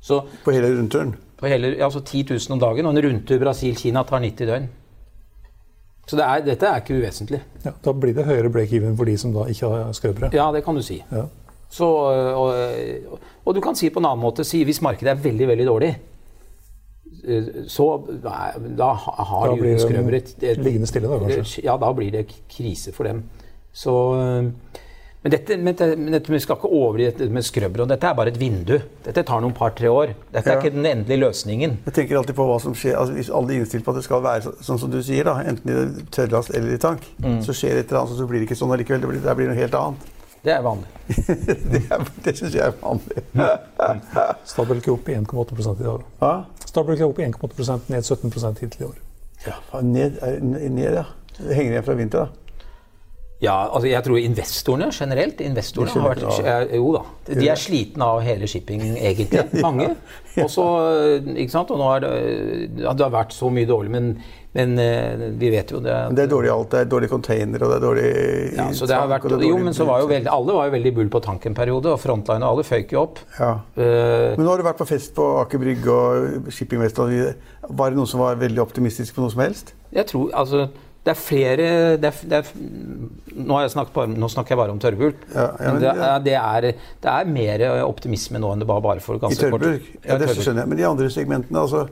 Så, 0.02 0.24
på 0.42 0.54
hele 0.54 0.72
rundturen? 0.74 1.14
På 1.38 1.46
hele, 1.46 1.76
altså 1.78 2.00
10 2.00 2.24
000 2.34 2.56
om 2.56 2.62
dagen. 2.62 2.86
Og 2.86 2.96
en 2.96 3.04
rundtur 3.04 3.38
Brasil-Kina 3.38 4.02
tar 4.02 4.24
90 4.24 4.50
døgn. 4.50 4.66
Så 6.06 6.18
det 6.18 6.24
er, 6.26 6.42
dette 6.42 6.66
er 6.66 6.82
ikke 6.82 6.98
uvesentlig. 6.98 7.38
Ja, 7.62 7.70
da 7.84 7.94
blir 7.94 8.14
det 8.16 8.26
høyere 8.26 8.50
break-even 8.50 8.96
for 8.98 9.06
de 9.06 9.14
som 9.20 9.30
da 9.34 9.46
ikke 9.50 9.70
har 9.70 9.92
skrøpere? 9.94 10.32
Ja, 10.34 10.48
det 10.54 10.64
kan 10.66 10.74
du 10.74 10.82
si. 10.82 10.98
Ja. 11.12 11.28
Så, 11.72 11.86
og, 11.86 12.50
og, 13.46 13.54
du 13.54 13.60
kan 13.64 13.78
si 13.78 13.88
på 13.88 14.02
en 14.02 14.10
annen 14.10 14.20
måte 14.20 14.44
si 14.44 14.60
hvis 14.66 14.82
markedet 14.84 15.14
er 15.14 15.22
veldig, 15.22 15.46
veldig 15.48 15.68
dårlig, 15.70 15.92
så 17.70 17.86
da 18.22 18.88
har 18.98 19.52
da 19.52 19.56
de 19.58 19.76
skrøvere 19.78 20.22
Liggende 20.58 20.88
stille, 20.90 21.10
da 21.10 21.20
kanskje? 21.22 21.62
Ja, 21.66 21.76
da 21.78 21.92
blir 21.94 22.10
det 22.14 22.26
krise 22.50 22.94
for 22.96 23.06
dem. 23.06 23.24
Så 23.72 23.94
men 25.22 25.30
dette, 25.30 25.56
men 25.56 25.70
dette, 25.70 25.86
men 25.96 26.14
dette, 26.16 26.32
vi 26.34 26.38
skal 26.42 26.56
ikke 26.58 26.68
overdrive 26.74 27.12
dette 27.14 27.30
med 27.30 27.44
skrøbber. 27.46 27.84
Dette 27.92 28.08
er 28.08 28.14
bare 28.18 28.32
et 28.32 28.38
vindu. 28.40 28.74
Dette 29.04 29.22
tar 29.26 29.42
noen 29.44 29.54
par-tre 29.54 29.86
år. 29.86 30.16
Dette 30.34 30.50
er 30.50 30.56
ja. 30.56 30.58
ikke 30.58 30.74
den 30.74 30.88
endelige 30.88 31.22
løsningen. 31.22 31.76
Jeg 31.84 31.94
tenker 31.94 32.18
alltid 32.18 32.34
på 32.40 32.46
hva 32.48 32.56
som 32.62 32.74
skjer, 32.74 32.96
altså 32.98 33.14
Hvis 33.14 33.30
alle 33.30 33.54
er 33.54 33.62
innstilt 33.62 33.86
på 33.86 33.94
at 33.94 34.00
det 34.00 34.02
skal 34.08 34.24
være 34.24 34.54
sånn 34.66 34.80
som 34.82 34.90
du 34.90 34.98
sier, 34.98 35.22
da, 35.28 35.36
enten 35.46 35.70
i 35.70 36.08
tørrlast 36.10 36.50
eller 36.58 36.74
i 36.74 36.80
tank, 36.82 37.06
mm. 37.22 37.38
så 37.46 37.54
skjer 37.54 37.78
det 37.78 37.84
et 37.84 37.94
eller 37.94 38.00
annet, 38.02 38.18
så 38.18 38.26
blir 38.32 38.42
det 38.42 38.50
ikke 38.50 38.58
sånn 38.64 38.74
allikevel. 38.74 39.04
Det 39.04 39.12
blir, 39.12 39.22
det 39.22 39.36
blir 39.38 39.52
noe 39.52 39.60
helt 39.60 39.78
annet. 39.78 40.10
Det 40.42 40.56
er 40.56 40.66
vanlig. 40.66 40.90
det 41.76 41.84
er, 41.86 42.06
det 42.26 42.34
syns 42.40 42.58
jeg 42.58 42.66
er 42.66 42.74
vanlig. 42.82 43.22
Stabelk 44.50 44.88
er 44.88 44.96
opp 44.96 45.12
i 45.12 45.18
1,8 45.20 45.54
i 45.54 45.86
dag. 45.86 46.08
Hva? 46.18 46.32
Stabelk 46.72 47.02
er 47.02 47.10
opp 47.10 47.18
i 47.20 47.26
1,8 47.26 47.92
ned 47.92 48.06
17 48.06 48.30
hittil 48.62 48.80
i 48.80 48.86
år. 48.86 49.00
Ja, 49.44 49.80
ned, 49.84 50.22
ned, 50.40 50.94
ja. 50.94 51.04
Det 51.36 51.56
henger 51.56 51.74
igjen 51.74 51.84
fra 51.84 51.96
vinter, 51.98 52.22
da. 52.24 52.41
Ja, 53.42 53.54
altså 53.74 53.88
jeg 53.90 54.06
tror 54.06 54.20
investorene 54.22 54.92
generelt 54.94 55.40
investorene 55.42 55.90
har 55.90 56.12
vært, 56.12 56.74
Jo 56.76 56.92
da. 56.94 57.00
De 57.26 57.48
er 57.50 57.58
slitne 57.58 58.06
av 58.06 58.20
hele 58.22 58.46
shipping, 58.50 58.84
egentlig. 58.94 59.42
Mange. 59.66 59.88
Også, 60.38 60.66
ikke 61.34 61.50
sant? 61.50 61.72
Og 61.74 61.80
nå 61.80 61.88
har 61.90 62.04
det, 62.04 62.12
det 62.78 62.86
har 62.86 63.10
vært 63.12 63.34
så 63.34 63.50
mye 63.52 63.66
dårlig, 63.66 63.90
men, 63.94 64.12
men 64.54 64.76
eh, 64.78 65.24
vi 65.40 65.50
vet 65.54 65.74
jo 65.74 65.80
det. 65.82 65.96
Det 66.14 66.26
er 66.26 66.30
dårlig 66.30 66.52
alt. 66.54 66.70
Det 66.70 66.84
er 66.84 66.92
dårlig 66.92 67.10
container, 67.10 67.64
og 67.66 67.72
det 67.72 67.80
er 67.80 67.84
dårlig 67.86 68.06
ja, 68.60 68.68
så 68.78 68.86
det 68.90 69.00
har 69.00 69.10
vært, 69.10 69.26
Jo, 69.42 69.58
men 69.58 69.74
så 69.74 69.88
var 69.90 70.04
jo 70.04 70.08
veldig, 70.12 70.30
alle 70.36 70.56
var 70.60 70.70
jo 70.70 70.76
veldig 70.76 70.94
bull 71.00 71.12
på 71.16 71.22
tank 71.26 71.50
en 71.50 71.58
periode, 71.58 71.96
og 71.96 71.98
Frontline 72.02 72.46
og 72.46 72.54
alle 72.54 72.66
føyk 72.68 72.94
jo 72.94 73.02
opp. 73.02 73.20
Ja. 73.40 73.56
Uh, 73.74 74.38
men 74.38 74.46
nå 74.46 74.54
har 74.54 74.62
du 74.62 74.68
vært 74.70 74.78
på 74.84 74.88
fest 74.92 75.16
på 75.18 75.26
Aker 75.42 75.62
Brygge 75.62 75.98
og 75.98 76.48
Shipping 76.54 76.82
West. 76.84 77.02
Var 77.02 77.90
det 77.90 77.98
noen 77.98 78.14
som 78.14 78.22
var 78.22 78.38
veldig 78.38 78.62
optimistisk 78.62 79.18
på 79.18 79.26
noe 79.26 79.34
som 79.34 79.42
helst? 79.42 79.74
Jeg 79.92 80.06
tror, 80.14 80.30
altså 80.30 80.68
det 81.02 81.10
er 81.10 81.18
flere 81.18 81.64
det 81.98 82.08
er, 82.08 82.18
det 82.30 82.38
er, 82.38 82.50
nå, 83.34 83.56
bare, 83.94 84.06
nå, 84.12 84.28
snakker 84.30 84.54
jeg 84.54 84.60
bare 84.60 84.74
om 84.74 84.78
tørrbulk. 84.82 85.24
Ja, 85.34 85.48
ja, 85.58 85.72
men 85.72 85.80
det, 85.82 85.90
er, 85.90 86.22
det, 86.22 86.36
er, 86.38 86.66
det, 87.02 87.10
er, 87.10 87.32
mer 87.38 87.64
optimisme 87.88 88.38
nå 88.42 88.52
enn 88.54 88.62
det 88.62 88.68
var 88.70 88.84
bare 88.84 89.02
for 89.02 89.18
ganske 89.22 89.50
kort 89.50 89.66
tid. 89.66 89.88
Ja, 90.06 90.20
det 90.20 90.30
skjønner 90.36 90.62
jeg. 90.62 90.70
Men 90.70 90.78
de 90.78 90.86
andre 90.86 91.10
segmentene, 91.10 91.66
altså 91.66 91.88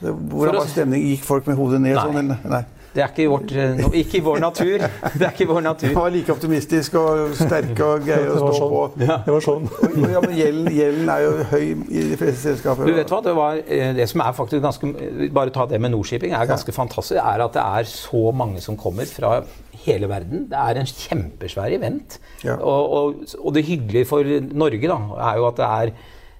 Hvordan 0.00 0.58
var 0.58 0.66
stemningen? 0.68 1.14
Gikk 1.14 1.22
folk 1.24 1.46
med 1.48 1.56
hodet 1.56 1.78
ned 1.80 1.96
nei. 1.96 2.02
sånn? 2.04 2.34
Nei. 2.52 2.64
Det 2.96 3.02
er 3.04 3.10
ikke 3.12 3.26
vårt, 3.28 3.50
eh, 3.52 3.80
ikke 4.00 4.16
i 4.16 4.22
vår 4.24 4.38
natur. 4.40 4.84
Det 5.18 5.26
er 5.26 5.32
ikke 5.34 5.46
vår 5.50 5.64
natur. 5.66 5.90
Han 5.90 5.98
var 5.98 6.12
like 6.14 6.32
optimistisk 6.32 6.94
og 6.96 7.34
sterk 7.36 7.82
og 7.84 8.06
greier 8.06 8.30
å 8.32 8.36
stå 8.38 8.52
sånn. 8.56 8.70
på. 8.72 8.84
Ja. 9.04 9.16
Det 9.26 9.34
var 9.34 9.44
sånn. 9.44 9.66
ja, 10.14 10.22
men 10.24 10.32
gjelden, 10.38 10.70
gjelden, 10.72 11.10
er 11.12 11.24
jo 11.26 11.34
høy 11.50 11.66
i 11.66 12.04
de 12.12 12.16
fleste 12.16 12.40
selskaper. 12.46 12.88
Du 12.88 12.96
vet 12.96 13.12
hva, 13.12 13.18
Det, 13.26 13.34
var, 13.36 13.60
eh, 13.60 13.90
det 13.98 14.06
som 14.08 14.22
er 14.24 14.36
faktisk 14.38 14.64
ganske 14.64 14.92
Bare 15.36 15.52
ta 15.52 15.66
det 15.68 15.80
med 15.82 15.92
Nordshipping, 15.92 16.32
er 16.32 16.48
ganske 16.48 16.72
ja. 16.72 16.76
fantastisk. 16.78 17.20
er 17.20 17.44
at 17.44 17.58
det 17.58 17.66
er 17.66 17.90
så 17.90 18.22
mange 18.32 18.64
som 18.64 18.80
kommer 18.80 19.08
fra 19.10 19.34
hele 19.84 20.08
verden. 20.08 20.48
Det 20.48 20.62
er 20.62 20.80
en 20.80 20.88
kjempesvær 20.88 21.76
event. 21.76 22.16
Ja. 22.46 22.56
Og, 22.56 22.96
og, 22.96 23.36
og, 23.42 23.52
det 23.54 23.66
hyggelige 23.68 24.08
for 24.08 24.24
Norge 24.56 24.88
da, 24.88 24.98
er 25.28 25.42
jo 25.42 25.50
at 25.50 25.60
det 25.60 25.68
er 25.68 25.94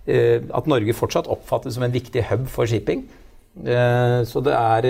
eh, 0.08 0.48
at 0.56 0.72
Norge 0.72 0.96
fortsatt 0.96 1.28
oppfattes 1.28 1.76
som 1.76 1.84
en 1.84 1.94
viktig 1.94 2.24
hub 2.30 2.48
for 2.48 2.64
shipping. 2.70 3.04
Så 3.56 4.42
det 4.44 4.52
er 4.52 4.86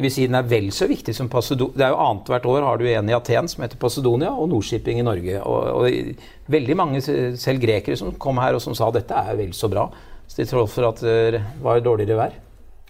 vil 0.00 0.12
si 0.12 0.24
den 0.24 0.38
er 0.38 0.46
vel 0.48 0.70
så 0.72 0.86
viktig 0.88 1.12
som 1.16 1.28
Pasedonia. 1.28 1.76
Det 1.76 1.84
er 1.84 1.90
jo 1.92 1.98
Annethvert 2.00 2.46
år 2.48 2.64
har 2.64 2.78
du 2.80 2.86
en 2.88 3.10
i 3.10 3.16
Aten 3.16 3.48
som 3.50 3.64
heter 3.64 3.80
Pasedonia, 3.80 4.30
og 4.32 4.48
Nordshipping 4.48 5.02
i 5.02 5.04
Norge. 5.04 5.42
Og, 5.42 5.82
og, 5.82 6.14
veldig 6.52 6.76
mange, 6.76 7.02
selv 7.02 7.60
grekere, 7.60 7.98
som 8.00 8.14
kom 8.20 8.40
her 8.40 8.56
og 8.56 8.64
som 8.64 8.76
sa 8.76 8.88
dette 8.94 9.12
er 9.12 9.36
vel 9.36 9.52
så 9.56 9.68
bra, 9.72 9.90
til 10.32 10.48
tross 10.48 10.72
for 10.72 10.88
at 10.88 11.04
det 11.04 11.42
var 11.60 11.84
dårligere 11.84 12.16
vær. 12.16 12.40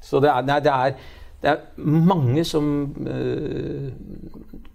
Så 0.03 0.23
det 0.23 0.31
er, 0.31 0.47
nei, 0.47 0.61
det 0.63 0.71
er, 0.71 0.95
det 1.43 1.51
er 1.51 1.59
mange 1.83 2.45
som 2.47 2.65
øh, 3.07 3.91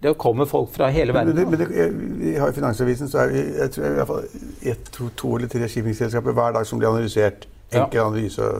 Det 0.02 0.14
kommer 0.18 0.44
folk 0.44 0.70
fra 0.72 0.88
hele 0.88 1.14
verden. 1.14 1.34
Men, 1.36 1.50
men, 1.50 1.58
men 1.58 2.20
det, 2.20 2.28
I 2.36 2.52
Finansavisen 2.54 3.08
så 3.08 3.18
er 3.18 3.32
det 3.32 3.44
jeg 3.58 3.70
tror, 3.70 3.84
i 3.84 3.96
hvert 3.98 4.06
fall 4.06 4.24
et, 4.62 4.90
to, 4.92 5.08
to 5.16 5.36
eller 5.36 5.48
tre 5.48 5.68
shippingselskaper 5.68 6.32
hver 6.32 6.52
dag 6.52 6.66
som 6.66 6.78
blir 6.78 6.88
analysert. 6.92 7.48
Enkel 7.72 7.98
ja. 7.98 8.06
analyse. 8.06 8.52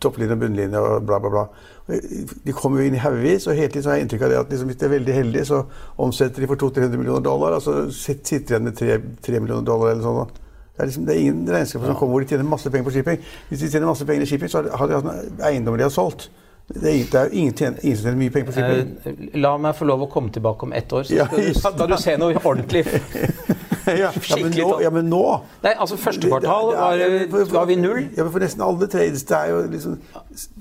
Topplinje 0.00 0.34
og 0.34 0.40
bunnlinje 0.40 0.78
og 0.78 1.06
bla, 1.06 1.18
bla, 1.18 1.30
bla. 1.30 1.44
De 1.88 2.52
kommer 2.54 2.80
jo 2.80 2.86
inn 2.86 2.94
i 2.94 3.00
haugevis, 3.02 3.48
og 3.50 3.56
hele 3.58 3.68
tiden 3.72 3.82
så 3.82 3.90
har 3.90 3.98
jeg 3.98 4.06
inntrykk 4.06 4.22
av 4.26 4.30
det 4.30 4.38
at 4.38 4.52
liksom, 4.52 4.68
hvis 4.70 4.78
de 4.78 4.86
er 4.86 4.92
veldig 4.92 5.16
heldige, 5.16 5.48
så 5.48 5.62
omsetter 6.04 6.44
de 6.44 6.48
for 6.50 6.60
200-300 6.62 7.00
millioner 7.00 7.24
dollar, 7.26 7.56
og 7.56 7.64
så 7.64 7.74
sitter 7.90 8.38
de 8.38 8.54
igjen 8.54 8.68
med 8.68 8.78
3, 8.78 8.98
3 9.26 9.40
millioner 9.42 9.66
dollar 9.66 9.92
eller 9.92 10.06
sånn. 10.06 10.38
Det 10.72 10.80
er, 10.80 10.88
liksom, 10.88 11.08
det 11.08 11.14
er 11.14 11.24
ingen 11.24 11.50
regnskaper 11.52 11.90
som 11.90 11.98
kommer 11.98 12.14
hvor 12.14 12.22
de 12.24 12.30
tjener 12.30 12.48
masse 12.48 12.70
penger 12.70 12.86
på 12.86 12.94
shipping. 12.94 13.26
Hvis 13.48 13.60
de 13.60 13.72
tjener 13.74 13.90
masse 13.90 14.06
penger 14.08 14.24
i 14.24 14.30
shipping, 14.30 14.52
så 14.52 14.62
har 14.62 14.88
de 14.88 14.96
hatt 15.00 15.10
en 15.10 15.42
eiendom 15.50 15.76
de 15.76 15.84
har 15.84 15.92
solgt. 15.92 16.30
Det 16.72 16.86
er, 16.88 17.02
det 17.10 17.18
er 17.20 17.34
ingen, 17.36 17.52
tjener, 17.58 17.82
ingen, 17.82 17.98
som 17.98 18.06
tjener 18.06 18.20
mye 18.22 18.32
penger 18.32 18.48
på 18.48 18.54
shipping. 18.56 18.94
Eh, 19.04 19.36
la 19.42 19.52
meg 19.60 19.76
få 19.76 19.90
lov 19.90 20.06
å 20.06 20.08
komme 20.12 20.32
tilbake 20.32 20.64
om 20.64 20.72
ett 20.72 20.92
år, 20.92 21.04
så 21.04 21.26
skal, 21.26 21.42
ja, 21.42 21.52
ja, 21.52 21.74
da 21.82 21.90
du 21.90 21.98
ser 22.00 22.22
noe 22.22 22.38
ordentlig. 22.38 22.86
ja, 24.02 24.10
men 24.38 24.52
nå, 24.54 24.68
ja, 24.82 24.90
men 24.94 25.08
nå 25.10 25.22
Nei, 25.64 25.72
altså 25.72 25.96
Første 26.00 26.28
kvartal 26.30 26.70
var, 26.76 27.44
var 27.52 27.66
vi 27.70 27.76
null. 27.80 28.04
Ja, 28.16 28.24
men 28.24 28.32
For 28.34 28.44
nesten 28.44 28.62
alle 28.64 28.88
trades 28.92 29.24
det 29.28 29.36
er 29.38 29.50
jo, 29.50 29.58
liksom, 29.72 29.98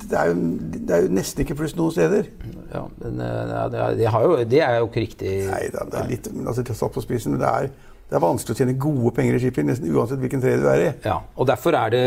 det 0.09 0.17
er 0.17 0.31
jo, 0.31 0.35
det 0.73 0.95
er 0.97 1.05
jo 1.05 1.13
nesten 1.19 1.45
ikke 1.45 1.57
pluss 1.59 1.75
noen 1.77 1.95
steder. 1.95 2.27
Ja, 2.71 2.83
men 3.03 3.21
eh, 3.21 3.53
det, 3.71 4.09
er, 4.09 4.19
jo, 4.25 4.35
det 4.47 4.61
er 4.65 4.77
jo 4.79 4.89
ikke 4.89 5.05
riktig 5.05 5.31
Nei 5.51 5.63
da, 5.73 5.85
det 5.91 6.01
er 6.01 6.11
litt 6.11 6.29
altså, 6.41 6.65
satt 6.71 6.95
på 6.95 7.03
spissen, 7.05 7.35
men 7.35 7.43
det 7.43 7.49
er, 7.51 7.71
det 8.11 8.19
er 8.19 8.23
vanskelig 8.23 8.55
å 8.55 8.61
tjene 8.61 8.77
gode 8.81 9.13
penger 9.17 9.37
i 9.37 9.43
shipping, 9.43 9.69
nesten 9.69 9.91
uansett 9.91 10.21
hvilken 10.21 10.43
trade 10.43 10.63
du 10.63 10.69
er 10.71 10.85
i. 10.85 10.93
Ja, 11.07 11.19
og 11.35 11.49
derfor 11.49 11.77
er 11.79 11.93
det 11.93 12.05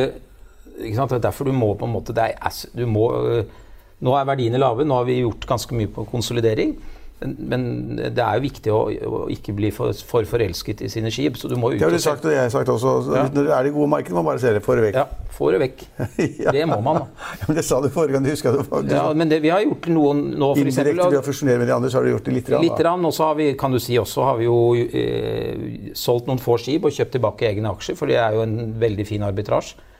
ikke 0.74 0.98
sant, 0.98 1.14
derfor 1.22 1.48
du 1.48 1.54
må 1.54 1.74
på 1.78 1.86
en 1.86 1.94
måte 1.94 2.16
er, 2.18 2.34
du 2.74 2.86
må, 2.90 3.10
øh, 3.14 3.60
Nå 4.04 4.12
er 4.18 4.26
verdiene 4.28 4.58
lave, 4.58 4.84
nå 4.84 4.96
har 4.98 5.06
vi 5.06 5.20
gjort 5.22 5.46
ganske 5.48 5.72
mye 5.78 5.88
på 5.88 6.02
konsolidering. 6.10 6.74
Men 7.22 7.96
det 7.96 8.20
er 8.20 8.36
jo 8.36 8.42
viktig 8.42 8.72
å, 8.74 8.78
å 8.90 9.18
ikke 9.32 9.54
bli 9.56 9.70
for, 9.72 9.94
for, 10.04 10.26
forelsket 10.28 10.82
i 10.84 10.88
sine 10.92 11.12
skip. 11.14 11.38
så 11.40 11.48
du 11.48 11.54
må 11.56 11.70
ut 11.72 11.78
Det 11.78 11.86
har 11.86 11.94
du 11.94 12.02
sagt, 12.02 12.26
og 12.26 12.34
jeg 12.34 12.42
har 12.42 12.50
sagt 12.52 12.68
også. 12.72 12.94
Ja. 13.14 13.22
Når 13.32 13.46
det 13.46 13.54
er 13.54 13.68
det 13.68 13.72
gode 13.76 13.88
markedet, 13.92 14.16
må 14.16 14.24
man 14.24 14.32
bare 14.32 14.42
se 14.42 14.52
det. 14.56 14.60
Få 14.64 14.76
det 14.76 14.88
vekk. 14.88 14.98
Ja, 14.98 15.30
få 15.36 15.52
det 15.54 15.60
vekk. 15.62 15.84
ja. 16.44 16.54
Det 16.56 16.66
må 16.68 16.80
man. 16.84 17.04
Ja, 17.38 17.48
men 17.48 17.58
Det 17.60 17.64
sa 17.66 17.78
du 17.80 17.88
forrige 17.94 18.18
gang. 18.18 18.26
du 18.26 18.32
husker 18.34 18.58
det. 18.58 18.66
Du, 18.66 18.92
ja, 18.92 19.06
men 19.16 19.30
det, 19.30 19.40
Vi 19.46 19.54
har 19.54 19.62
gjort 19.64 19.88
noen 19.94 20.26
nå, 20.34 20.50
for 20.58 20.72
Indirekte 20.74 21.08
ved 21.14 21.20
å 21.20 21.24
fusjonere 21.24 21.62
med 21.62 21.70
de 21.70 21.76
andre, 21.78 21.92
så 21.92 22.00
har 22.00 22.08
du 22.08 22.12
gjort 22.12 22.28
det 22.28 22.36
litt. 22.36 22.52
Rann, 22.52 22.66
litt 22.66 22.84
rann, 22.88 23.08
og 23.08 23.16
så 23.16 23.30
har 23.30 23.40
vi 23.40 23.48
kan 23.62 23.72
du 23.72 23.80
si, 23.82 23.96
også 24.00 24.28
har 24.28 24.38
vi 24.42 24.50
jo 24.50 24.58
eh, 24.84 25.94
solgt 25.96 26.28
noen 26.28 26.42
få 26.42 26.58
skip 26.60 26.90
og 26.90 26.94
kjøpt 26.98 27.16
tilbake 27.16 27.48
egne 27.54 27.72
aksjer, 27.72 27.98
for 27.98 28.10
det 28.10 28.20
er 28.20 28.36
jo 28.36 28.44
en 28.44 28.74
veldig 28.82 29.08
fin 29.08 29.24
arbitrasje. 29.24 29.90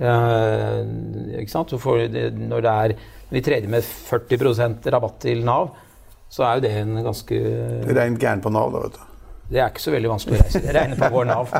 Eh, 0.00 0.80
ikke 1.42 1.52
sant? 1.52 1.74
For, 1.82 2.06
det, 2.08 2.30
når 2.38 2.64
det 2.64 2.74
er 2.86 2.98
vi 3.30 3.42
tredje 3.46 3.70
med 3.70 3.84
40% 3.84 4.86
rabatt 4.90 5.20
til 5.26 5.44
Nav, 5.46 5.74
så 6.30 6.46
er 6.46 6.58
jo 6.58 6.64
det 6.66 6.72
en 6.78 6.98
ganske 7.04 7.38
er 7.90 8.18
gæren 8.22 8.42
på 8.44 8.52
Nav, 8.54 8.70
da, 8.74 8.84
vet 8.86 8.98
du. 8.98 9.06
Det 9.50 9.58
er 9.58 9.72
ikke 9.72 9.82
så 9.82 9.90
veldig 9.90 10.10
vanskelig 10.12 10.38
å 10.38 10.42
reise. 10.44 10.60
Det 10.62 10.98
på 11.00 11.08
vår 11.16 11.30
Nav. 11.32 11.54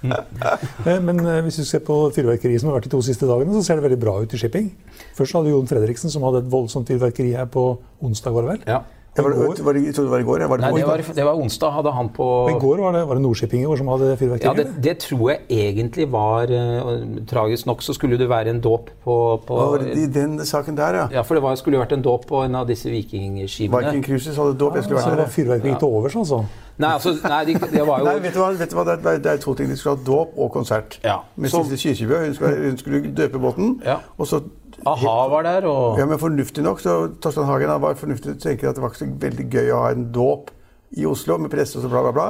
Eh, 0.00 1.00
Men 1.04 1.18
eh, 1.26 1.40
hvis 1.44 1.58
du 1.60 1.64
ser 1.68 1.82
på 1.84 1.96
fyrverkeriet 2.14 2.62
som 2.62 2.70
har 2.70 2.78
vært 2.78 2.86
de 2.88 2.92
to 2.94 3.00
siste 3.04 3.28
dagene, 3.28 3.52
så 3.52 3.64
ser 3.66 3.80
det 3.80 3.84
veldig 3.84 3.98
bra 4.00 4.14
ut 4.22 4.32
i 4.32 4.40
shipping. 4.40 4.70
Først 5.16 5.36
hadde 5.36 5.52
Jon 5.52 5.68
Fredriksen 5.68 6.12
som 6.12 6.24
hadde 6.24 6.40
et 6.44 6.48
voldsomt 6.52 6.88
fyrverkeri 6.88 7.34
her 7.36 7.48
på 7.52 7.64
onsdag, 8.04 8.32
var 8.36 8.46
det 8.46 8.54
vel? 8.54 8.62
Ja. 8.68 8.80
Ja, 9.16 9.24
var, 9.26 9.32
var 9.64 9.74
det, 9.74 9.80
jeg 9.84 9.94
trodde 9.96 10.06
det 10.06 10.12
var 10.12 10.22
i 10.22 10.26
går? 10.28 10.40
Ja. 10.40 10.46
Var 10.46 10.56
det, 10.60 10.64
Nei, 10.70 10.80
det 10.80 10.86
var, 10.86 11.00
det 11.16 11.24
var 11.26 11.34
onsdag. 11.34 11.72
Hadde 11.74 11.92
han 11.92 12.08
på 12.14 12.26
Men 12.46 12.56
I 12.56 12.60
går 12.62 12.82
var 12.84 12.92
det, 12.94 13.00
var 13.08 13.18
det 13.18 13.22
Nordshipping 13.24 13.64
som 13.78 13.88
hadde 13.90 14.38
Ja, 14.44 14.52
det, 14.54 14.66
det 14.84 14.94
tror 15.02 15.30
jeg 15.32 15.40
egentlig 15.50 16.06
var 16.12 16.52
eh, 16.54 17.24
Tragisk 17.26 17.66
nok 17.66 17.82
så 17.82 17.92
skulle 17.96 18.18
det 18.20 18.28
være 18.30 18.50
en 18.54 18.60
dåp 18.62 18.90
på, 19.04 19.16
på 19.46 19.58
det 19.82 19.96
I 19.98 20.06
den 20.14 20.38
saken 20.46 20.76
der, 20.78 20.94
ja. 20.94 21.08
Ja, 21.18 21.22
for 21.26 21.34
det 21.34 21.42
var, 21.42 21.58
skulle 21.58 21.76
jo 21.76 21.82
vært 21.82 21.96
en 21.98 22.02
dåp 22.06 22.26
på 22.30 22.44
en 22.44 22.54
av 22.54 22.68
disse 22.70 22.90
vikingskipene. 22.90 23.82
Viking 23.90 24.04
Cruises 24.06 24.36
hadde 24.38 24.54
dåp. 24.60 24.78
Jeg 24.78 24.84
skulle 24.86 25.02
Så 25.02 25.10
det 25.10 25.16
vært 25.16 25.24
var 25.24 25.26
der. 25.26 25.34
fyrverkeri 25.34 25.74
til 25.82 25.88
overs, 25.88 26.16
altså? 26.22 26.44
Nei, 26.80 26.92
altså, 26.96 27.12
nei, 27.28 27.42
de, 27.44 27.54
det 27.74 27.82
var 27.86 27.98
jo 28.00 28.06
Nei, 28.08 28.14
vet 28.24 28.32
du 28.34 28.40
hva? 28.40 28.52
Vet 28.56 28.70
du 28.70 28.76
hva? 28.78 28.84
Det, 28.88 28.94
er, 29.04 29.18
det 29.26 29.32
er 29.34 29.42
to 29.42 29.52
ting. 29.58 29.68
De 29.68 29.76
skulle 29.76 29.98
ha 29.98 30.04
dåp 30.06 30.38
og 30.40 30.52
konsert. 30.54 31.00
Ja. 31.04 31.18
Med 31.36 31.50
Så- 31.52 31.64
Sissel 31.68 31.82
Kyrkjebø 31.90 32.22
hun 32.24 32.62
hun 32.70 32.78
skulle 32.80 33.02
døpe 33.16 33.38
båten. 33.42 33.80
Ja. 33.84 33.98
Og 34.16 34.26
så 34.30 34.40
A-ha 34.88 35.16
var 35.28 35.44
der, 35.44 35.66
og 35.68 35.98
Ja, 35.98 36.06
men 36.06 36.18
fornuftig 36.18 36.64
nok, 36.64 36.80
så 36.80 37.10
Torstein 37.20 37.48
Hagen 37.48 37.74
var 37.82 37.98
fornuftig 38.00 38.32
til 38.32 38.38
å 38.38 38.44
tenke 38.46 38.68
at 38.70 38.78
det 38.78 38.84
var 38.84 38.94
ikke 38.94 39.04
så 39.04 39.10
veldig 39.26 39.46
gøy 39.52 39.72
å 39.74 39.82
ha 39.84 39.90
en 39.92 40.06
dåp 40.14 40.50
i 40.90 41.04
Oslo 41.06 41.36
med 41.38 41.52
presse 41.52 41.78
og 41.78 41.84
så 41.84 41.88
bla, 41.90 42.02
bla, 42.02 42.10
bla. 42.10 42.28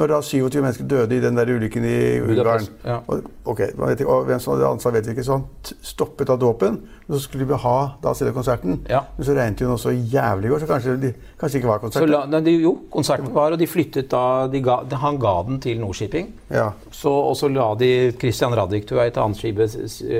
Når 0.00 0.10
da 0.10 0.16
27 0.24 0.62
mennesker 0.62 0.86
døde 0.88 1.14
i 1.14 1.20
den 1.22 1.36
der 1.38 1.50
ulykken 1.50 1.84
i 1.86 1.98
Ungarn. 2.24 2.66
Ja. 2.82 2.96
Og, 3.06 3.26
ok, 3.52 3.60
man 3.78 3.90
vet 3.90 4.02
ikke, 4.02 4.10
og 4.10 4.24
Hvem 4.26 4.40
som 4.42 4.54
hadde 4.54 4.66
ansvar, 4.66 4.94
vet 4.96 5.06
vi 5.06 5.14
ikke. 5.14 5.24
Så 5.26 5.36
han 5.36 5.44
stoppet 5.84 6.26
da 6.30 6.36
dåpen. 6.40 6.80
Men 7.06 7.16
så 7.16 7.22
skulle 7.22 7.46
vi 7.46 7.58
ha 7.62 7.76
da 8.02 8.14
selve 8.18 8.32
konserten. 8.34 8.80
Ja. 8.90 9.04
Men 9.16 9.28
så 9.28 9.36
regnet 9.36 9.60
det 9.60 9.68
jo 9.68 9.76
så 9.78 9.92
jævlig 9.94 10.48
i 10.48 10.52
går, 10.54 10.62
så 10.64 10.70
kanskje 10.70 10.96
det 11.02 11.12
ikke 11.60 11.70
var 11.70 11.82
konsert. 11.84 12.08
la, 12.10 12.24
nei, 12.26 12.56
Jo, 12.60 12.74
konserten 12.90 13.30
var, 13.34 13.54
og 13.54 13.60
de 13.60 13.68
flyttet 13.70 14.10
da 14.10 14.46
de 14.50 14.62
ga, 14.64 14.80
de, 14.88 14.96
Han 14.96 15.18
ga 15.20 15.36
den 15.46 15.60
til 15.60 15.78
Nordshipping. 15.80 16.32
Ja. 16.50 16.70
Så, 16.90 17.10
og 17.10 17.36
så 17.36 17.48
la 17.48 17.74
de 17.78 18.12
Christian 18.18 18.56
Radich 18.56 18.88
til 18.88 18.98
et 18.98 19.16
annet 19.16 19.38
skip, 19.38 19.62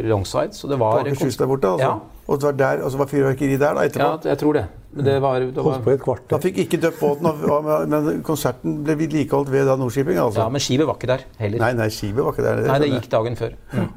Longside. 0.06 0.54
Så 0.54 0.68
det 0.68 0.78
var 0.78 0.90
var 0.94 1.06
Akershus 1.06 1.36
der 1.36 1.46
borte, 1.46 1.68
altså. 1.68 1.86
Ja. 1.86 1.98
Og 2.30 2.38
det 2.38 2.46
var 2.46 2.52
der, 2.60 2.82
og 2.86 2.92
så 2.94 2.98
var 3.00 3.08
fyrverkeri 3.10 3.56
der 3.58 3.74
da, 3.74 3.82
etterpå. 3.88 4.06
Ja, 4.24 4.28
jeg 4.30 4.38
tror 4.38 4.54
det. 4.54 4.60
Men 4.94 5.04
det 5.06 5.14
var, 5.22 5.40
det 5.42 5.62
Holdt 5.64 5.82
på 5.84 5.90
et 5.96 6.02
kvart 6.02 6.20
et 6.20 6.28
Da 6.30 6.36
kvarter. 6.36 6.44
fikk 6.48 6.58
ikke 6.64 6.78
døpt 6.84 7.00
båten, 7.00 7.26
og- 7.50 7.88
men 7.90 8.22
konserten 8.26 8.76
ble 8.84 8.94
vedlikeholdt 9.00 9.50
ved 9.50 9.66
da 9.66 9.74
Nordshipping. 9.76 10.16
altså. 10.18 10.40
Ja, 10.44 10.48
men 10.48 10.60
skipet 10.60 10.86
var 10.86 10.94
ikke 10.94 11.06
der 11.10 11.24
heller. 11.38 11.58
Nei, 11.58 11.72
nei, 11.74 11.88
skipet 11.88 12.22
var 12.24 12.32
ikke 12.32 12.42
der. 12.46 12.62
Nei, 12.68 12.78
det 12.78 12.90
gikk 12.90 13.08
dagen 13.10 13.36
før. 13.36 13.50
Mm. 13.72 13.88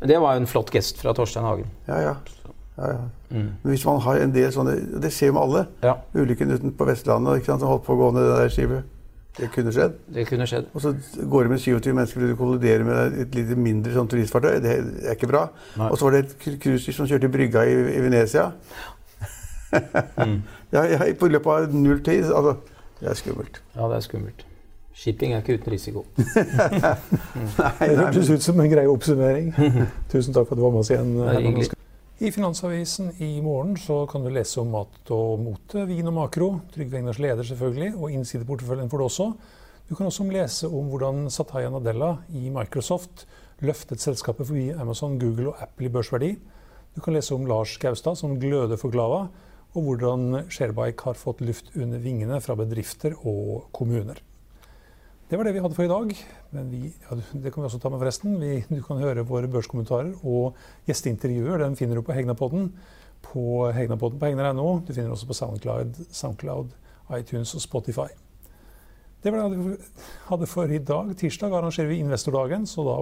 Men 0.00 0.08
det 0.08 0.20
var 0.20 0.34
jo 0.34 0.40
en 0.40 0.46
flott 0.46 0.70
gest 0.70 1.00
fra 1.00 1.12
Torstein 1.14 1.44
Hagen. 1.44 1.66
Ja, 1.88 2.00
ja. 2.00 2.14
ja, 2.78 2.86
ja. 2.92 2.98
Men 3.30 3.56
hvis 3.64 3.84
man 3.86 4.00
har 4.00 4.16
en 4.16 4.32
del 4.32 4.50
sånne 4.52 5.00
Det 5.00 5.10
skjer 5.12 5.32
med 5.32 5.42
alle. 5.42 5.66
Ja, 5.82 5.96
Ulykken 6.14 6.52
uten 6.52 6.72
på 6.72 6.86
Vestlandet 6.86 7.40
ikke 7.40 7.46
sant, 7.52 7.60
som 7.60 7.68
holdt 7.68 7.84
på 7.84 7.96
å 7.96 7.98
gå 7.98 8.12
ned 8.14 8.22
det 8.28 8.36
der 8.38 8.48
skipet. 8.48 8.84
Det 9.38 9.48
kunne 9.54 9.70
skjedd. 9.72 9.92
det 10.14 10.24
kunne 10.28 10.46
skjedd. 10.50 10.66
Og 10.74 10.82
så 10.82 10.90
går 11.30 11.42
det 11.46 11.50
med 11.52 11.60
27 11.62 11.92
mennesker 11.94 12.22
og 12.24 12.28
du 12.32 12.36
kolliderer 12.40 12.84
med 12.84 13.18
et 13.22 13.34
litt 13.38 13.52
mindre 13.58 13.92
sånn 13.94 14.08
turistfartøy. 14.10 14.58
Det 14.64 14.72
er 15.06 15.14
ikke 15.14 15.28
bra. 15.30 15.44
Nei. 15.78 15.88
Og 15.92 15.98
så 16.00 16.08
var 16.08 16.16
det 16.16 16.24
et 16.24 16.34
cru- 16.42 16.58
cruiseskip 16.64 16.94
som 16.98 17.06
kjørte 17.10 17.30
i 17.30 17.34
brygga 17.36 17.62
i, 17.70 17.76
i 17.94 18.00
Venezia. 18.02 18.48
ja, 20.74 20.82
ja, 20.90 20.98
på 21.20 21.28
løpet 21.30 21.46
av 21.54 21.74
null 21.74 22.02
tid. 22.02 22.24
Altså, 22.32 22.56
det 23.00 23.10
er 23.12 23.18
skummelt. 23.22 23.60
Ja, 23.76 23.86
det 23.92 23.96
er 24.00 24.06
skummelt. 24.08 24.44
Shipping 24.98 25.30
er 25.36 25.44
ikke 25.44 25.60
uten 25.60 25.72
risiko. 25.72 26.02
Det 27.78 27.96
hørtes 27.96 28.30
ut 28.34 28.42
som 28.42 28.58
en 28.60 28.70
grei 28.72 28.86
oppsummering. 28.90 29.52
Tusen 30.12 30.34
takk 30.34 30.48
for 30.48 30.56
at 30.56 30.58
du 30.58 30.64
var 30.64 30.72
med 30.74 30.82
oss 30.82 30.90
igjen. 30.90 31.12
Oskar. 31.62 31.78
I 32.18 32.32
Finansavisen 32.34 33.12
i 33.22 33.36
morgen 33.38 33.76
så 33.78 34.00
kan 34.10 34.24
du 34.24 34.32
lese 34.34 34.58
om 34.58 34.72
mat 34.74 35.10
og 35.14 35.38
mote, 35.38 35.84
vin 35.86 36.08
og 36.10 36.16
makro. 36.16 36.48
Trygve 36.74 36.98
Egners 36.98 37.20
leder 37.22 37.46
selvfølgelig, 37.46 37.92
og 37.94 38.10
innsideporteføljen 38.10 38.88
får 38.90 38.98
du 38.98 39.04
også. 39.04 39.26
Du 39.86 39.92
kan 39.94 40.08
også 40.08 40.26
lese 40.26 40.66
om 40.66 40.88
hvordan 40.90 41.28
Sataya 41.30 41.70
Nadella 41.70 42.16
i 42.34 42.50
Microsoft 42.50 43.22
løftet 43.62 44.02
selskapet 44.02 44.50
forbi 44.50 44.64
Amazon, 44.74 45.14
Google 45.22 45.52
og 45.52 45.62
Apple 45.62 45.86
i 45.86 45.92
børsverdi. 45.94 46.32
Du 46.96 46.98
kan 47.04 47.14
lese 47.14 47.38
om 47.38 47.46
Lars 47.46 47.76
Gaustad 47.78 48.18
som 48.18 48.34
gløder 48.42 48.82
for 48.82 48.90
Glava, 48.90 49.28
og 49.78 49.86
hvordan 49.86 50.50
Sharebike 50.50 51.06
har 51.06 51.22
fått 51.22 51.46
luft 51.46 51.70
under 51.78 52.02
vingene 52.02 52.42
fra 52.42 52.58
bedrifter 52.58 53.14
og 53.22 53.70
kommuner. 53.70 54.18
Det 55.28 55.36
var 55.36 55.44
det 55.44 55.52
vi 55.52 55.60
hadde 55.60 55.76
for 55.76 55.84
i 55.84 55.90
dag. 55.90 56.12
Men 56.56 56.70
vi, 56.72 56.86
ja, 56.88 57.16
det 57.16 57.52
kan 57.52 57.62
vi 57.62 57.68
også 57.68 57.80
ta 57.82 57.90
med 57.92 58.00
forresten. 58.00 58.38
Vi, 58.40 58.62
du 58.68 58.80
kan 58.84 59.02
høre 59.02 59.26
våre 59.28 59.50
børskommentarer 59.52 60.14
og 60.24 60.56
gjesteintervjuer. 60.88 61.60
Den 61.60 61.76
finner 61.76 62.00
du 62.00 62.06
på 62.06 62.16
Hegnapodden 62.16 62.70
på 63.22 63.72
Hegnapodden 63.74 64.18
på 64.18 64.26
hegnar.no. 64.26 64.80
Du 64.86 64.94
finner 64.94 65.10
også 65.10 65.26
på 65.26 65.36
SoundCloud, 65.36 66.00
SoundCloud, 66.10 66.72
iTunes 67.18 67.54
og 67.54 67.60
Spotify. 67.60 68.08
Det 69.22 69.32
var 69.34 69.48
det 69.50 69.58
vi 69.58 69.76
hadde 70.28 70.46
for 70.46 70.70
i 70.70 70.78
dag. 70.78 71.12
Tirsdag 71.18 71.52
arrangerer 71.52 71.90
vi 71.90 71.98
Investordagen, 71.98 72.66
så 72.66 72.86
da 72.86 72.96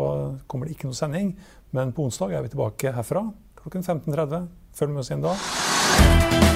kommer 0.49 0.67
det 0.67 0.77
ikke 0.77 0.91
noe 0.91 0.97
sending. 0.97 1.35
Men 1.77 1.93
på 1.93 2.09
onsdag 2.09 2.33
er 2.33 2.47
vi 2.47 2.55
tilbake 2.57 2.95
herfra 2.97 3.29
klokken 3.61 3.85
15.30. 3.85 4.47
Følg 4.77 4.95
med 4.95 5.05
oss 5.05 5.13
igjen 5.13 5.27
da. 5.29 6.56